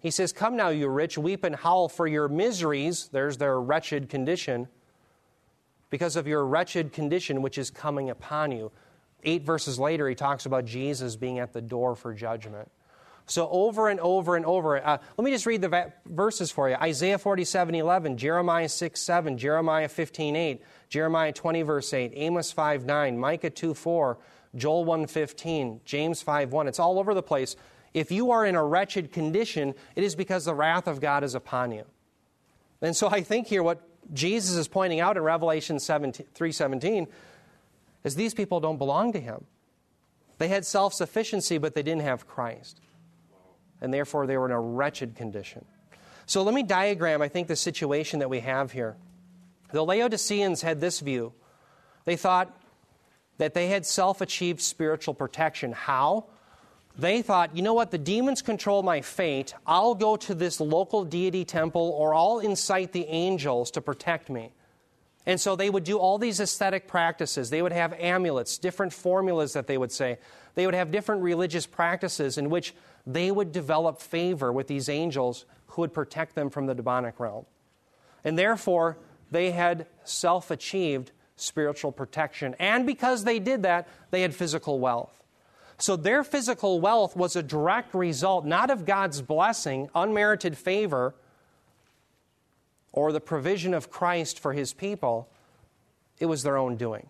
he 0.00 0.10
says, 0.10 0.32
Come 0.32 0.56
now, 0.56 0.70
you 0.70 0.88
rich, 0.88 1.16
weep 1.16 1.44
and 1.44 1.54
howl 1.54 1.88
for 1.88 2.08
your 2.08 2.28
miseries. 2.28 3.08
There's 3.12 3.36
their 3.36 3.60
wretched 3.60 4.08
condition. 4.08 4.68
Because 5.92 6.16
of 6.16 6.26
your 6.26 6.46
wretched 6.46 6.94
condition 6.94 7.42
which 7.42 7.58
is 7.58 7.68
coming 7.68 8.08
upon 8.08 8.50
you. 8.50 8.72
Eight 9.24 9.42
verses 9.42 9.78
later, 9.78 10.08
he 10.08 10.14
talks 10.14 10.46
about 10.46 10.64
Jesus 10.64 11.16
being 11.16 11.38
at 11.38 11.52
the 11.52 11.60
door 11.60 11.94
for 11.94 12.14
judgment. 12.14 12.70
So 13.26 13.46
over 13.50 13.90
and 13.90 14.00
over 14.00 14.34
and 14.34 14.46
over. 14.46 14.82
Uh, 14.82 14.96
let 15.18 15.24
me 15.24 15.30
just 15.30 15.44
read 15.44 15.60
the 15.60 15.68
va- 15.68 15.92
verses 16.06 16.50
for 16.50 16.70
you. 16.70 16.76
Isaiah 16.76 17.18
47, 17.18 17.74
11, 17.74 18.16
Jeremiah 18.16 18.70
6, 18.70 19.00
7, 19.02 19.36
Jeremiah 19.36 19.86
15, 19.86 20.34
8, 20.34 20.62
Jeremiah 20.88 21.30
20, 21.30 21.60
verse 21.60 21.92
8, 21.92 22.12
Amos 22.16 22.50
5, 22.50 22.86
9, 22.86 23.18
Micah 23.18 23.50
2, 23.50 23.74
4, 23.74 24.18
Joel 24.56 24.86
1, 24.86 25.06
15, 25.06 25.80
James 25.84 26.22
5, 26.22 26.52
1. 26.52 26.68
It's 26.68 26.78
all 26.78 26.98
over 26.98 27.12
the 27.12 27.22
place. 27.22 27.54
If 27.92 28.10
you 28.10 28.30
are 28.30 28.46
in 28.46 28.54
a 28.54 28.64
wretched 28.64 29.12
condition, 29.12 29.74
it 29.94 30.04
is 30.04 30.14
because 30.14 30.46
the 30.46 30.54
wrath 30.54 30.88
of 30.88 31.02
God 31.02 31.22
is 31.22 31.34
upon 31.34 31.70
you. 31.70 31.84
And 32.80 32.96
so 32.96 33.08
I 33.08 33.20
think 33.20 33.46
here 33.46 33.62
what 33.62 33.91
Jesus 34.12 34.56
is 34.56 34.68
pointing 34.68 35.00
out 35.00 35.16
in 35.16 35.22
Revelation 35.22 35.76
3:17 35.76 37.06
is 38.04 38.14
these 38.14 38.34
people 38.34 38.60
don't 38.60 38.78
belong 38.78 39.12
to 39.12 39.20
him. 39.20 39.46
They 40.38 40.48
had 40.48 40.64
self-sufficiency 40.64 41.58
but 41.58 41.74
they 41.74 41.82
didn't 41.82 42.02
have 42.02 42.26
Christ 42.26 42.80
and 43.80 43.92
therefore 43.92 44.26
they 44.26 44.36
were 44.36 44.46
in 44.46 44.52
a 44.52 44.60
wretched 44.60 45.16
condition. 45.16 45.64
So 46.26 46.42
let 46.42 46.54
me 46.54 46.62
diagram, 46.62 47.20
I 47.20 47.28
think, 47.28 47.48
the 47.48 47.56
situation 47.56 48.20
that 48.20 48.30
we 48.30 48.40
have 48.40 48.72
here. 48.72 48.96
The 49.72 49.84
Laodiceans 49.84 50.62
had 50.62 50.80
this 50.80 51.00
view. 51.00 51.32
They 52.04 52.16
thought 52.16 52.56
that 53.38 53.54
they 53.54 53.68
had 53.68 53.84
self 53.84 54.20
achieved 54.20 54.60
spiritual 54.60 55.14
protection. 55.14 55.72
How? 55.72 56.26
They 56.98 57.22
thought, 57.22 57.56
you 57.56 57.62
know 57.62 57.72
what, 57.74 57.90
the 57.90 57.98
demons 57.98 58.42
control 58.42 58.82
my 58.82 59.00
fate. 59.00 59.54
I'll 59.66 59.94
go 59.94 60.16
to 60.16 60.34
this 60.34 60.60
local 60.60 61.04
deity 61.04 61.44
temple 61.44 61.94
or 61.96 62.14
I'll 62.14 62.38
incite 62.38 62.92
the 62.92 63.06
angels 63.06 63.70
to 63.72 63.80
protect 63.80 64.28
me. 64.28 64.52
And 65.24 65.40
so 65.40 65.54
they 65.54 65.70
would 65.70 65.84
do 65.84 65.98
all 65.98 66.18
these 66.18 66.40
ascetic 66.40 66.88
practices. 66.88 67.48
They 67.48 67.62
would 67.62 67.72
have 67.72 67.94
amulets, 67.94 68.58
different 68.58 68.92
formulas 68.92 69.52
that 69.52 69.66
they 69.66 69.78
would 69.78 69.92
say. 69.92 70.18
They 70.54 70.66
would 70.66 70.74
have 70.74 70.90
different 70.90 71.22
religious 71.22 71.64
practices 71.64 72.36
in 72.38 72.50
which 72.50 72.74
they 73.06 73.30
would 73.30 73.52
develop 73.52 74.00
favor 74.00 74.52
with 74.52 74.66
these 74.66 74.88
angels 74.88 75.44
who 75.68 75.82
would 75.82 75.94
protect 75.94 76.34
them 76.34 76.50
from 76.50 76.66
the 76.66 76.74
demonic 76.74 77.18
realm. 77.20 77.46
And 78.24 78.38
therefore, 78.38 78.98
they 79.30 79.52
had 79.52 79.86
self 80.04 80.50
achieved 80.50 81.12
spiritual 81.36 81.92
protection. 81.92 82.54
And 82.58 82.84
because 82.84 83.24
they 83.24 83.38
did 83.38 83.62
that, 83.62 83.88
they 84.10 84.22
had 84.22 84.34
physical 84.34 84.78
wealth. 84.78 85.21
So 85.82 85.96
their 85.96 86.22
physical 86.22 86.80
wealth 86.80 87.16
was 87.16 87.34
a 87.34 87.42
direct 87.42 87.92
result 87.92 88.46
not 88.46 88.70
of 88.70 88.84
God's 88.84 89.20
blessing, 89.20 89.90
unmerited 89.96 90.56
favor, 90.56 91.12
or 92.92 93.10
the 93.10 93.20
provision 93.20 93.74
of 93.74 93.90
Christ 93.90 94.38
for 94.38 94.52
his 94.52 94.72
people, 94.72 95.28
it 96.20 96.26
was 96.26 96.44
their 96.44 96.56
own 96.56 96.76
doing. 96.76 97.08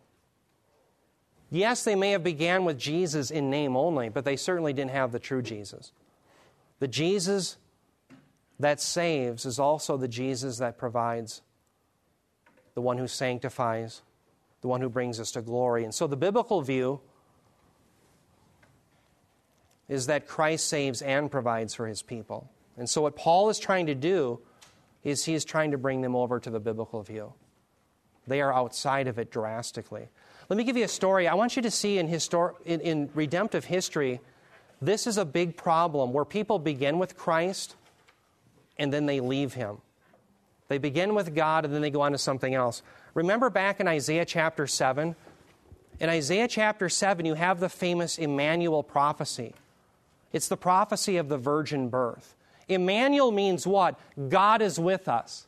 Yes, 1.51 1.85
they 1.85 1.95
may 1.95 2.13
have 2.13 2.25
began 2.25 2.65
with 2.65 2.79
Jesus 2.79 3.31
in 3.31 3.51
name 3.51 3.77
only, 3.77 4.09
but 4.09 4.25
they 4.25 4.37
certainly 4.37 4.73
didn't 4.73 4.93
have 4.93 5.13
the 5.13 5.19
true 5.19 5.43
Jesus. 5.43 5.93
The 6.79 6.89
Jesus 6.89 7.59
that 8.59 8.81
saves 8.81 9.45
is 9.45 9.59
also 9.59 9.99
the 9.99 10.09
Jesus 10.09 10.57
that 10.57 10.79
provides, 10.79 11.43
the 12.73 12.81
one 12.81 12.97
who 12.97 13.07
sanctifies, 13.07 14.01
the 14.63 14.69
one 14.69 14.81
who 14.81 14.89
brings 14.89 15.21
us 15.21 15.31
to 15.33 15.43
glory. 15.43 15.85
And 15.85 15.95
so 15.95 16.07
the 16.07 16.17
biblical 16.17 16.63
view 16.63 17.03
is 19.89 20.07
that 20.07 20.27
Christ 20.27 20.69
saves 20.69 21.03
and 21.03 21.31
provides 21.31 21.75
for 21.75 21.87
his 21.87 22.03
people. 22.03 22.51
And 22.77 22.89
so 22.89 23.03
what 23.03 23.17
Paul 23.17 23.51
is 23.51 23.59
trying 23.59 23.87
to 23.87 23.95
do 23.95 24.41
is 25.05 25.25
he 25.25 25.35
is 25.35 25.45
trying 25.45 25.73
to 25.73 25.79
bring 25.79 26.01
them 26.01 26.15
over 26.15 26.39
to 26.41 26.51
the 26.51 26.61
biblical 26.61 27.03
view. 27.03 27.33
They 28.27 28.41
are 28.41 28.53
outside 28.53 29.09
of 29.09 29.19
it 29.19 29.31
drastically. 29.31 30.09
Let 30.49 30.57
me 30.57 30.65
give 30.65 30.77
you 30.77 30.85
a 30.85 30.89
story. 30.89 31.27
I 31.29 31.35
want 31.35 31.57
you 31.57 31.63
to 31.63 31.71
see 31.71 31.99
in, 31.99 32.09
histor- 32.09 32.55
in, 32.65 32.81
in 32.81 33.11
redemptive 33.15 33.65
history, 33.65 34.21
this 34.81 35.07
is 35.07 35.19
a 35.19 35.25
big 35.25 35.57
problem 35.57 36.13
where 36.13 36.25
people 36.25 36.59
begin 36.59 36.99
with 36.99 37.17
Christ 37.17 37.77
and 38.79 38.93
then 38.93 39.07
they 39.07 39.21
leave 39.21 39.55
him. 39.55 39.79
They 40.69 40.79
begin 40.79 41.15
with 41.15 41.35
God 41.35 41.65
and 41.65 41.75
then 41.75 41.83
they 41.83 41.91
go 41.91 42.01
on 42.01 42.13
to 42.13 42.19
something 42.19 42.55
else. 42.55 42.83
Remember 43.15 43.51
back 43.51 43.81
in 43.81 43.89
Isaiah 43.89 44.25
chapter 44.25 44.67
7? 44.67 45.15
In 46.01 46.09
Isaiah 46.09 46.49
chapter 46.49 46.89
7, 46.89 47.27
you 47.27 47.35
have 47.35 47.61
the 47.61 47.69
famous 47.69 48.19
Emmanuel 48.19 48.83
prophecy. 48.83 49.55
It's 50.33 50.49
the 50.49 50.57
prophecy 50.57 51.17
of 51.17 51.29
the 51.29 51.39
virgin 51.39 51.89
birth. 51.89 52.37
Emmanuel 52.69 53.33
means 53.33 53.67
what? 53.67 53.99
God 54.29 54.63
is 54.63 54.79
with 54.79 55.09
us. 55.09 55.47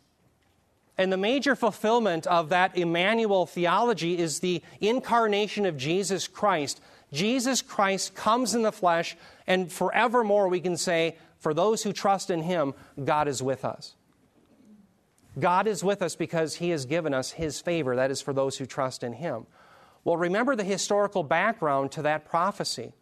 And 0.96 1.12
the 1.12 1.16
major 1.16 1.56
fulfillment 1.56 2.26
of 2.26 2.50
that 2.50 2.76
Emmanuel 2.76 3.46
theology 3.46 4.18
is 4.18 4.40
the 4.40 4.62
incarnation 4.80 5.66
of 5.66 5.76
Jesus 5.76 6.28
Christ. 6.28 6.80
Jesus 7.12 7.62
Christ 7.62 8.14
comes 8.14 8.54
in 8.54 8.62
the 8.62 8.72
flesh, 8.72 9.16
and 9.46 9.72
forevermore 9.72 10.48
we 10.48 10.60
can 10.60 10.76
say, 10.76 11.16
for 11.38 11.52
those 11.52 11.82
who 11.82 11.92
trust 11.92 12.30
in 12.30 12.42
him, 12.42 12.74
God 13.04 13.28
is 13.28 13.42
with 13.42 13.64
us. 13.64 13.94
God 15.38 15.66
is 15.66 15.82
with 15.82 16.00
us 16.00 16.14
because 16.14 16.54
he 16.54 16.70
has 16.70 16.86
given 16.86 17.12
us 17.12 17.32
his 17.32 17.60
favor. 17.60 17.96
That 17.96 18.10
is 18.10 18.22
for 18.22 18.32
those 18.32 18.56
who 18.56 18.66
trust 18.66 19.02
in 19.02 19.14
him. 19.14 19.46
Well, 20.04 20.16
remember 20.16 20.54
the 20.54 20.64
historical 20.64 21.22
background 21.22 21.90
to 21.92 22.02
that 22.02 22.24
prophecy. 22.24 22.92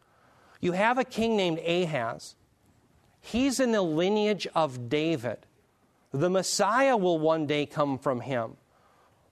You 0.63 0.73
have 0.73 0.97
a 0.97 1.05
king 1.05 1.37
named 1.37 1.59
Ahaz. 1.59 2.37
He's 3.21 3.61
in 3.61 3.73
the 3.73 3.83
lineage 3.83 4.47
of 4.55 4.89
David. 4.89 5.39
The 6.13 6.31
Messiah 6.31 6.97
will 6.97 7.19
one 7.19 7.47
day 7.47 7.67
come 7.67 7.99
from 7.99 8.21
him. 8.21 8.57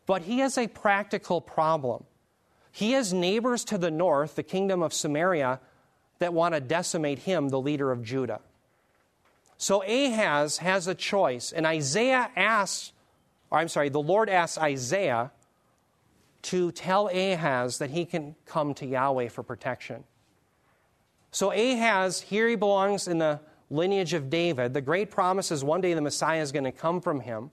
But 0.07 0.22
he 0.22 0.41
has 0.41 0.59
a 0.59 0.66
practical 0.66 1.41
problem. 1.41 2.05
He 2.72 2.93
has 2.93 3.12
neighbors 3.12 3.64
to 3.66 3.78
the 3.78 3.91
north, 3.91 4.35
the 4.35 4.43
kingdom 4.43 4.83
of 4.83 4.93
Samaria, 4.93 5.61
that 6.18 6.35
want 6.35 6.55
to 6.55 6.61
decimate 6.61 7.20
him, 7.20 7.49
the 7.49 7.61
leader 7.61 7.93
of 7.93 8.03
Judah. 8.03 8.41
So 9.57 9.83
Ahaz 9.83 10.59
has 10.59 10.89
a 10.89 10.95
choice, 10.95 11.53
and 11.53 11.64
Isaiah 11.66 12.31
asks, 12.35 12.93
or 13.51 13.59
I'm 13.59 13.68
sorry, 13.68 13.89
the 13.89 14.01
Lord 14.01 14.28
asks 14.28 14.59
Isaiah 14.59 15.31
to 16.43 16.72
tell 16.72 17.09
Ahaz 17.09 17.78
that 17.78 17.91
he 17.91 18.05
can 18.05 18.35
come 18.47 18.74
to 18.74 18.87
Yahweh 18.87 19.28
for 19.28 19.43
protection. 19.43 20.05
So 21.31 21.53
Ahaz, 21.53 22.20
here 22.20 22.49
he 22.49 22.57
belongs 22.57 23.07
in 23.07 23.18
the 23.18 23.41
lineage 23.70 24.14
of 24.14 24.31
David. 24.31 24.74
The 24.74 24.81
great 24.81 25.11
promise 25.11 25.51
is 25.51 25.62
one 25.62 25.81
day 25.81 25.95
the 25.95 26.01
Messiah 26.01 26.43
is 26.43 26.53
going 26.53 26.64
to 26.64 26.72
come 26.72 27.01
from 27.01 27.20
him. 27.20 27.51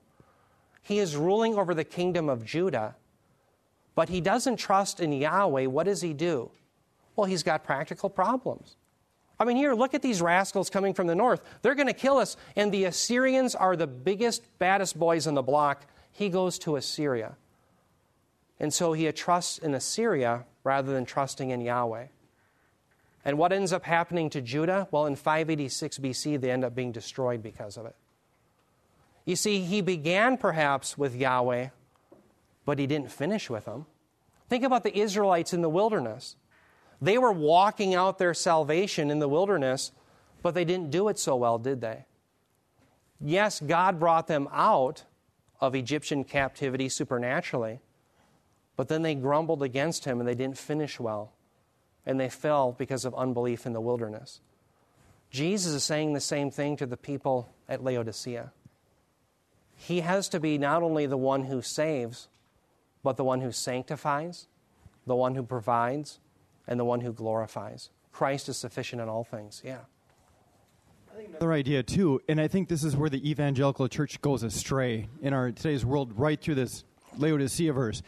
He 0.81 0.99
is 0.99 1.15
ruling 1.15 1.55
over 1.55 1.73
the 1.73 1.83
kingdom 1.83 2.29
of 2.29 2.45
Judah, 2.45 2.95
but 3.93 4.09
he 4.09 4.21
doesn't 4.21 4.57
trust 4.57 4.99
in 4.99 5.11
Yahweh. 5.11 5.65
What 5.65 5.85
does 5.85 6.01
he 6.01 6.13
do? 6.13 6.49
Well, 7.15 7.25
he's 7.25 7.43
got 7.43 7.63
practical 7.63 8.09
problems. 8.09 8.77
I 9.39 9.45
mean, 9.45 9.57
here, 9.57 9.73
look 9.73 9.93
at 9.93 10.01
these 10.01 10.21
rascals 10.21 10.69
coming 10.69 10.93
from 10.93 11.07
the 11.07 11.15
north. 11.15 11.41
They're 11.61 11.75
going 11.75 11.87
to 11.87 11.93
kill 11.93 12.17
us, 12.17 12.37
and 12.55 12.71
the 12.71 12.85
Assyrians 12.85 13.53
are 13.53 13.75
the 13.75 13.85
biggest, 13.85 14.43
baddest 14.57 14.97
boys 14.97 15.27
on 15.27 15.35
the 15.35 15.43
block. 15.43 15.85
He 16.11 16.29
goes 16.29 16.57
to 16.59 16.75
Assyria. 16.75 17.35
And 18.59 18.73
so 18.73 18.93
he 18.93 19.11
trusts 19.11 19.59
in 19.59 19.75
Assyria 19.75 20.45
rather 20.63 20.91
than 20.91 21.05
trusting 21.05 21.51
in 21.51 21.61
Yahweh. 21.61 22.07
And 23.27 23.37
what 23.37 23.51
ends 23.51 23.73
up 23.73 23.83
happening 23.83 24.29
to 24.29 24.41
Judah? 24.41 24.87
Well, 24.89 25.05
in 25.05 25.17
586 25.17 25.99
BC, 25.99 26.39
they 26.39 26.49
end 26.49 26.63
up 26.63 26.73
being 26.73 26.93
destroyed 26.93 27.43
because 27.43 27.75
of 27.75 27.85
it. 27.85 27.95
You 29.25 29.35
see, 29.35 29.59
he 29.59 29.81
began 29.81 30.37
perhaps 30.37 30.97
with 30.97 31.13
Yahweh, 31.13 31.67
but 32.63 32.79
he 32.79 32.87
didn't 32.87 33.11
finish 33.11 33.49
with 33.49 33.65
them. 33.65 33.85
Think 34.47 34.63
about 34.63 34.83
the 34.83 34.97
Israelites 34.97 35.51
in 35.51 35.61
the 35.61 35.67
wilderness. 35.67 36.37
They 37.01 37.17
were 37.17 37.33
walking 37.33 37.93
out 37.93 38.17
their 38.17 38.33
salvation 38.33 39.11
in 39.11 39.19
the 39.19 39.27
wilderness, 39.27 39.91
but 40.41 40.53
they 40.53 40.63
didn't 40.63 40.89
do 40.89 41.09
it 41.09 41.19
so 41.19 41.35
well, 41.35 41.57
did 41.57 41.81
they? 41.81 42.05
Yes, 43.19 43.59
God 43.59 43.99
brought 43.99 44.27
them 44.27 44.47
out 44.53 45.03
of 45.59 45.75
Egyptian 45.75 46.23
captivity 46.23 46.87
supernaturally, 46.87 47.81
but 48.77 48.87
then 48.87 49.01
they 49.01 49.15
grumbled 49.15 49.63
against 49.63 50.05
him 50.05 50.21
and 50.21 50.29
they 50.29 50.35
didn't 50.35 50.57
finish 50.57 50.97
well, 50.97 51.33
and 52.07 52.19
they 52.19 52.29
fell 52.29 52.71
because 52.71 53.03
of 53.03 53.13
unbelief 53.13 53.65
in 53.65 53.73
the 53.73 53.81
wilderness. 53.81 54.39
Jesus 55.29 55.73
is 55.73 55.83
saying 55.83 56.13
the 56.13 56.21
same 56.21 56.49
thing 56.49 56.77
to 56.77 56.85
the 56.85 56.95
people 56.95 57.49
at 57.67 57.83
Laodicea. 57.83 58.53
He 59.75 59.99
has 59.99 60.29
to 60.29 60.39
be 60.39 60.57
not 60.57 60.81
only 60.81 61.05
the 61.05 61.17
one 61.17 61.43
who 61.43 61.61
saves, 61.61 62.29
but 63.03 63.17
the 63.17 63.25
one 63.25 63.41
who 63.41 63.51
sanctifies, 63.51 64.47
the 65.05 65.15
one 65.15 65.35
who 65.35 65.43
provides, 65.43 66.19
and 66.65 66.79
the 66.79 66.85
one 66.85 67.01
who 67.01 67.11
glorifies. 67.11 67.89
Christ 68.13 68.47
is 68.47 68.57
sufficient 68.57 69.01
in 69.01 69.09
all 69.09 69.25
things. 69.25 69.61
Yeah. 69.63 69.79
Another 71.29 71.51
idea 71.51 71.83
too, 71.83 72.21
and 72.29 72.39
I 72.39 72.47
think 72.47 72.69
this 72.69 72.85
is 72.85 72.95
where 72.95 73.09
the 73.09 73.29
evangelical 73.29 73.89
church 73.89 74.21
goes 74.21 74.43
astray 74.43 75.09
in 75.21 75.33
our 75.33 75.51
today's 75.51 75.85
world, 75.85 76.17
right 76.17 76.39
through 76.39 76.55
this 76.55 76.85
Laodicea 77.17 77.73
verse, 77.73 78.01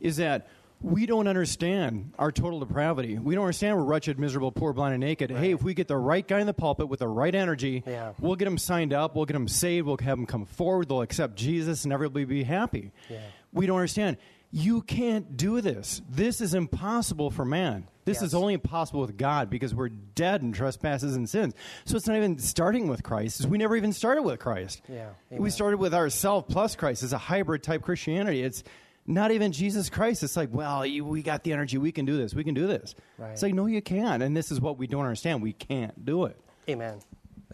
is 0.00 0.18
that 0.18 0.46
we 0.82 1.04
don't 1.06 1.26
understand 1.28 2.12
our 2.18 2.32
total 2.32 2.60
depravity. 2.60 3.18
We 3.18 3.34
don't 3.34 3.44
understand 3.44 3.76
we're 3.76 3.84
wretched, 3.84 4.18
miserable, 4.18 4.50
poor, 4.52 4.72
blind, 4.72 4.94
and 4.94 5.00
naked. 5.02 5.30
Hey, 5.30 5.52
if 5.52 5.62
we 5.62 5.74
get 5.74 5.88
the 5.88 5.96
right 5.96 6.26
guy 6.26 6.40
in 6.40 6.46
the 6.46 6.54
pulpit 6.54 6.88
with 6.88 7.00
the 7.00 7.08
right 7.08 7.34
energy, 7.34 7.82
Yeah. 7.86 8.12
we'll 8.18 8.36
get 8.36 8.46
them 8.46 8.58
signed 8.58 8.92
up, 8.92 9.14
we'll 9.14 9.26
get 9.26 9.34
them 9.34 9.48
saved, 9.48 9.86
we'll 9.86 9.98
have 9.98 10.16
them 10.16 10.26
come 10.26 10.46
forward, 10.46 10.88
they'll 10.88 11.02
accept 11.02 11.36
Jesus, 11.36 11.84
and 11.84 11.92
everybody 11.92 12.24
be 12.24 12.44
happy. 12.44 12.92
Yeah. 13.10 13.18
We 13.52 13.66
don't 13.66 13.76
understand. 13.76 14.16
You 14.52 14.80
can't 14.82 15.36
do 15.36 15.60
this. 15.60 16.02
This 16.10 16.40
is 16.40 16.54
impossible 16.54 17.30
for 17.30 17.44
man. 17.44 17.86
This 18.04 18.16
Yes. 18.16 18.28
is 18.28 18.34
only 18.34 18.54
impossible 18.54 19.00
with 19.02 19.16
God 19.16 19.48
because 19.50 19.72
we're 19.74 19.90
dead 19.90 20.42
in 20.42 20.50
trespasses 20.52 21.14
and 21.14 21.28
sins. 21.28 21.54
So 21.84 21.96
it's 21.96 22.08
not 22.08 22.16
even 22.16 22.38
starting 22.38 22.88
with 22.88 23.02
Christ. 23.04 23.46
We 23.46 23.58
never 23.58 23.76
even 23.76 23.92
started 23.92 24.22
with 24.22 24.40
Christ. 24.40 24.82
Yeah, 24.88 25.10
We 25.30 25.50
started 25.50 25.78
with 25.78 25.94
ourself 25.94 26.48
plus 26.48 26.74
Christ. 26.74 27.02
It's 27.04 27.12
a 27.12 27.18
hybrid 27.18 27.62
type 27.62 27.82
Christianity. 27.82 28.42
It's 28.42 28.64
not 29.10 29.32
even 29.32 29.52
Jesus 29.52 29.90
Christ. 29.90 30.22
It's 30.22 30.36
like, 30.36 30.50
well, 30.52 30.86
you, 30.86 31.04
we 31.04 31.22
got 31.22 31.42
the 31.42 31.52
energy. 31.52 31.78
We 31.78 31.92
can 31.92 32.04
do 32.04 32.16
this. 32.16 32.34
We 32.34 32.44
can 32.44 32.54
do 32.54 32.66
this. 32.66 32.94
Right. 33.18 33.32
It's 33.32 33.42
like, 33.42 33.54
no, 33.54 33.66
you 33.66 33.82
can't. 33.82 34.22
And 34.22 34.36
this 34.36 34.50
is 34.50 34.60
what 34.60 34.78
we 34.78 34.86
don't 34.86 35.04
understand. 35.04 35.42
We 35.42 35.52
can't 35.52 36.04
do 36.04 36.24
it. 36.24 36.40
Amen. 36.68 37.00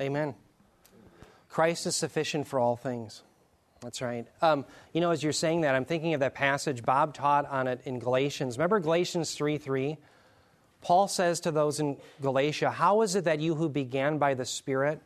Amen. 0.00 0.34
Christ 1.48 1.86
is 1.86 1.96
sufficient 1.96 2.46
for 2.46 2.60
all 2.60 2.76
things. 2.76 3.22
That's 3.80 4.02
right. 4.02 4.26
Um, 4.42 4.64
you 4.92 5.00
know, 5.00 5.10
as 5.10 5.22
you're 5.22 5.32
saying 5.32 5.62
that, 5.62 5.74
I'm 5.74 5.84
thinking 5.84 6.14
of 6.14 6.20
that 6.20 6.34
passage. 6.34 6.82
Bob 6.82 7.14
taught 7.14 7.46
on 7.46 7.66
it 7.66 7.80
in 7.84 7.98
Galatians. 7.98 8.58
Remember 8.58 8.80
Galatians 8.80 9.34
3 9.34 9.58
3? 9.58 9.96
Paul 10.82 11.08
says 11.08 11.40
to 11.40 11.50
those 11.50 11.80
in 11.80 11.96
Galatia, 12.20 12.70
How 12.70 13.00
is 13.00 13.16
it 13.16 13.24
that 13.24 13.40
you 13.40 13.54
who 13.54 13.68
began 13.68 14.18
by 14.18 14.34
the 14.34 14.44
Spirit 14.44 15.00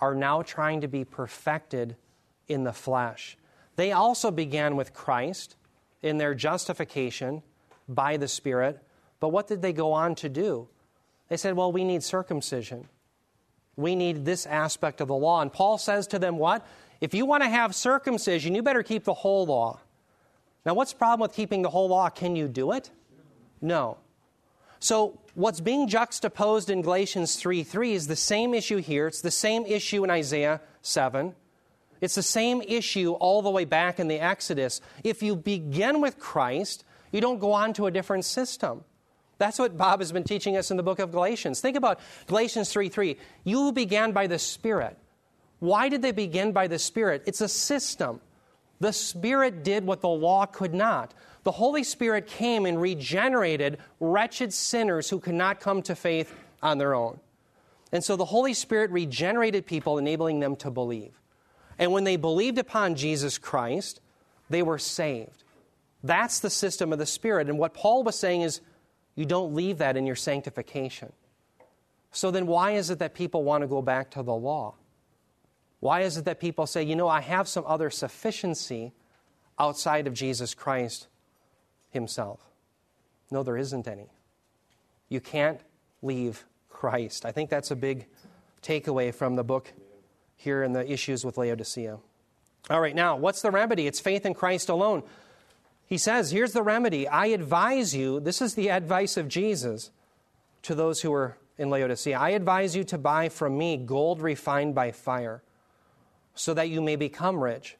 are 0.00 0.14
now 0.14 0.42
trying 0.42 0.80
to 0.80 0.88
be 0.88 1.04
perfected 1.04 1.96
in 2.48 2.64
the 2.64 2.72
flesh? 2.72 3.36
They 3.76 3.92
also 3.92 4.30
began 4.30 4.76
with 4.76 4.92
Christ 4.92 5.56
in 6.02 6.18
their 6.18 6.34
justification 6.34 7.42
by 7.88 8.16
the 8.16 8.28
Spirit, 8.28 8.80
but 9.20 9.28
what 9.28 9.46
did 9.46 9.62
they 9.62 9.72
go 9.72 9.92
on 9.92 10.14
to 10.16 10.28
do? 10.28 10.68
They 11.28 11.36
said, 11.36 11.56
Well, 11.56 11.72
we 11.72 11.84
need 11.84 12.02
circumcision. 12.02 12.88
We 13.76 13.96
need 13.96 14.24
this 14.24 14.44
aspect 14.46 15.00
of 15.00 15.08
the 15.08 15.14
law. 15.14 15.40
And 15.40 15.52
Paul 15.52 15.78
says 15.78 16.06
to 16.08 16.18
them, 16.18 16.38
What? 16.38 16.66
If 17.00 17.14
you 17.14 17.26
want 17.26 17.42
to 17.42 17.48
have 17.48 17.74
circumcision, 17.74 18.54
you 18.54 18.62
better 18.62 18.82
keep 18.82 19.04
the 19.04 19.14
whole 19.14 19.46
law. 19.46 19.80
Now, 20.64 20.74
what's 20.74 20.92
the 20.92 20.98
problem 20.98 21.20
with 21.20 21.34
keeping 21.34 21.62
the 21.62 21.70
whole 21.70 21.88
law? 21.88 22.08
Can 22.08 22.36
you 22.36 22.48
do 22.48 22.72
it? 22.72 22.90
No. 23.60 23.98
So, 24.78 25.20
what's 25.34 25.60
being 25.60 25.88
juxtaposed 25.88 26.70
in 26.70 26.82
Galatians 26.82 27.36
3 27.36 27.62
3 27.62 27.92
is 27.92 28.06
the 28.06 28.16
same 28.16 28.54
issue 28.54 28.78
here. 28.78 29.06
It's 29.06 29.20
the 29.20 29.30
same 29.30 29.64
issue 29.66 30.04
in 30.04 30.10
Isaiah 30.10 30.60
7. 30.82 31.34
It's 32.02 32.16
the 32.16 32.22
same 32.22 32.60
issue 32.62 33.12
all 33.12 33.42
the 33.42 33.50
way 33.50 33.64
back 33.64 34.00
in 34.00 34.08
the 34.08 34.18
Exodus. 34.18 34.80
If 35.04 35.22
you 35.22 35.36
begin 35.36 36.00
with 36.00 36.18
Christ, 36.18 36.84
you 37.12 37.20
don't 37.20 37.38
go 37.38 37.52
on 37.52 37.72
to 37.74 37.86
a 37.86 37.92
different 37.92 38.24
system. 38.24 38.82
That's 39.38 39.58
what 39.58 39.76
Bob 39.76 40.00
has 40.00 40.10
been 40.10 40.24
teaching 40.24 40.56
us 40.56 40.72
in 40.72 40.76
the 40.76 40.82
book 40.82 40.98
of 40.98 41.12
Galatians. 41.12 41.60
Think 41.60 41.76
about 41.76 42.00
Galatians 42.26 42.72
3 42.72 42.88
3. 42.88 43.16
You 43.44 43.70
began 43.72 44.10
by 44.10 44.26
the 44.26 44.38
Spirit. 44.38 44.98
Why 45.60 45.88
did 45.88 46.02
they 46.02 46.10
begin 46.10 46.50
by 46.50 46.66
the 46.66 46.78
Spirit? 46.78 47.22
It's 47.24 47.40
a 47.40 47.48
system. 47.48 48.20
The 48.80 48.92
Spirit 48.92 49.62
did 49.62 49.86
what 49.86 50.00
the 50.00 50.08
law 50.08 50.44
could 50.44 50.74
not. 50.74 51.14
The 51.44 51.52
Holy 51.52 51.84
Spirit 51.84 52.26
came 52.26 52.66
and 52.66 52.80
regenerated 52.80 53.78
wretched 54.00 54.52
sinners 54.52 55.08
who 55.08 55.20
could 55.20 55.34
not 55.34 55.60
come 55.60 55.82
to 55.82 55.94
faith 55.94 56.34
on 56.64 56.78
their 56.78 56.94
own. 56.94 57.20
And 57.92 58.02
so 58.02 58.16
the 58.16 58.24
Holy 58.24 58.54
Spirit 58.54 58.90
regenerated 58.90 59.66
people, 59.66 59.98
enabling 59.98 60.40
them 60.40 60.56
to 60.56 60.70
believe. 60.70 61.21
And 61.78 61.92
when 61.92 62.04
they 62.04 62.16
believed 62.16 62.58
upon 62.58 62.94
Jesus 62.94 63.38
Christ, 63.38 64.00
they 64.50 64.62
were 64.62 64.78
saved. 64.78 65.44
That's 66.02 66.40
the 66.40 66.50
system 66.50 66.92
of 66.92 66.98
the 66.98 67.06
Spirit. 67.06 67.48
And 67.48 67.58
what 67.58 67.74
Paul 67.74 68.02
was 68.02 68.18
saying 68.18 68.42
is, 68.42 68.60
you 69.14 69.24
don't 69.24 69.54
leave 69.54 69.78
that 69.78 69.96
in 69.96 70.06
your 70.06 70.16
sanctification. 70.16 71.12
So 72.10 72.30
then, 72.30 72.46
why 72.46 72.72
is 72.72 72.90
it 72.90 72.98
that 72.98 73.14
people 73.14 73.44
want 73.44 73.62
to 73.62 73.68
go 73.68 73.82
back 73.82 74.10
to 74.12 74.22
the 74.22 74.34
law? 74.34 74.74
Why 75.80 76.02
is 76.02 76.16
it 76.16 76.24
that 76.26 76.40
people 76.40 76.66
say, 76.66 76.82
you 76.82 76.96
know, 76.96 77.08
I 77.08 77.20
have 77.20 77.48
some 77.48 77.64
other 77.66 77.90
sufficiency 77.90 78.92
outside 79.58 80.06
of 80.06 80.14
Jesus 80.14 80.54
Christ 80.54 81.08
Himself? 81.90 82.40
No, 83.30 83.42
there 83.42 83.56
isn't 83.56 83.88
any. 83.88 84.10
You 85.08 85.20
can't 85.20 85.60
leave 86.02 86.44
Christ. 86.68 87.24
I 87.24 87.32
think 87.32 87.50
that's 87.50 87.70
a 87.70 87.76
big 87.76 88.06
takeaway 88.62 89.14
from 89.14 89.36
the 89.36 89.44
book 89.44 89.72
here 90.42 90.62
in 90.62 90.72
the 90.72 90.90
issues 90.90 91.24
with 91.24 91.38
Laodicea. 91.38 91.98
All 92.68 92.80
right, 92.80 92.94
now, 92.94 93.16
what's 93.16 93.42
the 93.42 93.50
remedy? 93.50 93.86
It's 93.86 94.00
faith 94.00 94.26
in 94.26 94.34
Christ 94.34 94.68
alone. 94.68 95.02
He 95.86 95.98
says, 95.98 96.30
here's 96.30 96.52
the 96.52 96.62
remedy. 96.62 97.06
I 97.06 97.26
advise 97.26 97.94
you, 97.94 98.18
this 98.18 98.42
is 98.42 98.54
the 98.54 98.70
advice 98.70 99.16
of 99.16 99.28
Jesus 99.28 99.90
to 100.62 100.74
those 100.74 101.02
who 101.02 101.12
are 101.12 101.36
in 101.58 101.70
Laodicea. 101.70 102.18
I 102.18 102.30
advise 102.30 102.74
you 102.74 102.82
to 102.84 102.98
buy 102.98 103.28
from 103.28 103.56
me 103.56 103.76
gold 103.76 104.20
refined 104.20 104.74
by 104.74 104.90
fire, 104.90 105.42
so 106.34 106.54
that 106.54 106.68
you 106.68 106.80
may 106.80 106.96
become 106.96 107.42
rich, 107.42 107.76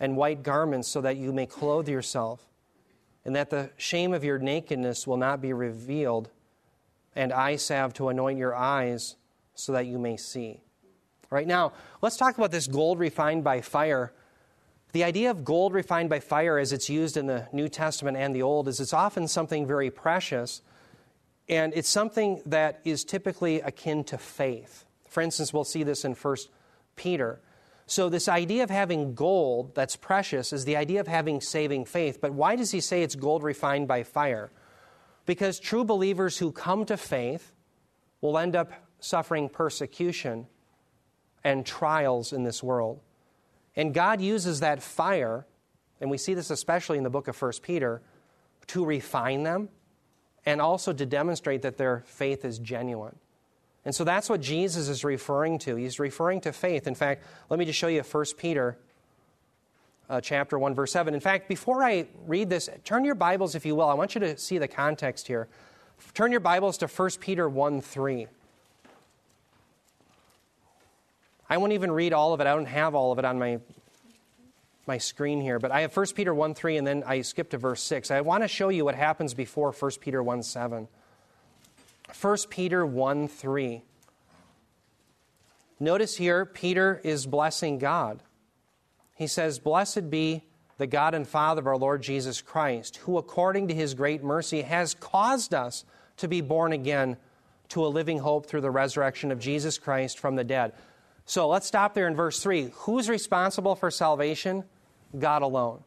and 0.00 0.16
white 0.16 0.42
garments, 0.42 0.88
so 0.88 1.00
that 1.00 1.16
you 1.16 1.32
may 1.32 1.46
clothe 1.46 1.88
yourself, 1.88 2.48
and 3.24 3.36
that 3.36 3.50
the 3.50 3.70
shame 3.76 4.12
of 4.12 4.24
your 4.24 4.38
nakedness 4.38 5.06
will 5.06 5.16
not 5.16 5.40
be 5.40 5.52
revealed, 5.52 6.30
and 7.14 7.32
eye 7.32 7.56
salve 7.56 7.94
to 7.94 8.08
anoint 8.08 8.38
your 8.38 8.54
eyes, 8.54 9.16
so 9.54 9.72
that 9.72 9.86
you 9.86 9.98
may 9.98 10.16
see. 10.16 10.63
Right 11.34 11.48
now, 11.48 11.72
let's 12.00 12.16
talk 12.16 12.38
about 12.38 12.52
this 12.52 12.68
gold 12.68 13.00
refined 13.00 13.42
by 13.42 13.60
fire. 13.60 14.12
The 14.92 15.02
idea 15.02 15.32
of 15.32 15.44
gold 15.44 15.74
refined 15.74 16.08
by 16.08 16.20
fire, 16.20 16.58
as 16.58 16.72
it's 16.72 16.88
used 16.88 17.16
in 17.16 17.26
the 17.26 17.48
New 17.52 17.68
Testament 17.68 18.16
and 18.16 18.32
the 18.32 18.42
Old, 18.42 18.68
is 18.68 18.78
it's 18.78 18.92
often 18.92 19.26
something 19.26 19.66
very 19.66 19.90
precious, 19.90 20.62
and 21.48 21.72
it's 21.74 21.88
something 21.88 22.40
that 22.46 22.80
is 22.84 23.02
typically 23.02 23.60
akin 23.62 24.04
to 24.04 24.16
faith. 24.16 24.84
For 25.08 25.22
instance, 25.22 25.52
we'll 25.52 25.64
see 25.64 25.82
this 25.82 26.04
in 26.04 26.14
1 26.14 26.36
Peter. 26.94 27.40
So, 27.88 28.08
this 28.08 28.28
idea 28.28 28.62
of 28.62 28.70
having 28.70 29.16
gold 29.16 29.74
that's 29.74 29.96
precious 29.96 30.52
is 30.52 30.64
the 30.64 30.76
idea 30.76 31.00
of 31.00 31.08
having 31.08 31.40
saving 31.40 31.86
faith. 31.86 32.20
But 32.20 32.32
why 32.32 32.54
does 32.54 32.70
he 32.70 32.80
say 32.80 33.02
it's 33.02 33.16
gold 33.16 33.42
refined 33.42 33.88
by 33.88 34.04
fire? 34.04 34.52
Because 35.26 35.58
true 35.58 35.84
believers 35.84 36.38
who 36.38 36.52
come 36.52 36.84
to 36.84 36.96
faith 36.96 37.50
will 38.20 38.38
end 38.38 38.54
up 38.54 38.72
suffering 39.00 39.48
persecution 39.48 40.46
and 41.44 41.64
trials 41.64 42.32
in 42.32 42.42
this 42.42 42.62
world. 42.62 43.00
And 43.76 43.92
God 43.92 44.20
uses 44.20 44.60
that 44.60 44.82
fire, 44.82 45.46
and 46.00 46.10
we 46.10 46.18
see 46.18 46.34
this 46.34 46.50
especially 46.50 46.98
in 46.98 47.04
the 47.04 47.10
book 47.10 47.28
of 47.28 47.40
1 47.40 47.52
Peter, 47.62 48.00
to 48.68 48.84
refine 48.84 49.42
them 49.42 49.68
and 50.46 50.60
also 50.60 50.92
to 50.92 51.06
demonstrate 51.06 51.62
that 51.62 51.76
their 51.76 52.02
faith 52.06 52.44
is 52.44 52.58
genuine. 52.58 53.16
And 53.84 53.94
so 53.94 54.04
that's 54.04 54.30
what 54.30 54.40
Jesus 54.40 54.88
is 54.88 55.04
referring 55.04 55.58
to. 55.60 55.76
He's 55.76 56.00
referring 56.00 56.40
to 56.42 56.52
faith. 56.52 56.86
In 56.86 56.94
fact, 56.94 57.24
let 57.50 57.58
me 57.58 57.64
just 57.64 57.78
show 57.78 57.88
you 57.88 58.02
1 58.02 58.24
Peter 58.38 58.78
uh, 60.08 60.20
chapter 60.20 60.58
1, 60.58 60.74
verse 60.74 60.92
7. 60.92 61.14
In 61.14 61.20
fact, 61.20 61.48
before 61.48 61.82
I 61.82 62.06
read 62.26 62.48
this, 62.50 62.68
turn 62.84 63.04
your 63.04 63.14
Bibles, 63.14 63.54
if 63.54 63.66
you 63.66 63.74
will. 63.74 63.88
I 63.88 63.94
want 63.94 64.14
you 64.14 64.20
to 64.20 64.36
see 64.38 64.58
the 64.58 64.68
context 64.68 65.26
here. 65.26 65.48
Turn 66.12 66.30
your 66.30 66.40
Bibles 66.40 66.78
to 66.78 66.86
1 66.86 67.10
Peter 67.20 67.48
1 67.48 67.80
3. 67.80 68.26
I 71.48 71.58
won't 71.58 71.72
even 71.72 71.92
read 71.92 72.12
all 72.12 72.32
of 72.32 72.40
it. 72.40 72.46
I 72.46 72.54
don't 72.54 72.66
have 72.66 72.94
all 72.94 73.12
of 73.12 73.18
it 73.18 73.24
on 73.24 73.38
my, 73.38 73.60
my 74.86 74.98
screen 74.98 75.40
here, 75.40 75.58
but 75.58 75.70
I 75.70 75.82
have 75.82 75.94
1 75.94 76.06
Peter 76.14 76.34
1 76.34 76.54
3, 76.54 76.76
and 76.78 76.86
then 76.86 77.04
I 77.06 77.20
skip 77.20 77.50
to 77.50 77.58
verse 77.58 77.82
6. 77.82 78.10
I 78.10 78.20
want 78.22 78.42
to 78.42 78.48
show 78.48 78.68
you 78.68 78.84
what 78.84 78.94
happens 78.94 79.34
before 79.34 79.72
1 79.72 79.90
Peter 80.00 80.22
1 80.22 80.42
7. 80.42 80.88
1 82.20 82.36
Peter 82.50 82.86
1 82.86 83.28
3. 83.28 83.82
Notice 85.80 86.16
here, 86.16 86.46
Peter 86.46 87.00
is 87.04 87.26
blessing 87.26 87.78
God. 87.78 88.22
He 89.16 89.26
says, 89.26 89.58
Blessed 89.58 90.10
be 90.10 90.44
the 90.78 90.86
God 90.86 91.14
and 91.14 91.26
Father 91.26 91.60
of 91.60 91.66
our 91.66 91.76
Lord 91.76 92.02
Jesus 92.02 92.40
Christ, 92.40 92.96
who 92.98 93.18
according 93.18 93.68
to 93.68 93.74
his 93.74 93.94
great 93.94 94.22
mercy 94.22 94.62
has 94.62 94.94
caused 94.94 95.54
us 95.54 95.84
to 96.16 96.28
be 96.28 96.40
born 96.40 96.72
again 96.72 97.16
to 97.68 97.84
a 97.84 97.88
living 97.88 98.18
hope 98.18 98.46
through 98.46 98.60
the 98.60 98.70
resurrection 98.70 99.32
of 99.32 99.38
Jesus 99.38 99.78
Christ 99.78 100.18
from 100.18 100.36
the 100.36 100.44
dead. 100.44 100.72
So 101.26 101.48
let's 101.48 101.66
stop 101.66 101.94
there 101.94 102.06
in 102.06 102.14
verse 102.14 102.42
3. 102.42 102.70
Who's 102.74 103.08
responsible 103.08 103.74
for 103.74 103.90
salvation? 103.90 104.64
God 105.18 105.42
alone. 105.42 105.82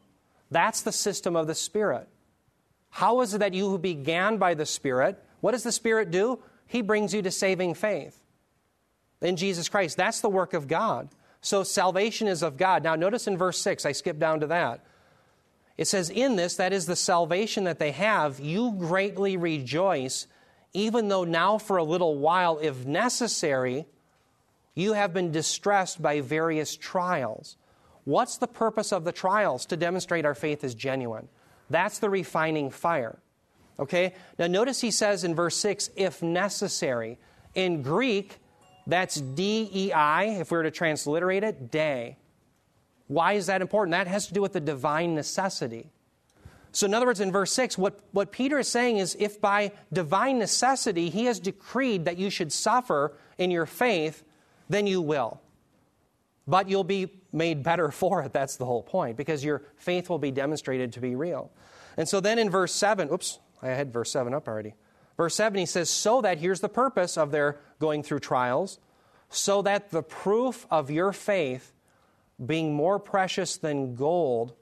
That's 0.50 0.82
the 0.82 0.92
system 0.92 1.36
of 1.36 1.46
the 1.46 1.54
Spirit. 1.54 2.08
How 2.90 3.20
is 3.20 3.34
it 3.34 3.38
that 3.38 3.54
you 3.54 3.68
who 3.68 3.78
began 3.78 4.38
by 4.38 4.54
the 4.54 4.66
Spirit, 4.66 5.22
what 5.40 5.52
does 5.52 5.62
the 5.62 5.72
Spirit 5.72 6.10
do? 6.10 6.40
He 6.66 6.82
brings 6.82 7.14
you 7.14 7.22
to 7.22 7.30
saving 7.30 7.74
faith 7.74 8.20
in 9.20 9.36
Jesus 9.36 9.68
Christ. 9.68 9.96
That's 9.96 10.20
the 10.20 10.28
work 10.28 10.54
of 10.54 10.68
God. 10.68 11.08
So 11.40 11.62
salvation 11.62 12.26
is 12.26 12.42
of 12.42 12.56
God. 12.56 12.82
Now, 12.82 12.96
notice 12.96 13.26
in 13.26 13.38
verse 13.38 13.58
6, 13.60 13.86
I 13.86 13.92
skip 13.92 14.18
down 14.18 14.40
to 14.40 14.48
that. 14.48 14.84
It 15.76 15.86
says, 15.86 16.10
In 16.10 16.36
this, 16.36 16.56
that 16.56 16.72
is 16.72 16.86
the 16.86 16.96
salvation 16.96 17.64
that 17.64 17.78
they 17.78 17.92
have, 17.92 18.40
you 18.40 18.72
greatly 18.72 19.36
rejoice, 19.36 20.26
even 20.72 21.08
though 21.08 21.24
now 21.24 21.58
for 21.58 21.76
a 21.76 21.84
little 21.84 22.18
while, 22.18 22.58
if 22.58 22.84
necessary, 22.84 23.86
you 24.78 24.92
have 24.92 25.12
been 25.12 25.32
distressed 25.32 26.00
by 26.00 26.20
various 26.20 26.76
trials. 26.76 27.56
What's 28.04 28.38
the 28.38 28.46
purpose 28.46 28.92
of 28.92 29.04
the 29.04 29.12
trials? 29.12 29.66
To 29.66 29.76
demonstrate 29.76 30.24
our 30.24 30.34
faith 30.34 30.62
is 30.64 30.74
genuine. 30.74 31.28
That's 31.68 31.98
the 31.98 32.08
refining 32.08 32.70
fire. 32.70 33.18
Okay? 33.78 34.14
Now, 34.38 34.46
notice 34.46 34.80
he 34.80 34.90
says 34.90 35.24
in 35.24 35.34
verse 35.34 35.56
6, 35.56 35.90
if 35.96 36.22
necessary. 36.22 37.18
In 37.54 37.82
Greek, 37.82 38.38
that's 38.86 39.20
D 39.20 39.68
E 39.72 39.92
I, 39.92 40.24
if 40.24 40.50
we 40.50 40.56
were 40.56 40.62
to 40.62 40.70
transliterate 40.70 41.44
it, 41.44 41.70
day. 41.70 42.16
Why 43.08 43.34
is 43.34 43.46
that 43.46 43.60
important? 43.60 43.92
That 43.92 44.06
has 44.06 44.28
to 44.28 44.34
do 44.34 44.40
with 44.40 44.52
the 44.52 44.60
divine 44.60 45.14
necessity. 45.14 45.90
So, 46.72 46.86
in 46.86 46.94
other 46.94 47.06
words, 47.06 47.20
in 47.20 47.32
verse 47.32 47.52
6, 47.52 47.76
what, 47.78 47.98
what 48.12 48.30
Peter 48.30 48.58
is 48.58 48.68
saying 48.68 48.98
is 48.98 49.16
if 49.18 49.40
by 49.40 49.72
divine 49.92 50.38
necessity 50.38 51.10
he 51.10 51.24
has 51.24 51.40
decreed 51.40 52.04
that 52.04 52.18
you 52.18 52.30
should 52.30 52.52
suffer 52.52 53.16
in 53.38 53.50
your 53.50 53.66
faith, 53.66 54.22
then 54.68 54.86
you 54.86 55.00
will. 55.00 55.40
But 56.46 56.68
you'll 56.68 56.84
be 56.84 57.12
made 57.32 57.62
better 57.62 57.90
for 57.92 58.22
it. 58.22 58.32
That's 58.32 58.56
the 58.56 58.64
whole 58.64 58.82
point, 58.82 59.16
because 59.16 59.44
your 59.44 59.62
faith 59.76 60.08
will 60.08 60.18
be 60.18 60.30
demonstrated 60.30 60.92
to 60.94 61.00
be 61.00 61.14
real. 61.14 61.50
And 61.96 62.08
so 62.08 62.20
then 62.20 62.38
in 62.38 62.50
verse 62.50 62.72
7, 62.72 63.10
oops, 63.12 63.38
I 63.62 63.68
had 63.68 63.92
verse 63.92 64.10
7 64.12 64.32
up 64.32 64.48
already. 64.48 64.74
Verse 65.16 65.34
7, 65.34 65.58
he 65.58 65.66
says, 65.66 65.90
So 65.90 66.20
that, 66.22 66.38
here's 66.38 66.60
the 66.60 66.68
purpose 66.68 67.18
of 67.18 67.32
their 67.32 67.58
going 67.80 68.02
through 68.02 68.20
trials, 68.20 68.78
so 69.30 69.62
that 69.62 69.90
the 69.90 70.02
proof 70.02 70.66
of 70.70 70.90
your 70.90 71.12
faith, 71.12 71.72
being 72.44 72.74
more 72.74 73.00
precious 73.00 73.56
than 73.56 73.96
gold, 73.96 74.54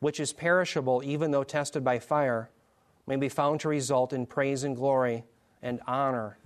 which 0.00 0.18
is 0.18 0.32
perishable 0.32 1.02
even 1.04 1.30
though 1.30 1.44
tested 1.44 1.84
by 1.84 1.98
fire, 1.98 2.50
may 3.06 3.16
be 3.16 3.28
found 3.28 3.60
to 3.60 3.68
result 3.68 4.12
in 4.12 4.26
praise 4.26 4.64
and 4.64 4.74
glory 4.74 5.24
and 5.62 5.80
honor 5.86 6.38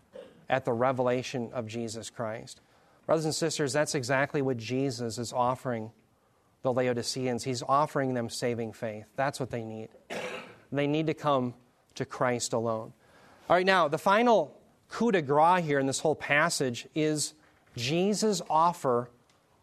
at 0.48 0.64
the 0.64 0.72
revelation 0.72 1.50
of 1.52 1.66
Jesus 1.66 2.10
Christ. 2.10 2.60
Brothers 3.08 3.24
and 3.24 3.34
sisters, 3.34 3.72
that's 3.72 3.94
exactly 3.94 4.42
what 4.42 4.58
Jesus 4.58 5.16
is 5.16 5.32
offering 5.32 5.92
the 6.60 6.70
Laodiceans. 6.70 7.42
He's 7.42 7.62
offering 7.62 8.12
them 8.12 8.28
saving 8.28 8.74
faith. 8.74 9.06
That's 9.16 9.40
what 9.40 9.48
they 9.48 9.64
need. 9.64 9.88
They 10.70 10.86
need 10.86 11.06
to 11.06 11.14
come 11.14 11.54
to 11.94 12.04
Christ 12.04 12.52
alone. 12.52 12.92
All 13.48 13.56
right, 13.56 13.64
now, 13.64 13.88
the 13.88 13.96
final 13.96 14.54
coup 14.90 15.10
de 15.10 15.22
grace 15.22 15.64
here 15.64 15.78
in 15.78 15.86
this 15.86 16.00
whole 16.00 16.16
passage 16.16 16.86
is 16.94 17.32
Jesus' 17.74 18.42
offer 18.50 19.08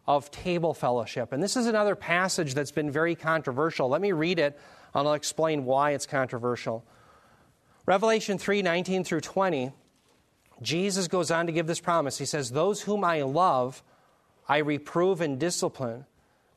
of 0.08 0.28
table 0.32 0.74
fellowship. 0.74 1.32
And 1.32 1.40
this 1.40 1.56
is 1.56 1.66
another 1.66 1.94
passage 1.94 2.52
that's 2.52 2.72
been 2.72 2.90
very 2.90 3.14
controversial. 3.14 3.88
Let 3.88 4.00
me 4.00 4.10
read 4.10 4.40
it, 4.40 4.58
and 4.92 5.06
I'll 5.06 5.14
explain 5.14 5.64
why 5.64 5.92
it's 5.92 6.04
controversial. 6.04 6.84
Revelation 7.86 8.38
3 8.38 8.62
19 8.62 9.04
through 9.04 9.20
20, 9.20 9.70
Jesus 10.62 11.08
goes 11.08 11.30
on 11.30 11.46
to 11.46 11.52
give 11.52 11.66
this 11.66 11.80
promise. 11.80 12.18
He 12.18 12.24
says, 12.24 12.50
Those 12.50 12.82
whom 12.82 13.04
I 13.04 13.22
love, 13.22 13.82
I 14.48 14.58
reprove 14.58 15.20
and 15.20 15.38
discipline. 15.38 16.06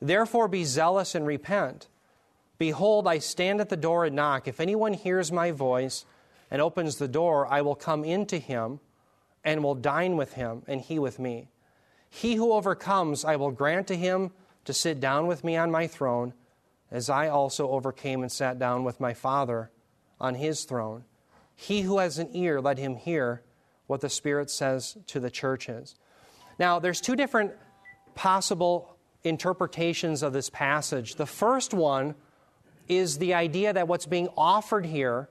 Therefore, 0.00 0.48
be 0.48 0.64
zealous 0.64 1.14
and 1.14 1.26
repent. 1.26 1.88
Behold, 2.58 3.06
I 3.06 3.18
stand 3.18 3.60
at 3.60 3.68
the 3.68 3.76
door 3.76 4.04
and 4.04 4.16
knock. 4.16 4.48
If 4.48 4.60
anyone 4.60 4.94
hears 4.94 5.30
my 5.30 5.50
voice, 5.50 6.04
and 6.50 6.60
opens 6.60 6.96
the 6.96 7.08
door, 7.08 7.46
I 7.46 7.62
will 7.62 7.74
come 7.74 8.04
into 8.04 8.38
him 8.38 8.80
and 9.44 9.62
will 9.62 9.74
dine 9.74 10.16
with 10.16 10.34
him, 10.34 10.62
and 10.66 10.80
he 10.80 10.98
with 10.98 11.18
me. 11.18 11.48
He 12.10 12.34
who 12.34 12.52
overcomes, 12.52 13.24
I 13.24 13.36
will 13.36 13.52
grant 13.52 13.86
to 13.86 13.96
him 13.96 14.32
to 14.64 14.72
sit 14.72 15.00
down 15.00 15.26
with 15.26 15.44
me 15.44 15.56
on 15.56 15.70
my 15.70 15.86
throne, 15.86 16.34
as 16.90 17.08
I 17.08 17.28
also 17.28 17.70
overcame 17.70 18.22
and 18.22 18.30
sat 18.30 18.58
down 18.58 18.84
with 18.84 19.00
my 19.00 19.14
Father 19.14 19.70
on 20.20 20.34
his 20.34 20.64
throne. 20.64 21.04
He 21.54 21.82
who 21.82 21.98
has 21.98 22.18
an 22.18 22.30
ear, 22.34 22.60
let 22.60 22.78
him 22.78 22.96
hear 22.96 23.42
what 23.90 24.00
the 24.00 24.08
Spirit 24.08 24.48
says 24.48 24.96
to 25.08 25.18
the 25.18 25.30
churches. 25.30 25.96
Now, 26.60 26.78
there's 26.78 27.00
two 27.00 27.16
different 27.16 27.50
possible 28.14 28.96
interpretations 29.24 30.22
of 30.22 30.32
this 30.32 30.48
passage. 30.48 31.16
The 31.16 31.26
first 31.26 31.74
one 31.74 32.14
is 32.86 33.18
the 33.18 33.34
idea 33.34 33.72
that 33.72 33.88
what's 33.88 34.06
being 34.06 34.28
offered 34.36 34.86
here 34.86 35.28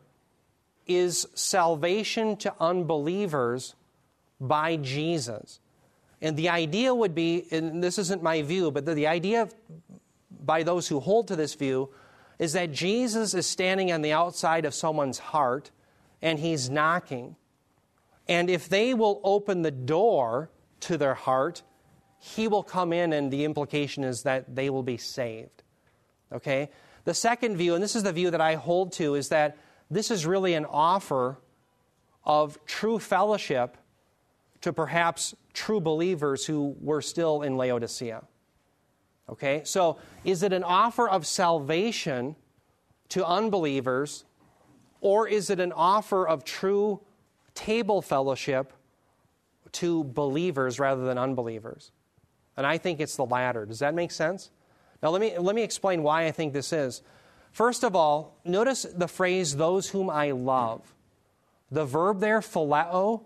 is 0.88 1.26
salvation 1.36 2.36
to 2.36 2.54
unbelievers 2.60 3.76
by 4.42 4.76
Jesus. 4.76 5.62
And 6.22 6.36
the 6.36 6.50
idea 6.50 6.94
would 6.94 7.16
be, 7.16 7.46
and 7.52 7.82
this 7.82 7.98
isn't 7.98 8.22
my 8.22 8.42
view, 8.42 8.72
but 8.72 8.84
the, 8.84 8.94
the 8.94 9.08
idea 9.08 9.48
by 10.46 10.64
those 10.64 10.90
who 10.90 11.00
hold 11.00 11.30
to 11.30 11.38
this 11.38 11.54
view 11.54 11.92
is 12.40 12.52
that 12.54 12.74
Jesus 12.74 13.34
is 13.34 13.48
standing 13.48 13.90
on 13.94 14.02
the 14.02 14.12
outside 14.12 14.66
of 14.66 14.74
someone's 14.74 15.20
heart 15.20 15.72
and 16.22 16.40
he's 16.40 16.70
knocking. 16.70 17.38
And 18.30 18.48
if 18.48 18.70
they 18.70 18.94
will 18.94 19.20
open 19.24 19.64
the 19.64 19.72
door 19.72 20.52
to 20.82 20.98
their 20.98 21.16
heart, 21.16 21.64
he 22.20 22.48
will 22.48 22.62
come 22.62 22.94
in, 22.94 23.12
and 23.12 23.34
the 23.34 23.44
implication 23.44 24.04
is 24.04 24.22
that 24.24 24.56
they 24.56 24.70
will 24.70 24.84
be 24.84 24.98
saved. 24.98 25.64
Okay? 26.32 26.70
The 27.06 27.16
second 27.16 27.58
view, 27.58 27.74
and 27.74 27.84
this 27.84 27.96
is 27.96 28.04
the 28.04 28.14
view 28.14 28.30
that 28.30 28.40
I 28.40 28.54
hold 28.54 28.94
to, 28.94 29.16
is 29.16 29.30
that 29.30 29.58
this 29.90 30.12
is 30.12 30.28
really 30.28 30.54
an 30.54 30.66
offer 30.66 31.40
of 32.24 32.64
true 32.68 33.00
fellowship 33.00 33.78
to 34.62 34.72
perhaps 34.74 35.34
true 35.54 35.82
believers 35.82 36.46
who 36.46 36.76
were 36.80 37.02
still 37.02 37.42
in 37.42 37.58
Laodicea. 37.58 38.24
Okay? 39.28 39.62
So, 39.64 39.98
is 40.24 40.44
it 40.44 40.54
an 40.54 40.64
offer 40.64 41.10
of 41.10 41.26
salvation 41.26 42.36
to 43.08 43.26
unbelievers, 43.26 44.26
or 45.02 45.28
is 45.28 45.50
it 45.50 45.60
an 45.60 45.72
offer 45.72 46.28
of 46.28 46.44
true 46.44 47.02
table 47.60 48.02
fellowship 48.02 48.72
to 49.74 50.04
believers 50.04 50.80
rather 50.80 51.04
than 51.04 51.18
unbelievers? 51.18 51.92
And 52.56 52.66
I 52.66 52.78
think 52.78 53.00
it's 53.00 53.16
the 53.16 53.26
latter. 53.26 53.66
Does 53.66 53.80
that 53.80 53.94
make 53.94 54.12
sense? 54.12 54.50
Now, 55.04 55.10
let 55.10 55.22
me, 55.22 55.38
let 55.38 55.56
me 55.56 55.64
explain 55.64 56.04
why 56.04 56.26
I 56.26 56.32
think 56.32 56.54
this 56.54 56.72
is. 56.74 57.02
First 57.52 57.84
of 57.84 57.96
all, 57.96 58.38
notice 58.46 58.84
the 58.84 59.08
phrase, 59.08 59.56
those 59.56 59.90
whom 59.90 60.10
I 60.10 60.32
love. 60.32 60.94
The 61.72 61.86
verb 61.86 62.20
there, 62.20 62.42
phileo, 62.42 63.24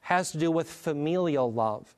has 0.00 0.32
to 0.32 0.38
do 0.38 0.50
with 0.50 0.70
familial 0.70 1.52
love. 1.52 1.94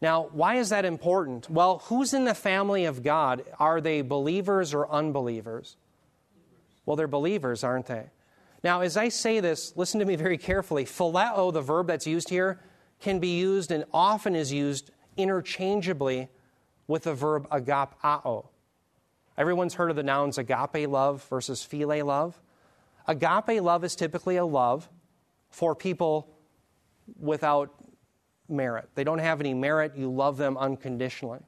Now, 0.00 0.28
why 0.32 0.56
is 0.56 0.68
that 0.68 0.84
important? 0.84 1.50
Well, 1.50 1.78
who's 1.86 2.14
in 2.14 2.24
the 2.24 2.34
family 2.34 2.84
of 2.84 3.02
God? 3.02 3.44
Are 3.58 3.80
they 3.80 4.02
believers 4.02 4.74
or 4.74 4.88
unbelievers? 4.90 5.76
Well, 6.86 6.96
they're 6.96 7.08
believers, 7.08 7.64
aren't 7.64 7.86
they? 7.86 8.06
Now, 8.64 8.80
as 8.80 8.96
I 8.96 9.08
say 9.08 9.40
this, 9.40 9.72
listen 9.76 10.00
to 10.00 10.06
me 10.06 10.16
very 10.16 10.38
carefully. 10.38 10.84
Phileo, 10.84 11.52
the 11.52 11.60
verb 11.60 11.86
that's 11.86 12.06
used 12.06 12.28
here, 12.28 12.60
can 13.00 13.20
be 13.20 13.38
used 13.38 13.70
and 13.70 13.84
often 13.92 14.34
is 14.34 14.52
used 14.52 14.90
interchangeably 15.16 16.28
with 16.86 17.04
the 17.04 17.14
verb 17.14 17.48
agapao. 17.50 18.48
Everyone's 19.36 19.74
heard 19.74 19.90
of 19.90 19.96
the 19.96 20.02
nouns 20.02 20.38
agape 20.38 20.88
love 20.88 21.24
versus 21.30 21.64
phile 21.64 22.04
love. 22.04 22.40
Agape 23.06 23.62
love 23.62 23.84
is 23.84 23.94
typically 23.94 24.36
a 24.36 24.44
love 24.44 24.88
for 25.50 25.74
people 25.74 26.28
without 27.20 27.72
merit. 28.48 28.88
They 28.94 29.04
don't 29.04 29.20
have 29.20 29.40
any 29.40 29.54
merit, 29.54 29.96
you 29.96 30.10
love 30.10 30.36
them 30.36 30.56
unconditionally. 30.56 31.40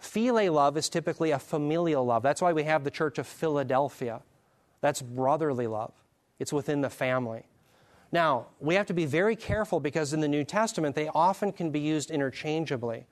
Philia 0.00 0.52
love 0.52 0.76
is 0.76 0.88
typically 0.88 1.30
a 1.30 1.38
familial 1.38 2.04
love. 2.04 2.22
That's 2.22 2.42
why 2.42 2.52
we 2.52 2.64
have 2.64 2.84
the 2.84 2.90
Church 2.90 3.18
of 3.18 3.26
Philadelphia. 3.26 4.22
That's 4.80 5.00
brotherly 5.00 5.66
love, 5.66 5.92
it's 6.38 6.52
within 6.52 6.80
the 6.80 6.90
family. 6.90 7.44
Now, 8.12 8.46
we 8.60 8.76
have 8.76 8.86
to 8.86 8.94
be 8.94 9.06
very 9.06 9.34
careful 9.34 9.80
because 9.80 10.12
in 10.12 10.20
the 10.20 10.28
New 10.28 10.44
Testament, 10.44 10.94
they 10.94 11.08
often 11.08 11.52
can 11.52 11.70
be 11.70 11.80
used 11.80 12.10
interchangeably. 12.10 13.06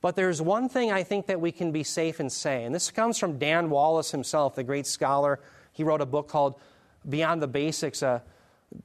But 0.00 0.14
there's 0.14 0.40
one 0.40 0.68
thing 0.68 0.92
I 0.92 1.02
think 1.02 1.26
that 1.26 1.40
we 1.40 1.50
can 1.50 1.72
be 1.72 1.82
safe 1.82 2.20
and 2.20 2.30
say, 2.30 2.64
and 2.64 2.74
this 2.74 2.90
comes 2.90 3.18
from 3.18 3.38
Dan 3.38 3.70
Wallace 3.70 4.12
himself, 4.12 4.54
the 4.54 4.62
great 4.62 4.86
scholar. 4.86 5.40
He 5.72 5.82
wrote 5.82 6.00
a 6.00 6.06
book 6.06 6.28
called 6.28 6.60
Beyond 7.08 7.42
the 7.42 7.48
Basics, 7.48 8.02
a 8.02 8.22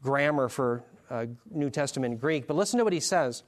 grammar 0.02 0.50
for 0.50 0.84
uh, 1.10 1.28
New 1.52 1.70
Testament 1.70 2.20
Greek. 2.20 2.48
But 2.48 2.56
listen 2.56 2.78
to 2.80 2.84
what 2.84 2.94
he 2.94 3.00
says. 3.00 3.44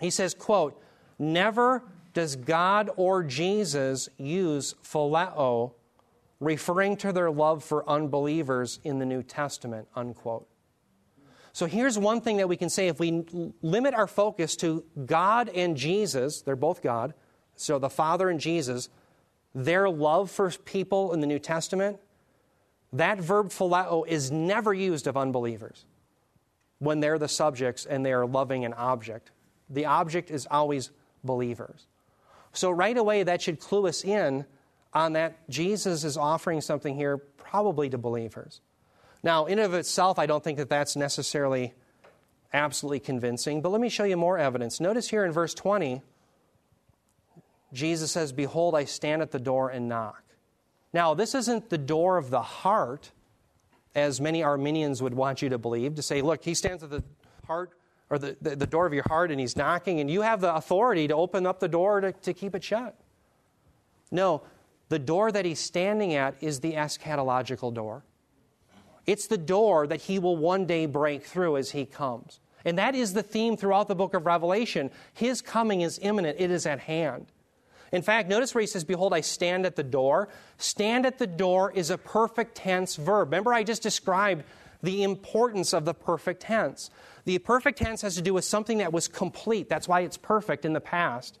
He 0.00 0.10
says, 0.10 0.34
quote, 0.34 0.80
Never 1.18 1.82
does 2.14 2.36
God 2.36 2.90
or 2.96 3.22
Jesus 3.22 4.08
use 4.18 4.74
phileo, 4.84 5.72
referring 6.40 6.96
to 6.98 7.12
their 7.12 7.30
love 7.30 7.64
for 7.64 7.88
unbelievers 7.88 8.78
in 8.84 8.98
the 8.98 9.06
New 9.06 9.22
Testament, 9.22 9.88
unquote. 9.94 10.46
So 11.52 11.66
here's 11.66 11.98
one 11.98 12.20
thing 12.20 12.36
that 12.36 12.48
we 12.48 12.56
can 12.56 12.70
say 12.70 12.88
if 12.88 13.00
we 13.00 13.24
limit 13.62 13.94
our 13.94 14.06
focus 14.06 14.54
to 14.56 14.84
God 15.06 15.48
and 15.48 15.76
Jesus, 15.76 16.42
they're 16.42 16.54
both 16.54 16.82
God, 16.82 17.14
so 17.56 17.78
the 17.78 17.90
Father 17.90 18.30
and 18.30 18.38
Jesus, 18.38 18.88
their 19.54 19.90
love 19.90 20.30
for 20.30 20.50
people 20.50 21.12
in 21.12 21.20
the 21.20 21.26
New 21.26 21.40
Testament, 21.40 21.98
that 22.92 23.18
verb 23.18 23.48
phileo 23.48 24.06
is 24.06 24.30
never 24.30 24.72
used 24.72 25.06
of 25.06 25.16
unbelievers 25.16 25.84
when 26.78 27.00
they're 27.00 27.18
the 27.18 27.28
subjects 27.28 27.84
and 27.84 28.06
they 28.06 28.12
are 28.12 28.26
loving 28.26 28.64
an 28.64 28.72
object. 28.74 29.32
The 29.68 29.86
object 29.86 30.30
is 30.30 30.46
always 30.50 30.90
believers. 31.24 31.86
So 32.52 32.70
right 32.70 32.96
away, 32.96 33.24
that 33.24 33.42
should 33.42 33.60
clue 33.60 33.88
us 33.88 34.04
in 34.04 34.46
on 34.92 35.12
that 35.14 35.48
Jesus 35.48 36.04
is 36.04 36.16
offering 36.16 36.60
something 36.60 36.94
here, 36.94 37.18
probably 37.18 37.90
to 37.90 37.98
believers. 37.98 38.60
Now, 39.22 39.46
in 39.46 39.58
of 39.58 39.74
itself, 39.74 40.18
I 40.18 40.26
don't 40.26 40.42
think 40.42 40.58
that 40.58 40.68
that's 40.68 40.96
necessarily 40.96 41.74
absolutely 42.52 43.00
convincing, 43.00 43.60
but 43.60 43.70
let 43.70 43.80
me 43.80 43.88
show 43.88 44.04
you 44.04 44.16
more 44.16 44.38
evidence. 44.38 44.80
Notice 44.80 45.08
here 45.08 45.24
in 45.24 45.32
verse 45.32 45.54
20, 45.54 46.02
Jesus 47.72 48.10
says, 48.10 48.32
Behold, 48.32 48.74
I 48.74 48.84
stand 48.84 49.22
at 49.22 49.30
the 49.30 49.38
door 49.38 49.68
and 49.68 49.88
knock. 49.88 50.22
Now, 50.92 51.14
this 51.14 51.34
isn't 51.34 51.68
the 51.68 51.78
door 51.78 52.16
of 52.16 52.30
the 52.30 52.40
heart, 52.40 53.10
as 53.94 54.20
many 54.20 54.42
Arminians 54.42 55.02
would 55.02 55.14
want 55.14 55.42
you 55.42 55.50
to 55.50 55.58
believe, 55.58 55.96
to 55.96 56.02
say, 56.02 56.22
look, 56.22 56.44
he 56.44 56.54
stands 56.54 56.82
at 56.82 56.90
the 56.90 57.02
heart 57.46 57.72
or 58.10 58.18
the, 58.18 58.36
the, 58.40 58.56
the, 58.56 58.66
door 58.66 58.86
of 58.86 58.94
your 58.94 59.04
heart 59.06 59.30
and 59.30 59.38
he's 59.38 59.56
knocking, 59.56 60.00
and 60.00 60.10
you 60.10 60.22
have 60.22 60.40
the 60.40 60.54
authority 60.54 61.08
to 61.08 61.14
open 61.14 61.46
up 61.46 61.60
the 61.60 61.68
door 61.68 62.00
to, 62.00 62.12
to 62.12 62.32
keep 62.32 62.54
it 62.54 62.64
shut. 62.64 62.96
No, 64.10 64.42
the 64.88 64.98
door 64.98 65.30
that 65.30 65.44
he's 65.44 65.60
standing 65.60 66.14
at 66.14 66.34
is 66.40 66.60
the 66.60 66.74
eschatological 66.74 67.72
door. 67.72 68.04
It's 69.06 69.26
the 69.26 69.38
door 69.38 69.86
that 69.86 70.02
he 70.02 70.18
will 70.18 70.36
one 70.36 70.66
day 70.66 70.86
break 70.86 71.24
through 71.24 71.56
as 71.56 71.70
he 71.70 71.86
comes. 71.86 72.40
And 72.64 72.76
that 72.78 72.94
is 72.94 73.12
the 73.12 73.22
theme 73.22 73.56
throughout 73.56 73.88
the 73.88 73.94
book 73.94 74.14
of 74.14 74.26
Revelation. 74.26 74.90
His 75.14 75.40
coming 75.40 75.80
is 75.80 75.98
imminent, 76.02 76.38
it 76.38 76.50
is 76.50 76.66
at 76.66 76.80
hand. 76.80 77.26
In 77.90 78.02
fact, 78.02 78.28
notice 78.28 78.54
where 78.54 78.60
he 78.60 78.66
says, 78.66 78.84
Behold, 78.84 79.14
I 79.14 79.22
stand 79.22 79.64
at 79.64 79.76
the 79.76 79.82
door. 79.82 80.28
Stand 80.58 81.06
at 81.06 81.18
the 81.18 81.26
door 81.26 81.72
is 81.72 81.90
a 81.90 81.96
perfect 81.96 82.54
tense 82.54 82.96
verb. 82.96 83.28
Remember, 83.28 83.54
I 83.54 83.64
just 83.64 83.82
described 83.82 84.44
the 84.82 85.02
importance 85.02 85.72
of 85.72 85.84
the 85.86 85.94
perfect 85.94 86.42
tense. 86.42 86.90
The 87.24 87.38
perfect 87.38 87.78
tense 87.78 88.02
has 88.02 88.14
to 88.16 88.22
do 88.22 88.34
with 88.34 88.44
something 88.44 88.78
that 88.78 88.92
was 88.92 89.08
complete. 89.08 89.68
That's 89.68 89.88
why 89.88 90.00
it's 90.00 90.18
perfect 90.18 90.64
in 90.64 90.74
the 90.74 90.80
past 90.80 91.38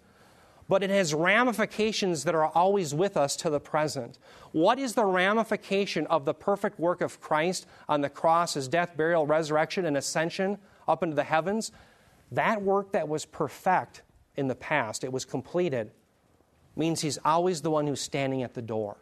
but 0.68 0.82
it 0.82 0.90
has 0.90 1.14
ramifications 1.14 2.24
that 2.24 2.34
are 2.34 2.46
always 2.46 2.94
with 2.94 3.16
us 3.16 3.36
to 3.36 3.50
the 3.50 3.60
present. 3.60 4.18
What 4.52 4.78
is 4.78 4.94
the 4.94 5.04
ramification 5.04 6.06
of 6.08 6.26
the 6.26 6.34
perfect 6.34 6.78
work 6.78 7.00
of 7.00 7.20
Christ 7.20 7.66
on 7.88 8.02
the 8.02 8.10
cross, 8.10 8.54
his 8.54 8.68
death, 8.68 8.96
burial, 8.96 9.26
resurrection, 9.26 9.86
and 9.86 9.96
ascension 9.96 10.58
up 10.86 11.02
into 11.02 11.16
the 11.16 11.24
heavens? 11.24 11.72
That 12.32 12.62
work 12.62 12.92
that 12.92 13.08
was 13.08 13.24
perfect 13.24 14.02
in 14.36 14.46
the 14.46 14.54
past, 14.54 15.04
it 15.04 15.12
was 15.12 15.24
completed, 15.24 15.90
means 16.76 17.00
he's 17.00 17.18
always 17.24 17.62
the 17.62 17.70
one 17.70 17.86
who's 17.86 18.00
standing 18.00 18.42
at 18.42 18.54
the 18.54 18.62
door. 18.62 18.98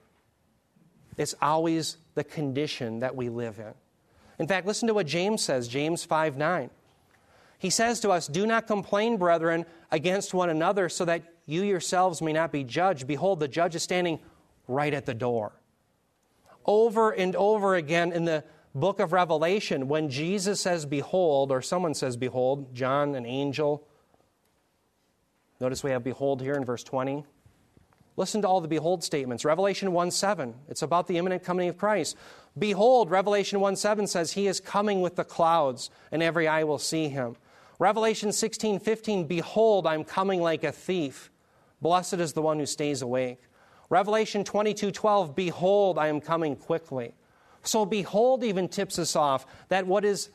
It's 1.18 1.34
always 1.42 1.96
the 2.14 2.24
condition 2.24 3.00
that 3.00 3.16
we 3.16 3.28
live 3.28 3.58
in. 3.58 3.74
In 4.38 4.46
fact, 4.46 4.66
listen 4.66 4.86
to 4.88 4.94
what 4.94 5.06
James 5.06 5.42
says, 5.42 5.66
James 5.66 6.04
5 6.04 6.36
9. 6.36 6.70
He 7.58 7.70
says 7.70 8.00
to 8.00 8.10
us, 8.10 8.26
Do 8.26 8.46
not 8.46 8.66
complain, 8.66 9.16
brethren, 9.16 9.64
against 9.90 10.34
one 10.34 10.50
another, 10.50 10.88
so 10.88 11.04
that 11.04 11.22
you 11.46 11.62
yourselves 11.62 12.20
may 12.20 12.32
not 12.32 12.52
be 12.52 12.64
judged. 12.64 13.06
Behold, 13.06 13.40
the 13.40 13.48
judge 13.48 13.74
is 13.74 13.82
standing 13.82 14.18
right 14.68 14.92
at 14.92 15.06
the 15.06 15.14
door. 15.14 15.52
Over 16.64 17.12
and 17.12 17.34
over 17.36 17.76
again 17.76 18.12
in 18.12 18.24
the 18.24 18.44
book 18.74 19.00
of 19.00 19.12
Revelation, 19.12 19.88
when 19.88 20.10
Jesus 20.10 20.60
says, 20.60 20.84
Behold, 20.84 21.50
or 21.50 21.62
someone 21.62 21.94
says, 21.94 22.16
Behold, 22.16 22.74
John, 22.74 23.14
an 23.14 23.24
angel. 23.24 23.86
Notice 25.60 25.82
we 25.82 25.90
have 25.90 26.04
behold 26.04 26.42
here 26.42 26.54
in 26.54 26.64
verse 26.64 26.84
20. 26.84 27.24
Listen 28.18 28.42
to 28.42 28.48
all 28.48 28.60
the 28.60 28.68
behold 28.68 29.04
statements. 29.04 29.44
Revelation 29.44 29.92
1 29.92 30.10
7, 30.10 30.54
it's 30.68 30.82
about 30.82 31.06
the 31.06 31.18
imminent 31.18 31.42
coming 31.42 31.68
of 31.68 31.76
Christ. 31.76 32.16
Behold, 32.58 33.10
Revelation 33.10 33.60
1 33.60 33.76
7 33.76 34.06
says, 34.06 34.32
He 34.32 34.46
is 34.46 34.58
coming 34.58 35.00
with 35.02 35.16
the 35.16 35.24
clouds, 35.24 35.90
and 36.10 36.22
every 36.22 36.48
eye 36.48 36.64
will 36.64 36.78
see 36.78 37.08
him. 37.08 37.36
Revelation 37.78 38.32
16 38.32 38.80
15, 38.80 39.26
Behold, 39.26 39.86
I'm 39.86 40.04
coming 40.04 40.40
like 40.40 40.64
a 40.64 40.72
thief. 40.72 41.30
Blessed 41.82 42.14
is 42.14 42.32
the 42.32 42.42
one 42.42 42.58
who 42.58 42.66
stays 42.66 43.02
awake. 43.02 43.40
Revelation 43.90 44.44
22 44.44 44.90
12, 44.90 45.34
Behold, 45.34 45.98
I 45.98 46.08
am 46.08 46.20
coming 46.20 46.56
quickly. 46.56 47.14
So, 47.62 47.84
behold 47.84 48.44
even 48.44 48.68
tips 48.68 48.98
us 48.98 49.16
off 49.16 49.46
that 49.68 49.86
what 49.86 50.04
is 50.04 50.30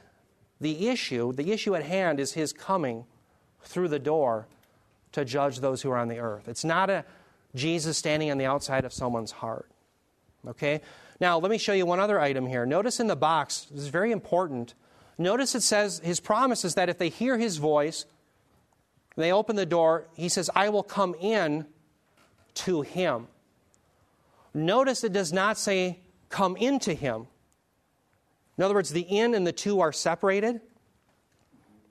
the 0.60 0.90
issue, 0.90 1.34
the 1.34 1.52
issue 1.52 1.76
at 1.76 1.84
hand 1.84 2.20
is 2.20 2.34
his 2.34 2.54
coming 2.54 3.06
through 3.64 3.88
the 3.88 4.00
door 4.00 4.48
to 5.14 5.26
judge 5.26 5.60
those 5.60 5.82
who 5.82 5.90
are 5.92 5.98
on 5.98 6.08
the 6.08 6.20
earth. 6.20 6.48
It's 6.48 6.64
not 6.64 6.90
a 6.90 7.06
Jesus 7.56 7.98
standing 7.98 8.32
on 8.32 8.38
the 8.38 8.46
outside 8.46 8.86
of 8.86 8.94
someone's 8.94 9.32
heart. 9.32 9.70
Okay? 10.48 10.82
Now, 11.20 11.38
let 11.40 11.52
me 11.52 11.58
show 11.58 11.74
you 11.74 11.86
one 11.86 12.00
other 12.00 12.20
item 12.20 12.46
here. 12.46 12.66
Notice 12.66 13.00
in 13.00 13.08
the 13.08 13.16
box, 13.16 13.68
this 13.72 13.82
is 13.82 13.90
very 13.90 14.12
important. 14.12 14.74
Notice 15.22 15.54
it 15.54 15.62
says 15.62 16.00
his 16.04 16.20
promise 16.20 16.66
is 16.66 16.76
that 16.76 16.90
if 16.90 16.98
they 16.98 17.10
hear 17.10 17.38
his 17.38 17.58
voice, 17.58 18.06
they 19.16 19.32
open 19.32 19.56
the 19.56 19.66
door, 19.66 20.08
he 20.16 20.30
says, 20.30 20.50
I 20.56 20.70
will 20.70 20.84
come 20.84 21.14
in 21.20 21.68
to 22.56 22.82
him. 22.82 23.28
Notice 24.54 25.04
it 25.04 25.14
does 25.14 25.32
not 25.32 25.58
say, 25.58 26.00
come 26.30 26.58
into 26.58 26.94
him. 26.94 27.28
In 28.58 28.64
other 28.64 28.74
words, 28.74 28.90
the 28.90 29.02
in 29.02 29.36
and 29.36 29.46
the 29.46 29.52
to 29.52 29.82
are 29.82 29.92
separated. 29.92 30.60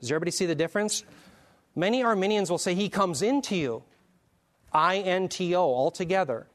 Does 0.00 0.10
everybody 0.10 0.30
see 0.30 0.46
the 0.46 0.54
difference? 0.54 1.04
Many 1.76 2.02
Arminians 2.02 2.50
will 2.50 2.58
say 2.58 2.74
he 2.74 2.88
comes 2.88 3.22
into 3.22 3.54
you. 3.54 3.84
I 4.72 4.98
N 4.98 5.28
T 5.28 5.54
O, 5.54 5.62
altogether. 5.62 6.48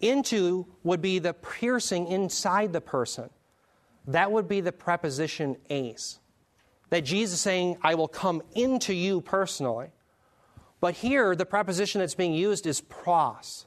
Into 0.00 0.66
would 0.82 1.02
be 1.02 1.18
the 1.18 1.34
piercing 1.34 2.06
inside 2.08 2.72
the 2.72 2.80
person. 2.80 3.30
That 4.06 4.30
would 4.32 4.48
be 4.48 4.60
the 4.60 4.72
preposition 4.72 5.56
eis. 5.70 6.18
that 6.90 7.02
Jesus 7.02 7.34
is 7.34 7.40
saying, 7.40 7.78
I 7.82 7.94
will 7.94 8.08
come 8.08 8.42
into 8.54 8.94
you 8.94 9.20
personally. 9.20 9.88
But 10.80 10.94
here, 10.94 11.34
the 11.34 11.46
preposition 11.46 12.00
that's 12.00 12.14
being 12.14 12.34
used 12.34 12.66
is 12.66 12.82
pros. 12.82 13.66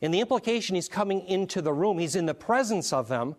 In 0.00 0.10
the 0.10 0.20
implication, 0.20 0.74
he's 0.74 0.88
coming 0.88 1.24
into 1.26 1.62
the 1.62 1.72
room, 1.72 1.98
he's 1.98 2.16
in 2.16 2.26
the 2.26 2.34
presence 2.34 2.92
of 2.92 3.08
them, 3.08 3.36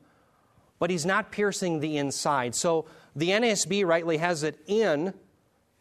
but 0.79 0.89
he's 0.89 1.05
not 1.05 1.31
piercing 1.31 1.79
the 1.79 1.97
inside. 1.97 2.55
So 2.55 2.85
the 3.15 3.29
NASB 3.29 3.85
rightly 3.85 4.17
has 4.17 4.43
it 4.43 4.59
in 4.67 5.13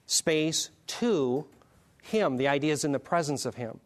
space 0.07 0.71
to 0.87 1.47
him. 2.03 2.37
The 2.37 2.49
idea 2.49 2.73
is 2.73 2.85
in 2.85 2.93
the 2.93 2.99
presence 2.99 3.47
of 3.47 3.55
him. 3.55 3.81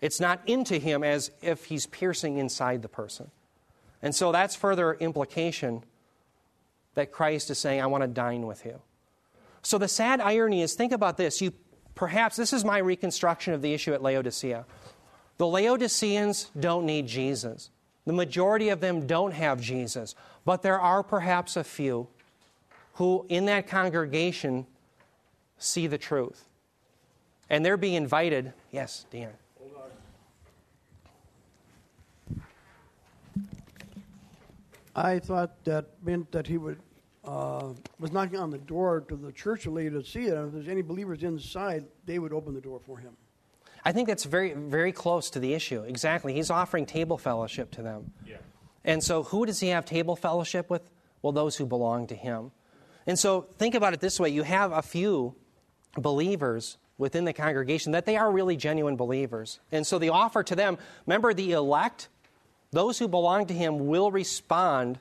It's 0.00 0.20
not 0.20 0.40
into 0.46 0.78
him 0.78 1.02
as 1.02 1.30
if 1.40 1.64
he's 1.64 1.86
piercing 1.86 2.36
inside 2.36 2.82
the 2.82 2.88
person. 2.88 3.30
And 4.02 4.14
so 4.14 4.32
that's 4.32 4.54
further 4.54 4.94
implication 4.94 5.84
that 6.94 7.12
Christ 7.12 7.50
is 7.50 7.58
saying, 7.58 7.80
I 7.80 7.86
want 7.86 8.02
to 8.02 8.08
dine 8.08 8.46
with 8.46 8.64
you. 8.64 8.80
So 9.62 9.78
the 9.78 9.88
sad 9.88 10.20
irony 10.20 10.62
is 10.62 10.74
think 10.74 10.92
about 10.92 11.16
this. 11.16 11.40
You 11.40 11.52
perhaps 11.94 12.36
this 12.36 12.52
is 12.52 12.64
my 12.64 12.78
reconstruction 12.78 13.52
of 13.52 13.62
the 13.62 13.72
issue 13.74 13.92
at 13.92 14.02
Laodicea. 14.02 14.64
The 15.38 15.46
Laodiceans 15.46 16.50
don't 16.58 16.86
need 16.86 17.06
Jesus. 17.06 17.70
The 18.06 18.12
majority 18.12 18.68
of 18.68 18.80
them 18.80 19.06
don't 19.06 19.32
have 19.32 19.60
Jesus. 19.60 20.14
But 20.44 20.62
there 20.62 20.80
are 20.80 21.02
perhaps 21.02 21.56
a 21.56 21.64
few 21.64 22.06
who 22.94 23.26
in 23.28 23.46
that 23.46 23.66
congregation 23.66 24.66
see 25.58 25.86
the 25.86 25.98
truth. 25.98 26.44
And 27.50 27.64
they're 27.64 27.76
being 27.76 27.94
invited. 27.94 28.52
Yes, 28.70 29.06
Dan. 29.10 29.32
I 34.96 35.18
thought 35.18 35.64
that 35.64 35.90
meant 36.02 36.32
that 36.32 36.46
he 36.46 36.56
would 36.56 36.80
uh, 37.26 37.72
was 37.98 38.12
knocking 38.12 38.38
on 38.38 38.50
the 38.50 38.58
door 38.58 39.00
to 39.08 39.16
the 39.16 39.32
church 39.32 39.66
of 39.66 39.72
Laodicea. 39.74 40.38
And 40.38 40.46
if 40.48 40.54
there's 40.54 40.68
any 40.68 40.82
believers 40.82 41.22
inside, 41.22 41.84
they 42.04 42.18
would 42.18 42.32
open 42.32 42.54
the 42.54 42.60
door 42.60 42.80
for 42.84 42.98
him. 42.98 43.16
I 43.84 43.92
think 43.92 44.08
that's 44.08 44.24
very, 44.24 44.52
very 44.52 44.92
close 44.92 45.30
to 45.30 45.40
the 45.40 45.52
issue. 45.52 45.82
Exactly. 45.82 46.34
He's 46.34 46.50
offering 46.50 46.86
table 46.86 47.18
fellowship 47.18 47.70
to 47.72 47.82
them. 47.82 48.12
Yeah. 48.26 48.36
And 48.84 49.02
so, 49.02 49.24
who 49.24 49.46
does 49.46 49.60
he 49.60 49.68
have 49.68 49.84
table 49.84 50.16
fellowship 50.16 50.70
with? 50.70 50.88
Well, 51.22 51.32
those 51.32 51.56
who 51.56 51.66
belong 51.66 52.06
to 52.08 52.14
him. 52.14 52.52
And 53.06 53.18
so, 53.18 53.48
think 53.58 53.74
about 53.74 53.92
it 53.92 54.00
this 54.00 54.18
way 54.18 54.28
you 54.30 54.44
have 54.44 54.72
a 54.72 54.82
few 54.82 55.34
believers 55.96 56.78
within 56.98 57.24
the 57.24 57.32
congregation 57.32 57.92
that 57.92 58.06
they 58.06 58.16
are 58.16 58.30
really 58.30 58.56
genuine 58.56 58.96
believers. 58.96 59.60
And 59.72 59.86
so, 59.86 59.98
the 59.98 60.10
offer 60.10 60.42
to 60.44 60.54
them 60.54 60.78
remember, 61.06 61.34
the 61.34 61.52
elect, 61.52 62.08
those 62.76 62.98
who 62.98 63.08
belong 63.08 63.46
to 63.46 63.54
him, 63.54 63.86
will 63.86 64.10
respond 64.10 65.00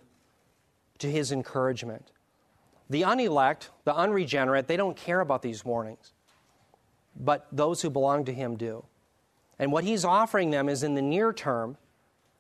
to 0.97 1.11
his 1.11 1.34
encouragement. 1.34 2.09
The 2.89 3.03
unelect, 3.03 3.69
the 3.84 3.93
unregenerate, 3.93 4.67
they 4.67 4.78
don't 4.78 4.95
care 4.95 5.19
about 5.19 5.41
these 5.41 5.65
warnings. 5.65 6.13
But 7.19 7.45
those 7.51 7.82
who 7.82 7.89
belong 7.89 8.23
to 8.26 8.34
him 8.34 8.55
do. 8.55 8.86
And 9.59 9.73
what 9.73 9.84
he's 9.84 10.05
offering 10.05 10.51
them 10.51 10.69
is 10.69 10.84
in 10.84 10.93
the 10.93 11.01
near 11.01 11.34
term, 11.34 11.76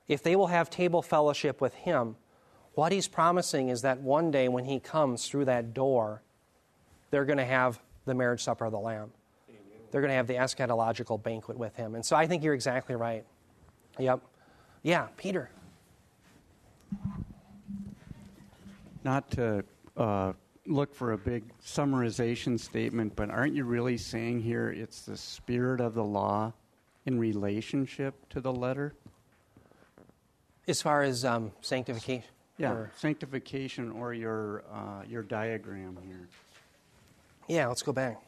if 0.07 0.23
they 0.23 0.37
will 0.37 0.47
have 0.47 0.69
table 0.69 1.01
fellowship 1.01 1.59
with 1.59 1.73
him, 1.73 2.15
what 2.75 2.93
he's 2.93 3.09
promising 3.09 3.67
is 3.67 3.81
that 3.81 3.99
one 3.99 4.31
day 4.31 4.47
when 4.47 4.63
he 4.63 4.79
comes 4.79 5.27
through 5.27 5.45
that 5.45 5.73
door, 5.73 6.21
they're 7.11 7.25
going 7.25 7.39
to 7.39 7.45
have 7.45 7.77
the 8.05 8.13
marriage 8.13 8.41
supper 8.41 8.63
of 8.63 8.71
the 8.71 8.79
Lamb. 8.79 9.11
They're 9.91 10.01
going 10.01 10.11
to 10.11 10.15
have 10.15 10.27
the 10.27 10.35
eschatological 10.35 11.21
banquet 11.21 11.57
with 11.57 11.75
him. 11.75 11.93
And 11.93 12.05
so 12.05 12.15
I 12.15 12.25
think 12.25 12.41
you're 12.41 12.53
exactly 12.53 12.95
right. 12.95 13.25
Yep. 13.99 14.21
Yeah, 14.85 15.07
Peter. 15.17 15.49
Not 19.03 19.31
to 19.31 19.65
uh, 19.97 20.33
look 20.67 20.93
for 20.93 21.13
a 21.13 21.17
big 21.17 21.43
summarization 21.59 22.59
statement, 22.59 23.15
but 23.15 23.31
aren't 23.31 23.55
you 23.55 23.63
really 23.63 23.97
saying 23.97 24.41
here 24.41 24.69
it's 24.69 25.01
the 25.01 25.17
spirit 25.17 25.81
of 25.81 25.95
the 25.95 26.03
law 26.03 26.53
in 27.07 27.17
relationship 27.17 28.13
to 28.29 28.39
the 28.39 28.53
letter? 28.53 28.93
As 30.67 30.83
far 30.83 31.01
as 31.01 31.25
um, 31.25 31.51
sanctification? 31.61 32.29
Yeah, 32.59 32.71
or- 32.71 32.91
sanctification 32.95 33.91
or 33.91 34.13
your 34.13 34.65
uh, 34.71 35.01
your 35.07 35.23
diagram 35.23 35.97
here. 36.05 36.27
Yeah, 37.47 37.69
let's 37.69 37.81
go 37.81 37.91
back. 37.91 38.21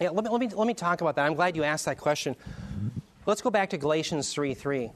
Yeah, 0.00 0.10
let 0.10 0.24
me, 0.24 0.30
let, 0.30 0.40
me, 0.40 0.48
let 0.48 0.66
me 0.66 0.74
talk 0.74 1.00
about 1.00 1.16
that. 1.16 1.26
I'm 1.26 1.34
glad 1.34 1.56
you 1.56 1.62
asked 1.62 1.84
that 1.84 1.98
question. 1.98 2.34
Let's 3.26 3.40
go 3.40 3.50
back 3.50 3.70
to 3.70 3.78
Galatians 3.78 4.32
3 4.32 4.54
3. 4.54 4.90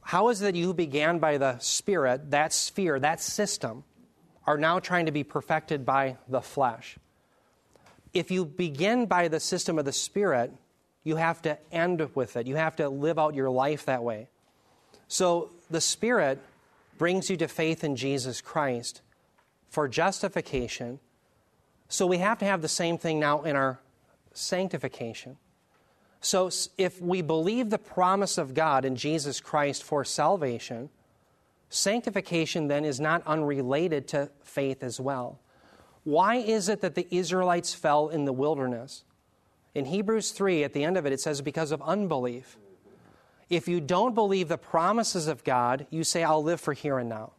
How 0.00 0.28
is 0.28 0.40
it 0.40 0.44
that 0.44 0.54
you 0.54 0.72
began 0.72 1.18
by 1.18 1.38
the 1.38 1.58
Spirit, 1.58 2.30
that 2.30 2.52
sphere, 2.52 3.00
that 3.00 3.20
system, 3.20 3.82
are 4.46 4.56
now 4.56 4.78
trying 4.78 5.06
to 5.06 5.12
be 5.12 5.24
perfected 5.24 5.84
by 5.84 6.16
the 6.28 6.40
flesh? 6.40 6.96
If 8.14 8.30
you 8.30 8.44
begin 8.44 9.06
by 9.06 9.28
the 9.28 9.40
system 9.40 9.78
of 9.78 9.84
the 9.84 9.92
Spirit, 9.92 10.52
you 11.02 11.16
have 11.16 11.42
to 11.42 11.58
end 11.72 12.08
with 12.14 12.36
it. 12.36 12.46
You 12.46 12.54
have 12.56 12.76
to 12.76 12.88
live 12.88 13.18
out 13.18 13.34
your 13.34 13.50
life 13.50 13.86
that 13.86 14.04
way. 14.04 14.28
So 15.08 15.50
the 15.68 15.80
Spirit 15.80 16.40
brings 16.96 17.28
you 17.28 17.36
to 17.38 17.48
faith 17.48 17.82
in 17.84 17.96
Jesus 17.96 18.40
Christ 18.40 19.02
for 19.68 19.88
justification. 19.88 21.00
So 21.88 22.06
we 22.06 22.18
have 22.18 22.38
to 22.38 22.44
have 22.44 22.62
the 22.62 22.68
same 22.68 22.96
thing 22.96 23.20
now 23.20 23.42
in 23.42 23.56
our 23.56 23.78
sanctification. 24.36 25.36
So 26.20 26.50
if 26.76 27.00
we 27.00 27.22
believe 27.22 27.70
the 27.70 27.78
promise 27.78 28.38
of 28.38 28.54
God 28.54 28.84
in 28.84 28.96
Jesus 28.96 29.40
Christ 29.40 29.82
for 29.82 30.04
salvation, 30.04 30.88
sanctification 31.68 32.68
then 32.68 32.84
is 32.84 33.00
not 33.00 33.22
unrelated 33.26 34.08
to 34.08 34.30
faith 34.42 34.82
as 34.82 35.00
well. 35.00 35.38
Why 36.04 36.36
is 36.36 36.68
it 36.68 36.80
that 36.80 36.94
the 36.94 37.06
Israelites 37.10 37.74
fell 37.74 38.08
in 38.08 38.24
the 38.24 38.32
wilderness? 38.32 39.04
In 39.74 39.84
Hebrews 39.84 40.30
3, 40.30 40.64
at 40.64 40.72
the 40.72 40.84
end 40.84 40.96
of 40.96 41.04
it, 41.04 41.12
it 41.12 41.20
says, 41.20 41.42
because 41.42 41.72
of 41.72 41.82
unbelief. 41.82 42.56
If 43.48 43.68
you 43.68 43.80
don't 43.80 44.14
believe 44.14 44.48
the 44.48 44.58
promises 44.58 45.28
of 45.28 45.44
God, 45.44 45.86
you 45.90 46.02
say, 46.02 46.24
I'll 46.24 46.42
live 46.42 46.60
for 46.60 46.72
here 46.72 46.98
and 46.98 47.08
now. 47.08 47.32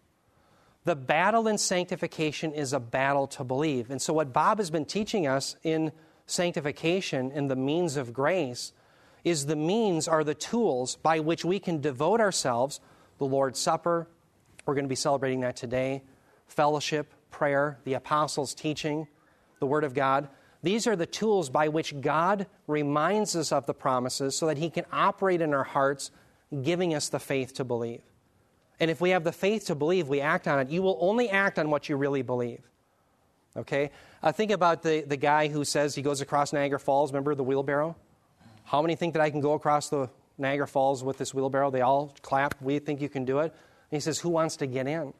The 0.85 0.95
battle 0.95 1.47
in 1.47 1.57
sanctification 1.57 2.53
is 2.53 2.71
a 2.71 2.79
battle 2.79 3.27
to 3.27 3.43
believe. 3.43 3.91
And 3.91 4.01
so, 4.01 4.13
what 4.13 4.31
Bob 4.31 4.59
has 4.59 4.69
been 4.69 4.85
teaching 4.85 5.27
us 5.27 5.57
in 5.63 5.91
sanctification 6.27 7.31
and 7.33 7.49
the 7.49 7.55
means 7.55 7.97
of 7.97 8.13
grace 8.13 8.73
is 9.23 9.47
the 9.47 9.55
means 9.55 10.07
are 10.07 10.23
the 10.23 10.35
tools 10.35 10.97
by 10.97 11.19
which 11.19 11.43
we 11.43 11.59
can 11.59 11.81
devote 11.81 12.21
ourselves 12.21 12.79
the 13.17 13.25
Lord's 13.25 13.59
Supper. 13.59 14.07
We're 14.65 14.75
going 14.75 14.85
to 14.85 14.89
be 14.89 14.95
celebrating 14.95 15.41
that 15.41 15.55
today. 15.55 16.03
Fellowship, 16.47 17.13
prayer, 17.31 17.79
the 17.83 17.95
apostles' 17.95 18.53
teaching, 18.53 19.07
the 19.59 19.65
Word 19.65 19.83
of 19.83 19.93
God. 19.93 20.29
These 20.63 20.87
are 20.87 20.95
the 20.95 21.05
tools 21.05 21.49
by 21.49 21.67
which 21.67 21.99
God 21.99 22.47
reminds 22.67 23.35
us 23.35 23.51
of 23.51 23.65
the 23.65 23.73
promises 23.73 24.37
so 24.37 24.47
that 24.47 24.57
He 24.57 24.69
can 24.69 24.85
operate 24.91 25.41
in 25.41 25.53
our 25.53 25.63
hearts, 25.63 26.11
giving 26.61 26.93
us 26.93 27.09
the 27.09 27.19
faith 27.19 27.53
to 27.55 27.63
believe. 27.63 28.01
And 28.79 28.91
if 28.91 29.01
we 29.01 29.09
have 29.11 29.23
the 29.23 29.31
faith 29.31 29.65
to 29.67 29.75
believe, 29.75 30.07
we 30.07 30.21
act 30.21 30.47
on 30.47 30.59
it. 30.59 30.69
You 30.69 30.83
will 30.83 30.97
only 31.01 31.29
act 31.29 31.57
on 31.57 31.69
what 31.69 31.89
you 31.89 31.95
really 31.95 32.21
believe. 32.21 32.61
Okay? 33.57 33.91
Uh, 34.21 34.31
think 34.31 34.51
about 34.51 34.83
the, 34.83 35.01
the 35.01 35.17
guy 35.17 35.47
who 35.47 35.65
says 35.65 35.95
he 35.95 36.01
goes 36.01 36.21
across 36.21 36.53
Niagara 36.53 36.79
Falls. 36.79 37.11
Remember 37.11 37.33
the 37.35 37.43
wheelbarrow? 37.43 37.95
How 38.65 38.81
many 38.81 38.95
think 38.95 39.13
that 39.13 39.21
I 39.21 39.29
can 39.29 39.41
go 39.41 39.53
across 39.53 39.89
the 39.89 40.09
Niagara 40.37 40.67
Falls 40.67 41.03
with 41.03 41.17
this 41.17 41.33
wheelbarrow? 41.33 41.71
They 41.71 41.81
all 41.81 42.13
clap. 42.21 42.61
We 42.61 42.79
think 42.79 43.01
you 43.01 43.09
can 43.09 43.25
do 43.25 43.39
it. 43.39 43.51
And 43.91 43.97
he 43.97 43.99
says, 43.99 44.19
Who 44.19 44.29
wants 44.29 44.57
to 44.57 44.67
get 44.67 44.87
in? 44.87 45.13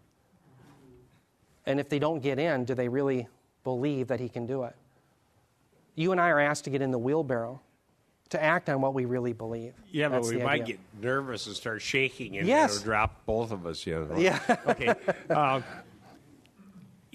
And 1.66 1.80
if 1.80 1.90
they 1.90 2.00
don't 2.00 2.20
get 2.22 2.40
in, 2.40 2.66
do 2.66 2.76
they 2.76 2.88
really 2.88 3.28
believe 3.64 4.08
that 4.08 4.20
he 4.20 4.30
can 4.30 4.46
do 4.46 4.64
it? 4.64 4.76
You 5.96 6.12
and 6.12 6.22
I 6.22 6.30
are 6.30 6.40
asked 6.40 6.66
to 6.66 6.70
get 6.70 6.82
in 6.82 6.92
the 6.92 7.00
wheelbarrow 7.00 7.60
to 8.30 8.42
act 8.44 8.70
on 8.70 8.82
what 8.82 8.94
we 8.94 9.06
really 9.06 9.34
believe. 9.34 9.74
Yeah, 9.90 10.10
That's 10.10 10.28
but 10.28 10.36
we 10.38 10.44
might 10.44 10.62
idea. 10.62 10.76
get 10.76 10.80
nervous 11.02 11.48
and 11.48 11.56
start 11.56 11.82
shaking, 11.82 12.38
and 12.38 12.46
Yes. 12.48 12.72
it'll 12.76 12.84
drop 12.84 13.26
both 13.26 13.52
of 13.52 13.66
us. 13.66 13.86
You 13.86 14.06
know? 14.10 14.18
Yeah. 14.18 14.40
okay. 14.68 14.94
Uh, 15.30 15.62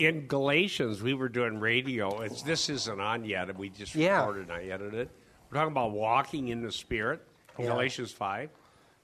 in 0.07 0.27
Galatians, 0.27 1.03
we 1.03 1.15
were 1.15 1.29
doing 1.29 1.59
radio. 1.61 2.21
It's, 2.21 2.43
this 2.43 2.69
isn't 2.69 3.01
on 3.01 3.25
yet, 3.25 3.49
and 3.49 3.59
we 3.59 3.69
just 3.71 3.95
Yeah. 3.95 4.19
recorded 4.21 4.43
and 4.49 4.53
I 4.53 4.65
edited 4.65 4.95
it. 4.95 5.11
We're 5.51 5.59
talking 5.59 5.73
about 5.73 5.93
walking 5.93 6.49
in 6.49 6.63
the 6.63 6.73
Spirit. 6.73 7.21
Yeah. 7.59 7.67
Galatians 7.67 8.11
five. 8.13 8.51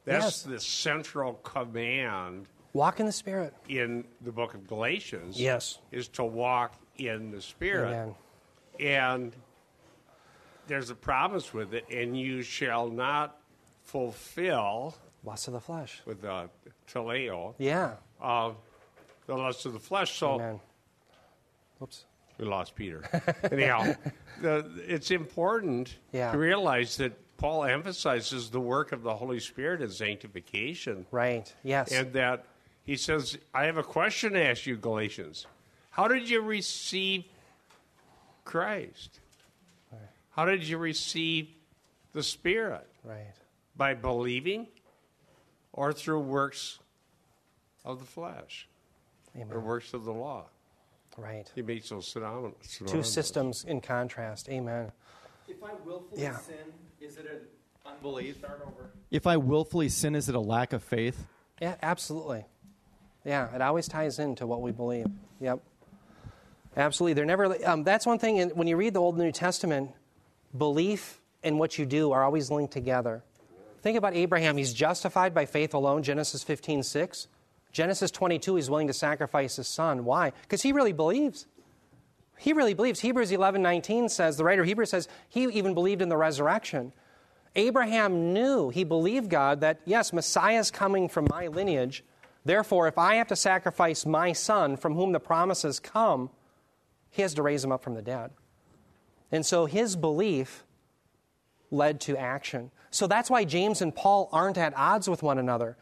That's 0.04 0.24
Yes. 0.24 0.42
the 0.42 0.58
central 0.60 1.34
command 1.34 2.48
Walk 2.72 2.98
in 3.00 3.06
the 3.06 3.12
Spirit. 3.12 3.54
in 3.68 4.04
the 4.22 4.32
book 4.32 4.54
of 4.54 4.66
Galatians. 4.66 5.38
Yes. 5.38 5.78
is 5.90 6.08
to 6.08 6.24
walk 6.24 6.74
in 6.96 7.30
the 7.30 7.42
Spirit. 7.42 7.88
Amen. 7.88 8.14
And 8.80 9.36
there's 10.66 10.88
a 10.90 10.94
promise 10.94 11.52
with 11.52 11.74
it, 11.74 11.84
and 11.90 12.18
you 12.18 12.42
shall 12.42 12.88
not 12.88 13.38
fulfill 13.82 14.94
Lust 15.24 15.48
of 15.48 15.54
the 15.54 15.60
flesh. 15.60 16.00
with 16.06 16.22
the 16.22 16.48
teleo 16.86 17.54
Yeah. 17.58 17.96
uh, 18.20 18.52
the 19.26 19.36
lust 19.36 19.66
of 19.66 19.72
the 19.74 19.78
flesh. 19.78 20.16
So 20.16 20.34
Amen. 20.34 20.60
Oops. 21.82 22.04
we 22.38 22.44
lost 22.46 22.74
Peter. 22.74 23.02
Anyhow, 23.52 23.94
the, 24.42 24.70
it's 24.86 25.10
important 25.10 25.96
Yeah. 26.12 26.32
to 26.32 26.38
realize 26.38 26.96
that 26.98 27.12
Paul 27.36 27.64
emphasizes 27.64 28.50
the 28.50 28.60
work 28.60 28.90
of 28.92 29.02
the 29.02 29.14
Holy 29.14 29.38
Spirit 29.40 29.80
in 29.80 29.90
sanctification, 29.90 31.06
Right. 31.12 31.52
Yes. 31.62 31.92
and 31.92 32.12
that 32.14 32.44
he 32.84 32.96
says, 32.96 33.38
"I 33.54 33.64
have 33.66 33.76
a 33.76 33.82
question 33.84 34.32
to 34.32 34.42
ask 34.42 34.66
you, 34.66 34.76
Galatians. 34.76 35.46
How 35.90 36.08
did 36.08 36.28
you 36.28 36.40
receive 36.40 37.24
Christ? 38.44 39.20
How 40.30 40.44
did 40.44 40.64
you 40.64 40.78
receive 40.78 41.48
the 42.12 42.22
Spirit? 42.22 42.86
right. 43.04 43.34
By 43.76 43.94
believing, 43.94 44.66
or 45.72 45.92
through 45.92 46.20
works 46.20 46.78
of 47.84 48.00
the 48.00 48.04
flesh, 48.04 48.68
or 49.50 49.60
works 49.60 49.94
of 49.94 50.04
the 50.04 50.12
law?" 50.12 50.46
Right. 51.18 51.50
He 51.54 51.62
makes 51.62 51.88
those 51.88 52.12
synony- 52.14 52.54
Two 52.86 53.02
systems 53.02 53.64
in 53.64 53.80
contrast. 53.80 54.48
Amen. 54.48 54.92
If 55.48 55.62
I 55.62 55.72
willfully 55.84 56.22
Yeah. 56.22 56.36
sin, 56.38 56.56
is 57.00 57.16
it 57.16 57.26
an 57.26 57.40
unbelief? 57.84 58.38
Start 58.38 58.60
over. 58.64 58.90
If 59.10 59.26
I 59.26 59.36
willfully 59.36 59.88
sin, 59.88 60.14
is 60.14 60.28
it 60.28 60.34
a 60.34 60.40
lack 60.40 60.72
of 60.72 60.82
faith? 60.82 61.26
Yeah, 61.60 61.74
absolutely. 61.82 62.46
Yeah, 63.24 63.52
it 63.54 63.60
always 63.60 63.88
ties 63.88 64.18
into 64.20 64.46
what 64.46 64.62
we 64.62 64.70
believe. 64.70 65.06
Yep. 65.40 65.60
Absolutely. 66.76 67.14
They're 67.14 67.26
never. 67.26 67.56
Um, 67.68 67.82
that's 67.82 68.06
one 68.06 68.18
thing. 68.20 68.36
in- 68.36 68.50
When 68.50 68.68
you 68.68 68.76
read 68.76 68.94
the 68.94 69.00
Old 69.00 69.16
and 69.16 69.24
New 69.24 69.32
Testament, 69.32 69.90
belief 70.56 71.20
and 71.42 71.58
what 71.58 71.78
you 71.78 71.84
do 71.86 72.12
are 72.12 72.22
always 72.22 72.50
linked 72.50 72.72
together. 72.72 73.24
Think 73.82 73.98
about 73.98 74.14
Abraham. 74.14 74.56
He's 74.56 74.72
justified 74.72 75.34
by 75.34 75.46
faith 75.46 75.74
alone. 75.74 76.02
Genesis 76.04 76.44
15, 76.44 76.82
6. 76.82 77.26
Genesis 77.72 78.10
22, 78.10 78.56
he's 78.56 78.70
willing 78.70 78.86
to 78.86 78.92
sacrifice 78.92 79.56
his 79.56 79.68
son. 79.68 80.04
Why? 80.04 80.32
Because 80.42 80.62
he 80.62 80.72
really 80.72 80.92
believes. 80.92 81.46
He 82.38 82.52
really 82.52 82.74
believes. 82.74 83.00
Hebrews 83.00 83.32
11, 83.32 83.60
19 83.62 84.08
says, 84.08 84.36
the 84.36 84.44
writer 84.44 84.62
of 84.62 84.68
Hebrews 84.68 84.90
says, 84.90 85.08
he 85.28 85.44
even 85.44 85.74
believed 85.74 86.02
in 86.02 86.08
the 86.08 86.16
resurrection. 86.16 86.92
Abraham 87.56 88.32
knew, 88.32 88.70
he 88.70 88.84
believed 88.84 89.30
God 89.30 89.60
that, 89.60 89.80
yes, 89.84 90.12
Messiah 90.12 90.60
is 90.60 90.70
coming 90.70 91.08
from 91.08 91.26
my 91.30 91.48
lineage. 91.48 92.04
Therefore, 92.44 92.86
if 92.86 92.96
I 92.96 93.16
have 93.16 93.28
to 93.28 93.36
sacrifice 93.36 94.06
my 94.06 94.32
son 94.32 94.76
from 94.76 94.94
whom 94.94 95.12
the 95.12 95.20
promises 95.20 95.80
come, 95.80 96.30
he 97.10 97.22
has 97.22 97.34
to 97.34 97.42
raise 97.42 97.64
him 97.64 97.72
up 97.72 97.82
from 97.82 97.94
the 97.94 98.02
dead. 98.02 98.30
And 99.32 99.44
so 99.44 99.66
his 99.66 99.96
belief 99.96 100.64
led 101.70 102.00
to 102.02 102.16
action. 102.16 102.70
So 102.90 103.06
that's 103.06 103.28
why 103.28 103.44
James 103.44 103.82
and 103.82 103.94
Paul 103.94 104.28
aren't 104.32 104.56
at 104.56 104.72
odds 104.76 105.08
with 105.08 105.22
one 105.22 105.38
another. 105.38 105.76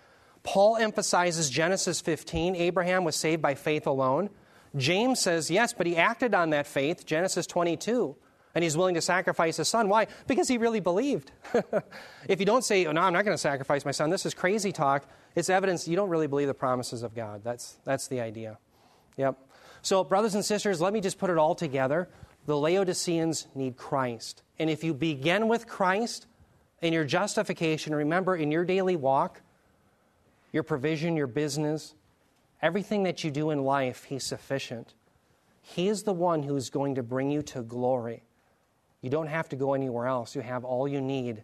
Paul 0.46 0.76
emphasizes 0.76 1.50
Genesis 1.50 2.00
15, 2.00 2.54
Abraham 2.54 3.02
was 3.02 3.16
saved 3.16 3.42
by 3.42 3.56
faith 3.56 3.84
alone. 3.84 4.30
James 4.76 5.20
says, 5.20 5.50
yes, 5.50 5.72
but 5.72 5.88
he 5.88 5.96
acted 5.96 6.34
on 6.34 6.50
that 6.50 6.68
faith, 6.68 7.04
Genesis 7.04 7.48
22, 7.48 8.14
and 8.54 8.62
he's 8.62 8.76
willing 8.76 8.94
to 8.94 9.00
sacrifice 9.00 9.56
his 9.56 9.66
son. 9.66 9.88
Why? 9.88 10.06
Because 10.28 10.46
he 10.46 10.56
really 10.56 10.78
believed. 10.78 11.32
if 12.28 12.38
you 12.38 12.46
don't 12.46 12.64
say, 12.64 12.86
oh, 12.86 12.92
no, 12.92 13.00
I'm 13.00 13.12
not 13.12 13.24
going 13.24 13.34
to 13.34 13.38
sacrifice 13.38 13.84
my 13.84 13.90
son, 13.90 14.08
this 14.08 14.24
is 14.24 14.34
crazy 14.34 14.70
talk, 14.70 15.04
it's 15.34 15.50
evidence 15.50 15.88
you 15.88 15.96
don't 15.96 16.10
really 16.10 16.28
believe 16.28 16.46
the 16.46 16.54
promises 16.54 17.02
of 17.02 17.12
God. 17.12 17.42
That's, 17.42 17.78
that's 17.84 18.06
the 18.06 18.20
idea. 18.20 18.58
Yep. 19.16 19.36
So, 19.82 20.04
brothers 20.04 20.36
and 20.36 20.44
sisters, 20.44 20.80
let 20.80 20.92
me 20.92 21.00
just 21.00 21.18
put 21.18 21.28
it 21.28 21.38
all 21.38 21.56
together. 21.56 22.08
The 22.46 22.56
Laodiceans 22.56 23.48
need 23.56 23.76
Christ. 23.76 24.44
And 24.60 24.70
if 24.70 24.84
you 24.84 24.94
begin 24.94 25.48
with 25.48 25.66
Christ 25.66 26.28
in 26.82 26.92
your 26.92 27.04
justification, 27.04 27.96
remember 27.96 28.36
in 28.36 28.52
your 28.52 28.64
daily 28.64 28.94
walk, 28.94 29.42
your 30.56 30.62
provision, 30.62 31.18
your 31.18 31.26
business, 31.26 31.94
everything 32.62 33.02
that 33.02 33.22
you 33.22 33.30
do 33.30 33.50
in 33.50 33.62
life, 33.62 34.04
He's 34.04 34.24
sufficient. 34.24 34.94
He 35.60 35.86
is 35.86 36.04
the 36.04 36.14
one 36.14 36.42
who's 36.42 36.70
going 36.70 36.94
to 36.94 37.02
bring 37.02 37.30
you 37.30 37.42
to 37.42 37.60
glory. 37.60 38.24
You 39.02 39.10
don't 39.10 39.26
have 39.26 39.50
to 39.50 39.56
go 39.56 39.74
anywhere 39.74 40.06
else. 40.06 40.34
You 40.34 40.40
have 40.40 40.64
all 40.64 40.88
you 40.88 41.02
need 41.02 41.42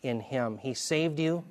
in 0.00 0.20
Him. 0.20 0.58
He 0.58 0.74
saved 0.74 1.18
you, 1.18 1.42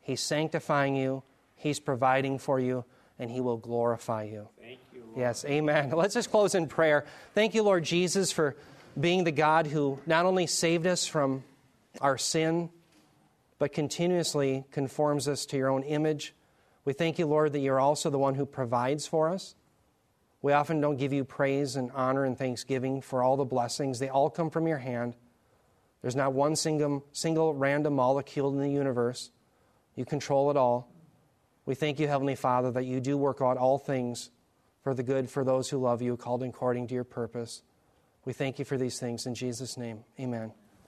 He's 0.00 0.22
sanctifying 0.22 0.96
you, 0.96 1.22
He's 1.54 1.80
providing 1.80 2.38
for 2.38 2.58
you, 2.58 2.86
and 3.18 3.30
He 3.30 3.42
will 3.42 3.58
glorify 3.58 4.22
you. 4.22 4.48
Thank 4.58 4.78
you. 4.94 5.02
Lord. 5.04 5.18
Yes, 5.18 5.44
amen. 5.44 5.90
Let's 5.94 6.14
just 6.14 6.30
close 6.30 6.54
in 6.54 6.66
prayer. 6.66 7.04
Thank 7.34 7.54
you, 7.54 7.62
Lord 7.62 7.84
Jesus, 7.84 8.32
for 8.32 8.56
being 8.98 9.24
the 9.24 9.32
God 9.32 9.66
who 9.66 9.98
not 10.06 10.24
only 10.24 10.46
saved 10.46 10.86
us 10.86 11.06
from 11.06 11.44
our 12.00 12.16
sin, 12.16 12.70
but 13.58 13.74
continuously 13.74 14.64
conforms 14.70 15.28
us 15.28 15.44
to 15.44 15.58
your 15.58 15.68
own 15.68 15.82
image. 15.82 16.32
We 16.88 16.94
thank 16.94 17.18
you, 17.18 17.26
Lord, 17.26 17.52
that 17.52 17.58
you're 17.58 17.78
also 17.78 18.08
the 18.08 18.18
one 18.18 18.34
who 18.34 18.46
provides 18.46 19.06
for 19.06 19.28
us. 19.28 19.54
We 20.40 20.54
often 20.54 20.80
don't 20.80 20.96
give 20.96 21.12
you 21.12 21.22
praise 21.22 21.76
and 21.76 21.90
honor 21.92 22.24
and 22.24 22.38
thanksgiving 22.38 23.02
for 23.02 23.22
all 23.22 23.36
the 23.36 23.44
blessings. 23.44 23.98
They 23.98 24.08
all 24.08 24.30
come 24.30 24.48
from 24.48 24.66
your 24.66 24.78
hand. 24.78 25.14
There's 26.00 26.16
not 26.16 26.32
one 26.32 26.56
single, 26.56 27.04
single 27.12 27.52
random 27.52 27.94
molecule 27.94 28.50
in 28.54 28.58
the 28.58 28.70
universe. 28.70 29.30
You 29.96 30.06
control 30.06 30.50
it 30.50 30.56
all. 30.56 30.90
We 31.66 31.74
thank 31.74 32.00
you, 32.00 32.08
Heavenly 32.08 32.36
Father, 32.36 32.70
that 32.70 32.86
you 32.86 33.00
do 33.00 33.18
work 33.18 33.42
out 33.42 33.58
all 33.58 33.76
things 33.76 34.30
for 34.82 34.94
the 34.94 35.02
good 35.02 35.28
for 35.28 35.44
those 35.44 35.68
who 35.68 35.76
love 35.76 36.00
you, 36.00 36.16
called 36.16 36.42
according 36.42 36.86
to 36.86 36.94
your 36.94 37.04
purpose. 37.04 37.60
We 38.24 38.32
thank 38.32 38.58
you 38.58 38.64
for 38.64 38.78
these 38.78 38.98
things 38.98 39.26
in 39.26 39.34
Jesus' 39.34 39.76
name. 39.76 40.04
Amen. 40.18 40.54